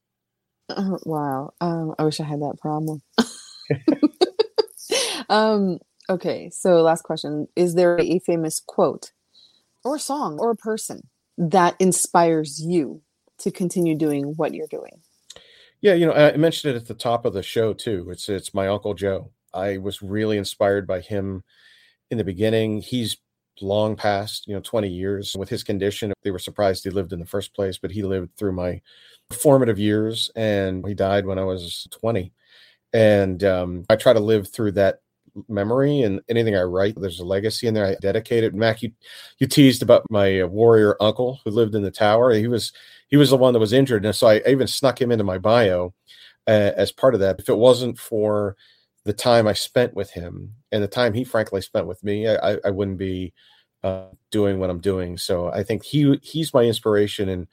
Oh, 0.77 0.99
wow. 1.03 1.53
Um, 1.61 1.95
I 1.97 2.03
wish 2.03 2.19
I 2.19 2.23
had 2.23 2.41
that 2.41 2.57
problem. 2.61 3.01
um, 5.29 5.79
okay, 6.09 6.49
so 6.49 6.81
last 6.81 7.03
question. 7.03 7.47
Is 7.55 7.75
there 7.75 7.99
a 7.99 8.19
famous 8.19 8.61
quote 8.65 9.11
or 9.83 9.97
song 9.97 10.37
or 10.39 10.55
person 10.55 11.09
that 11.37 11.75
inspires 11.79 12.61
you 12.61 13.01
to 13.39 13.51
continue 13.51 13.95
doing 13.95 14.33
what 14.35 14.53
you're 14.53 14.67
doing? 14.67 15.01
Yeah, 15.81 15.95
you 15.95 16.05
know, 16.05 16.13
I 16.13 16.37
mentioned 16.37 16.75
it 16.75 16.77
at 16.77 16.87
the 16.87 16.93
top 16.93 17.25
of 17.25 17.33
the 17.33 17.41
show 17.41 17.73
too. 17.73 18.09
It's 18.11 18.29
it's 18.29 18.53
my 18.53 18.67
uncle 18.67 18.93
Joe. 18.93 19.31
I 19.53 19.77
was 19.77 20.01
really 20.01 20.37
inspired 20.37 20.85
by 20.85 21.01
him 21.01 21.43
in 22.11 22.19
the 22.19 22.23
beginning. 22.23 22.81
He's 22.81 23.17
long 23.61 23.95
past, 23.95 24.47
you 24.47 24.53
know, 24.53 24.61
20 24.61 24.87
years 24.87 25.35
with 25.37 25.49
his 25.49 25.63
condition. 25.63 26.13
They 26.23 26.31
were 26.31 26.39
surprised 26.39 26.83
he 26.83 26.89
lived 26.89 27.13
in 27.13 27.19
the 27.19 27.25
first 27.25 27.53
place, 27.53 27.77
but 27.77 27.91
he 27.91 28.03
lived 28.03 28.35
through 28.37 28.53
my 28.53 28.81
formative 29.31 29.79
years 29.79 30.29
and 30.35 30.85
he 30.87 30.93
died 30.93 31.25
when 31.25 31.39
I 31.39 31.43
was 31.43 31.87
20. 31.91 32.31
And 32.93 33.43
um, 33.43 33.85
I 33.89 33.95
try 33.95 34.13
to 34.13 34.19
live 34.19 34.47
through 34.47 34.73
that 34.73 34.99
memory 35.47 36.01
and 36.01 36.21
anything 36.29 36.55
I 36.55 36.63
write, 36.63 36.95
there's 36.97 37.19
a 37.19 37.25
legacy 37.25 37.67
in 37.67 37.73
there. 37.73 37.85
I 37.85 37.95
dedicate 38.01 38.43
it. 38.43 38.53
Mac, 38.53 38.81
you, 38.81 38.91
you 39.37 39.47
teased 39.47 39.81
about 39.81 40.05
my 40.09 40.41
uh, 40.41 40.47
warrior 40.47 40.97
uncle 41.01 41.39
who 41.43 41.51
lived 41.51 41.73
in 41.73 41.83
the 41.83 41.91
tower. 41.91 42.33
He 42.33 42.47
was, 42.47 42.73
he 43.07 43.17
was 43.17 43.29
the 43.29 43.37
one 43.37 43.53
that 43.53 43.59
was 43.59 43.73
injured. 43.73 44.05
And 44.05 44.15
so 44.15 44.27
I 44.27 44.41
even 44.45 44.67
snuck 44.67 45.01
him 45.01 45.11
into 45.11 45.23
my 45.23 45.37
bio 45.37 45.93
uh, 46.47 46.71
as 46.75 46.91
part 46.91 47.13
of 47.13 47.21
that. 47.21 47.39
If 47.39 47.49
it 47.49 47.57
wasn't 47.57 47.97
for 47.97 48.57
the 49.05 49.13
time 49.13 49.47
I 49.47 49.53
spent 49.53 49.93
with 49.93 50.11
him 50.11 50.53
and 50.71 50.83
the 50.83 50.87
time 50.87 51.13
he 51.13 51.23
frankly 51.23 51.61
spent 51.61 51.87
with 51.87 52.03
me, 52.03 52.27
I, 52.27 52.57
I 52.65 52.69
wouldn't 52.69 52.97
be 52.97 53.33
uh, 53.83 54.05
doing 54.31 54.59
what 54.59 54.69
I'm 54.69 54.79
doing. 54.79 55.17
So 55.17 55.51
I 55.51 55.63
think 55.63 55.83
he 55.83 56.19
he's 56.21 56.53
my 56.53 56.63
inspiration 56.63 57.29
in 57.29 57.47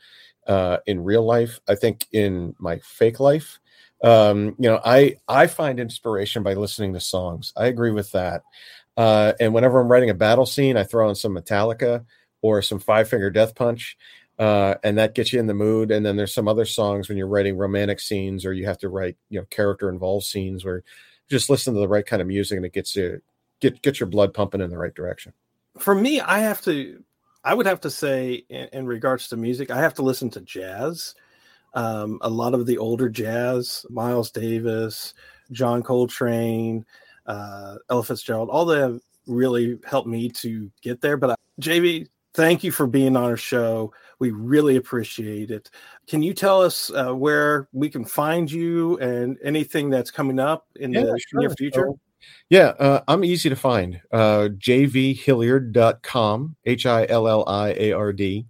uh, 0.48 0.78
in 0.86 1.04
real 1.04 1.24
life. 1.24 1.60
I 1.68 1.74
think 1.74 2.06
in 2.12 2.54
my 2.58 2.78
fake 2.78 3.20
life, 3.20 3.58
um, 4.02 4.56
you 4.58 4.68
know, 4.68 4.80
I 4.84 5.16
I 5.28 5.46
find 5.46 5.78
inspiration 5.78 6.42
by 6.42 6.54
listening 6.54 6.94
to 6.94 7.00
songs. 7.00 7.52
I 7.56 7.66
agree 7.66 7.90
with 7.90 8.10
that. 8.12 8.42
Uh, 8.96 9.32
and 9.38 9.54
whenever 9.54 9.80
I'm 9.80 9.90
writing 9.90 10.10
a 10.10 10.14
battle 10.14 10.46
scene, 10.46 10.76
I 10.76 10.84
throw 10.84 11.08
in 11.08 11.14
some 11.14 11.34
Metallica 11.34 12.04
or 12.42 12.62
some 12.62 12.80
Five 12.80 13.08
Finger 13.08 13.30
Death 13.30 13.54
Punch. 13.54 13.96
Uh, 14.38 14.76
and 14.84 14.98
that 14.98 15.14
gets 15.14 15.32
you 15.32 15.40
in 15.40 15.48
the 15.48 15.54
mood. 15.54 15.90
And 15.90 16.06
then 16.06 16.16
there's 16.16 16.34
some 16.34 16.46
other 16.46 16.64
songs 16.64 17.08
when 17.08 17.18
you're 17.18 17.26
writing 17.26 17.56
romantic 17.56 17.98
scenes 17.98 18.44
or 18.44 18.52
you 18.52 18.66
have 18.66 18.78
to 18.78 18.88
write, 18.88 19.16
you 19.30 19.40
know, 19.40 19.46
character 19.50 19.88
involved 19.88 20.26
scenes 20.26 20.64
where 20.64 20.84
just 21.28 21.50
listen 21.50 21.74
to 21.74 21.80
the 21.80 21.88
right 21.88 22.06
kind 22.06 22.22
of 22.22 22.28
music 22.28 22.56
and 22.56 22.64
it 22.64 22.72
gets 22.72 22.94
you 22.94 23.20
get 23.60 23.82
get 23.82 23.98
your 23.98 24.08
blood 24.08 24.32
pumping 24.32 24.60
in 24.60 24.70
the 24.70 24.78
right 24.78 24.94
direction 24.94 25.32
for 25.78 25.94
me, 25.94 26.20
I 26.20 26.40
have 26.40 26.60
to, 26.62 27.02
I 27.48 27.54
would 27.54 27.64
have 27.64 27.80
to 27.80 27.90
say, 27.90 28.44
in, 28.50 28.68
in 28.74 28.86
regards 28.86 29.28
to 29.28 29.36
music, 29.38 29.70
I 29.70 29.78
have 29.78 29.94
to 29.94 30.02
listen 30.02 30.28
to 30.30 30.42
jazz. 30.42 31.14
Um, 31.72 32.18
a 32.20 32.28
lot 32.28 32.52
of 32.52 32.66
the 32.66 32.76
older 32.76 33.08
jazz, 33.08 33.86
Miles 33.88 34.30
Davis, 34.30 35.14
John 35.50 35.82
Coltrane, 35.82 36.84
uh, 37.24 37.76
Ella 37.88 38.04
Fitzgerald, 38.04 38.50
all 38.50 38.66
that 38.66 39.00
really 39.26 39.78
helped 39.86 40.06
me 40.06 40.28
to 40.28 40.70
get 40.82 41.00
there. 41.00 41.16
But 41.16 41.30
uh, 41.30 41.36
JV, 41.58 42.08
thank 42.34 42.62
you 42.62 42.70
for 42.70 42.86
being 42.86 43.16
on 43.16 43.24
our 43.24 43.38
show. 43.38 43.94
We 44.18 44.30
really 44.30 44.76
appreciate 44.76 45.50
it. 45.50 45.70
Can 46.06 46.22
you 46.22 46.34
tell 46.34 46.60
us 46.60 46.90
uh, 46.90 47.14
where 47.14 47.66
we 47.72 47.88
can 47.88 48.04
find 48.04 48.52
you 48.52 48.98
and 48.98 49.38
anything 49.42 49.88
that's 49.88 50.10
coming 50.10 50.38
up 50.38 50.66
in 50.76 50.92
yeah, 50.92 51.00
the 51.00 51.18
sure. 51.18 51.40
near 51.40 51.50
future? 51.50 51.86
So, 51.86 51.98
yeah, 52.50 52.68
uh, 52.78 53.00
I'm 53.08 53.24
easy 53.24 53.48
to 53.48 53.56
find. 53.56 54.00
Uh, 54.12 54.48
jvhilliard.com, 54.56 56.56
H 56.64 56.86
I 56.86 57.06
L 57.08 57.28
L 57.28 57.44
I 57.48 57.74
A 57.78 57.92
R 57.92 58.12
D. 58.12 58.46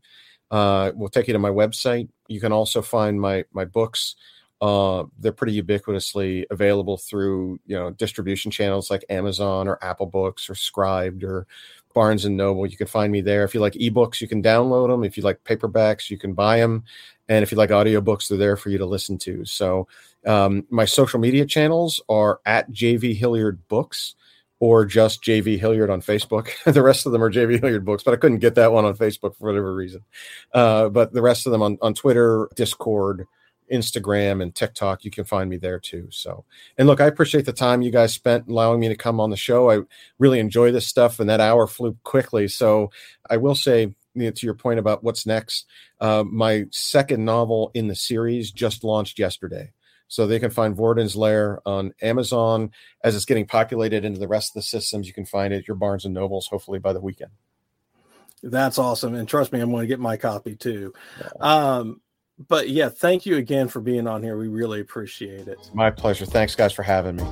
Uh, 0.51 0.93
we'll 0.95 1.09
take 1.09 1.29
you 1.29 1.33
to 1.33 1.39
my 1.39 1.51
website. 1.51 2.09
You 2.29 2.41
can 2.41 2.53
also 2.53 2.83
find 2.83 3.21
my 3.21 3.45
my 3.53 3.65
books. 3.65 4.17
Uh, 4.61 5.05
they're 5.19 5.31
pretty 5.31 5.61
ubiquitously 5.63 6.45
available 6.51 6.97
through 6.97 7.61
you 7.67 7.77
know 7.77 7.91
distribution 7.91 8.51
channels 8.51 8.91
like 8.91 9.05
Amazon 9.09 9.69
or 9.69 9.79
Apple 9.83 10.07
Books 10.07 10.51
or 10.51 10.55
Scribd 10.55 11.23
or 11.23 11.47
Barnes 11.95 12.25
and 12.25 12.37
Noble. 12.37 12.67
You 12.67 12.77
can 12.77 12.87
find 12.87 13.13
me 13.13 13.21
there. 13.21 13.45
If 13.45 13.55
you 13.55 13.61
like 13.61 13.75
ebooks, 13.75 14.21
you 14.21 14.29
can 14.29 14.43
download 14.43 14.89
them. 14.89 15.05
If 15.05 15.17
you 15.17 15.23
like 15.23 15.45
paperbacks, 15.45 16.11
you 16.11 16.19
can 16.19 16.35
buy 16.35 16.59
them. 16.59 16.85
And 17.29 17.43
if 17.43 17.53
you 17.53 17.59
like 17.59 17.71
audiobooks, 17.71 18.29
they're 18.29 18.39
there 18.39 18.57
for 18.57 18.71
you 18.71 18.79
to 18.79 18.87
listen 18.87 19.19
to. 19.19 19.45
So 19.45 19.87
um, 20.27 20.67
my 20.71 20.85
social 20.85 21.21
media 21.21 21.45
channels 21.47 22.01
are 22.09 22.41
at 22.47 22.71
JV 22.71 23.17
Hilliard 23.17 23.67
Books 23.69 24.15
or 24.61 24.85
just 24.85 25.23
JV 25.23 25.59
Hilliard 25.59 25.91
on 25.91 26.01
Facebook. 26.01 26.51
the 26.73 26.83
rest 26.83 27.07
of 27.07 27.13
them 27.13 27.23
are 27.23 27.31
JV 27.31 27.61
Hilliard 27.61 27.85
Books, 27.85 28.03
but 28.03 28.15
I 28.15 28.17
couldn't 28.17 28.39
get 28.39 28.55
that 28.57 28.73
one 28.73 28.85
on 28.85 28.97
Facebook 28.97 29.37
for 29.37 29.47
whatever 29.49 29.75
reason. 29.75 30.05
Uh, 30.53 30.89
but 30.89 31.13
the 31.13 31.23
rest 31.23 31.47
of 31.47 31.53
them 31.53 31.63
on, 31.63 31.79
on 31.81 31.95
Twitter, 31.95 32.49
Discord, 32.57 33.27
Instagram, 33.73 34.43
and 34.43 34.55
TikTok, 34.55 35.05
you 35.05 35.11
can 35.11 35.25
find 35.25 35.49
me 35.49 35.57
there 35.57 35.79
too. 35.79 36.09
So, 36.11 36.45
and 36.77 36.87
look, 36.87 37.01
I 37.01 37.07
appreciate 37.07 37.45
the 37.45 37.53
time 37.53 37.83
you 37.83 37.91
guys 37.91 38.13
spent 38.13 38.49
allowing 38.49 38.81
me 38.81 38.89
to 38.89 38.97
come 38.97 39.21
on 39.21 39.31
the 39.31 39.37
show. 39.37 39.71
I 39.71 39.81
really 40.19 40.41
enjoy 40.41 40.73
this 40.73 40.87
stuff, 40.87 41.21
and 41.21 41.29
that 41.29 41.41
hour 41.41 41.67
flew 41.67 41.97
quickly. 42.05 42.49
So, 42.49 42.91
I 43.29 43.37
will 43.37 43.55
say, 43.55 43.95
you 44.15 44.25
know, 44.25 44.31
to 44.31 44.47
your 44.47 44.55
point 44.55 44.79
about 44.79 45.05
what's 45.05 45.27
next, 45.27 45.67
uh, 46.01 46.25
my 46.27 46.65
second 46.71 47.25
novel 47.25 47.71
in 47.75 47.89
the 47.89 47.95
series 47.95 48.51
just 48.51 48.85
launched 48.85 49.19
yesterday. 49.19 49.73
So 50.09 50.27
they 50.27 50.39
can 50.39 50.51
find 50.51 50.75
Vorodin's 50.75 51.15
Lair 51.15 51.61
on 51.67 51.93
Amazon 52.01 52.71
as 53.05 53.15
it's 53.15 53.27
getting 53.27 53.47
populated 53.47 54.05
into 54.07 54.19
the 54.19 54.27
rest 54.27 54.51
of 54.51 54.55
the 54.55 54.63
systems. 54.63 55.07
You 55.07 55.13
can 55.13 55.27
find 55.27 55.53
it 55.53 55.59
at 55.59 55.69
your 55.69 55.77
Barnes 55.77 56.07
and 56.07 56.15
Nobles, 56.15 56.47
hopefully 56.47 56.79
by 56.79 56.95
the 56.95 57.01
weekend. 57.01 57.31
That's 58.43 58.79
awesome. 58.79 59.15
And 59.15 59.29
trust 59.29 59.53
me, 59.53 59.61
I'm 59.61 59.71
going 59.71 59.83
to 59.83 59.87
get 59.87 60.01
my 60.01 60.17
copy 60.17 60.57
too. 60.57 60.95
Yeah. 61.21 61.29
Um, 61.41 62.01
but 62.47 62.69
yeah, 62.69 62.89
thank 62.89 63.27
you 63.27 63.37
again 63.37 63.69
for 63.69 63.81
being 63.81 64.07
on 64.07 64.23
here. 64.23 64.37
We 64.37 64.49
really 64.49 64.81
appreciate 64.81 65.49
it. 65.49 65.71
My 65.75 65.91
pleasure. 65.91 66.25
Thanks, 66.25 66.55
guys, 66.55 66.73
for 66.73 66.83
having 66.83 67.17
me. 67.17 67.25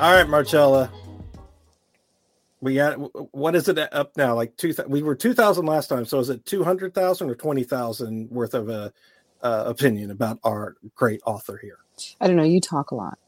All 0.00 0.12
right, 0.12 0.28
Marcella. 0.28 0.92
We 2.60 2.74
got 2.74 2.94
what 3.34 3.54
is 3.54 3.68
it 3.68 3.78
up 3.78 4.16
now? 4.16 4.34
Like 4.34 4.56
two. 4.56 4.74
We 4.86 5.02
were 5.02 5.14
two 5.14 5.34
thousand 5.34 5.66
last 5.66 5.88
time. 5.88 6.04
So 6.04 6.18
is 6.18 6.28
it 6.30 6.44
two 6.44 6.62
hundred 6.62 6.94
thousand 6.94 7.30
or 7.30 7.34
twenty 7.34 7.64
thousand 7.64 8.30
worth 8.30 8.54
of 8.54 8.68
a 8.68 8.92
uh, 9.44 9.64
opinion 9.66 10.10
about 10.10 10.40
our 10.42 10.76
great 10.96 11.20
author 11.24 11.58
here? 11.58 11.78
I 12.20 12.26
don't 12.26 12.36
know. 12.36 12.42
You 12.42 12.60
talk 12.60 12.90
a 12.90 12.94
lot. 12.96 13.18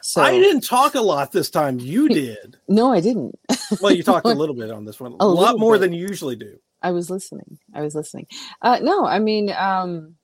So 0.00 0.22
I 0.22 0.32
didn't 0.32 0.62
talk 0.62 0.94
a 0.94 1.00
lot 1.00 1.32
this 1.32 1.50
time. 1.50 1.78
You 1.78 2.08
did. 2.10 2.56
No, 2.68 2.92
I 2.92 3.00
didn't. 3.00 3.38
well, 3.80 3.92
you 3.92 4.02
talked 4.02 4.26
a 4.26 4.28
little 4.34 4.54
bit 4.54 4.70
on 4.70 4.84
this 4.84 5.00
one. 5.00 5.12
A, 5.12 5.24
a 5.24 5.26
lot 5.26 5.58
more 5.58 5.74
bit. 5.74 5.80
than 5.80 5.92
you 5.92 6.06
usually 6.06 6.36
do. 6.36 6.58
I 6.82 6.90
was 6.90 7.10
listening. 7.10 7.58
I 7.74 7.80
was 7.80 7.94
listening. 7.94 8.26
Uh, 8.60 8.78
no, 8.82 9.06
I 9.06 9.18
mean, 9.18 9.50
um, 9.50 10.16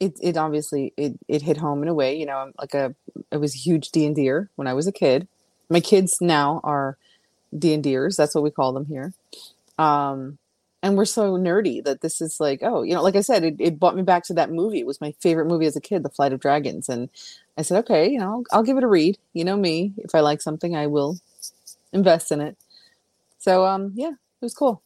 it 0.00 0.18
it 0.20 0.36
obviously 0.36 0.92
it 0.96 1.18
it 1.28 1.42
hit 1.42 1.56
home 1.56 1.82
in 1.82 1.88
a 1.88 1.94
way. 1.94 2.16
You 2.16 2.26
know, 2.26 2.38
I'm 2.38 2.52
like 2.58 2.74
a 2.74 2.94
I 3.30 3.36
was 3.36 3.54
a 3.54 3.58
huge 3.58 3.90
D 3.90 4.06
and 4.06 4.16
D'er 4.16 4.50
when 4.56 4.66
I 4.66 4.74
was 4.74 4.86
a 4.88 4.92
kid. 4.92 5.28
My 5.68 5.80
kids 5.80 6.18
now 6.20 6.60
are 6.64 6.98
D 7.56 7.72
and 7.72 7.84
D'ers. 7.84 8.16
That's 8.16 8.34
what 8.34 8.42
we 8.42 8.50
call 8.50 8.72
them 8.72 8.86
here. 8.86 9.12
Um, 9.78 10.38
and 10.82 10.96
we're 10.96 11.04
so 11.04 11.36
nerdy 11.36 11.84
that 11.84 12.00
this 12.00 12.20
is 12.20 12.40
like, 12.40 12.60
oh, 12.62 12.82
you 12.82 12.94
know, 12.94 13.02
like 13.02 13.16
I 13.16 13.20
said, 13.20 13.44
it, 13.44 13.56
it 13.58 13.78
brought 13.78 13.96
me 13.96 14.02
back 14.02 14.24
to 14.24 14.34
that 14.34 14.50
movie. 14.50 14.80
It 14.80 14.86
was 14.86 15.00
my 15.00 15.12
favorite 15.20 15.46
movie 15.46 15.66
as 15.66 15.76
a 15.76 15.80
kid, 15.80 16.02
The 16.02 16.08
Flight 16.08 16.32
of 16.32 16.40
Dragons. 16.40 16.88
And 16.88 17.10
I 17.58 17.62
said, 17.62 17.78
okay, 17.80 18.08
you 18.08 18.18
know, 18.18 18.32
I'll, 18.32 18.44
I'll 18.52 18.62
give 18.62 18.78
it 18.78 18.84
a 18.84 18.88
read. 18.88 19.18
You 19.34 19.44
know 19.44 19.56
me, 19.56 19.92
if 19.98 20.14
I 20.14 20.20
like 20.20 20.40
something, 20.40 20.74
I 20.74 20.86
will 20.86 21.18
invest 21.92 22.32
in 22.32 22.40
it. 22.40 22.56
So, 23.38 23.66
um, 23.66 23.92
yeah, 23.94 24.10
it 24.10 24.42
was 24.42 24.54
cool. 24.54 24.82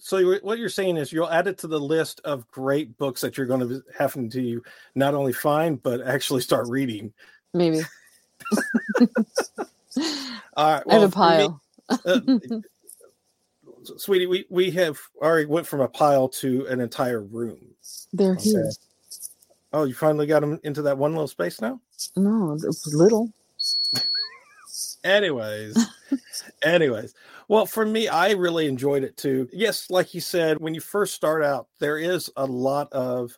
So 0.00 0.38
what 0.38 0.58
you're 0.58 0.68
saying 0.68 0.96
is 0.96 1.12
you'll 1.12 1.30
add 1.30 1.46
it 1.46 1.58
to 1.58 1.68
the 1.68 1.78
list 1.78 2.20
of 2.24 2.50
great 2.50 2.98
books 2.98 3.20
that 3.20 3.36
you're 3.36 3.46
going 3.46 3.68
to 3.68 3.82
have 3.96 4.14
to 4.14 4.62
not 4.94 5.14
only 5.14 5.32
find 5.32 5.82
but 5.82 6.00
actually 6.06 6.40
start 6.40 6.66
reading. 6.70 7.12
Maybe. 7.54 7.82
All 10.56 10.72
right. 10.72 10.86
Well, 10.86 10.96
I 10.96 11.00
have 11.00 11.02
a 11.02 11.08
pile. 11.10 11.60
Me, 11.88 11.96
uh, 12.04 12.20
sweetie, 13.96 14.26
we 14.26 14.46
we 14.50 14.70
have 14.72 14.98
already 15.20 15.46
went 15.46 15.66
from 15.66 15.80
a 15.80 15.88
pile 15.88 16.28
to 16.28 16.66
an 16.66 16.80
entire 16.80 17.22
room. 17.22 17.58
They're 18.12 18.32
okay. 18.32 18.50
here. 18.50 18.72
Oh, 19.72 19.84
you 19.84 19.94
finally 19.94 20.26
got 20.26 20.40
them 20.40 20.60
into 20.62 20.82
that 20.82 20.96
one 20.96 21.12
little 21.12 21.28
space 21.28 21.60
now? 21.60 21.80
No, 22.16 22.52
it 22.52 22.66
was 22.66 22.94
little. 22.94 23.32
anyways, 25.04 25.76
anyways. 26.62 27.14
Well, 27.48 27.66
for 27.66 27.86
me, 27.86 28.08
I 28.08 28.32
really 28.32 28.66
enjoyed 28.66 29.04
it 29.04 29.16
too. 29.16 29.48
Yes, 29.52 29.90
like 29.90 30.14
you 30.14 30.20
said, 30.20 30.58
when 30.58 30.74
you 30.74 30.80
first 30.80 31.14
start 31.14 31.44
out, 31.44 31.68
there 31.78 31.98
is 31.98 32.30
a 32.36 32.44
lot 32.44 32.92
of 32.92 33.36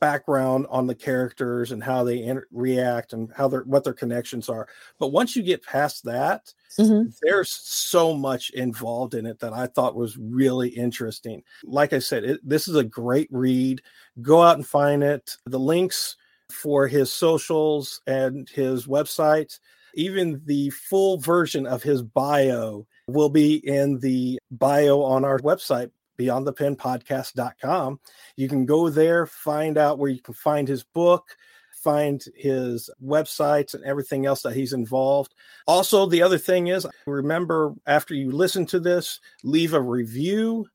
background 0.00 0.66
on 0.70 0.86
the 0.86 0.94
characters 0.94 1.72
and 1.72 1.84
how 1.84 2.02
they 2.02 2.22
inter- 2.22 2.46
react 2.50 3.12
and 3.12 3.30
how 3.36 3.48
their 3.48 3.62
what 3.62 3.84
their 3.84 3.92
connections 3.92 4.48
are. 4.48 4.66
But 4.98 5.08
once 5.08 5.36
you 5.36 5.42
get 5.42 5.64
past 5.64 6.04
that, 6.04 6.52
mm-hmm. 6.78 7.10
there's 7.22 7.50
so 7.50 8.14
much 8.14 8.50
involved 8.50 9.14
in 9.14 9.26
it 9.26 9.38
that 9.40 9.52
I 9.52 9.66
thought 9.66 9.94
was 9.94 10.16
really 10.16 10.70
interesting. 10.70 11.42
Like 11.64 11.92
I 11.92 11.98
said, 11.98 12.24
it, 12.24 12.40
this 12.42 12.66
is 12.66 12.76
a 12.76 12.84
great 12.84 13.28
read. 13.30 13.82
Go 14.22 14.42
out 14.42 14.56
and 14.56 14.66
find 14.66 15.02
it. 15.02 15.36
The 15.46 15.60
links 15.60 16.16
for 16.50 16.88
his 16.88 17.12
socials 17.12 18.00
and 18.06 18.48
his 18.48 18.86
website, 18.86 19.58
even 19.94 20.40
the 20.44 20.70
full 20.70 21.18
version 21.18 21.66
of 21.66 21.82
his 21.82 22.02
bio 22.02 22.86
will 23.06 23.30
be 23.30 23.56
in 23.66 23.98
the 24.00 24.38
bio 24.50 25.02
on 25.02 25.24
our 25.24 25.38
website 25.40 25.90
beyondthepenpodcast.com. 26.20 28.00
You 28.36 28.48
can 28.48 28.66
go 28.66 28.90
there, 28.90 29.26
find 29.26 29.78
out 29.78 29.98
where 29.98 30.10
you 30.10 30.20
can 30.20 30.34
find 30.34 30.68
his 30.68 30.82
book, 30.82 31.36
find 31.72 32.22
his 32.36 32.90
websites 33.02 33.74
and 33.74 33.84
everything 33.84 34.26
else 34.26 34.42
that 34.42 34.54
he's 34.54 34.72
involved. 34.72 35.34
Also, 35.66 36.06
the 36.06 36.22
other 36.22 36.38
thing 36.38 36.66
is 36.66 36.86
remember 37.06 37.74
after 37.86 38.14
you 38.14 38.30
listen 38.30 38.66
to 38.66 38.80
this, 38.80 39.20
leave 39.42 39.72
a 39.72 39.80
review. 39.80 40.66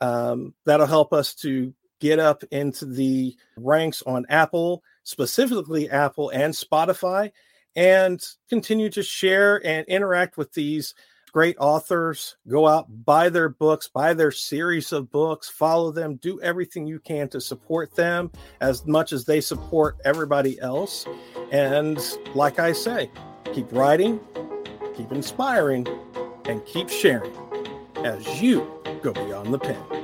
Um, 0.00 0.54
that'll 0.64 0.86
help 0.86 1.12
us 1.12 1.34
to 1.36 1.74
get 2.00 2.18
up 2.18 2.44
into 2.50 2.84
the 2.84 3.36
ranks 3.56 4.02
on 4.02 4.26
Apple, 4.28 4.82
specifically 5.04 5.88
Apple 5.88 6.30
and 6.30 6.52
Spotify, 6.52 7.32
and 7.74 8.22
continue 8.48 8.90
to 8.90 9.02
share 9.02 9.64
and 9.66 9.86
interact 9.86 10.36
with 10.36 10.52
these 10.52 10.94
great 11.34 11.56
authors. 11.58 12.36
Go 12.46 12.68
out, 12.68 12.86
buy 13.04 13.28
their 13.28 13.48
books, 13.48 13.88
buy 13.88 14.14
their 14.14 14.30
series 14.30 14.92
of 14.92 15.10
books, 15.10 15.48
follow 15.48 15.90
them, 15.90 16.14
do 16.14 16.40
everything 16.40 16.86
you 16.86 17.00
can 17.00 17.28
to 17.30 17.40
support 17.40 17.92
them 17.96 18.30
as 18.60 18.86
much 18.86 19.12
as 19.12 19.24
they 19.24 19.40
support 19.40 19.96
everybody 20.04 20.60
else. 20.60 21.06
And 21.50 21.98
like 22.36 22.60
I 22.60 22.72
say, 22.72 23.10
keep 23.52 23.66
writing, 23.72 24.20
keep 24.96 25.10
inspiring, 25.10 25.88
and 26.44 26.64
keep 26.66 26.88
sharing 26.88 27.34
as 28.04 28.40
you 28.40 28.70
go 29.02 29.12
beyond 29.12 29.52
the 29.52 29.58
pen. 29.58 30.03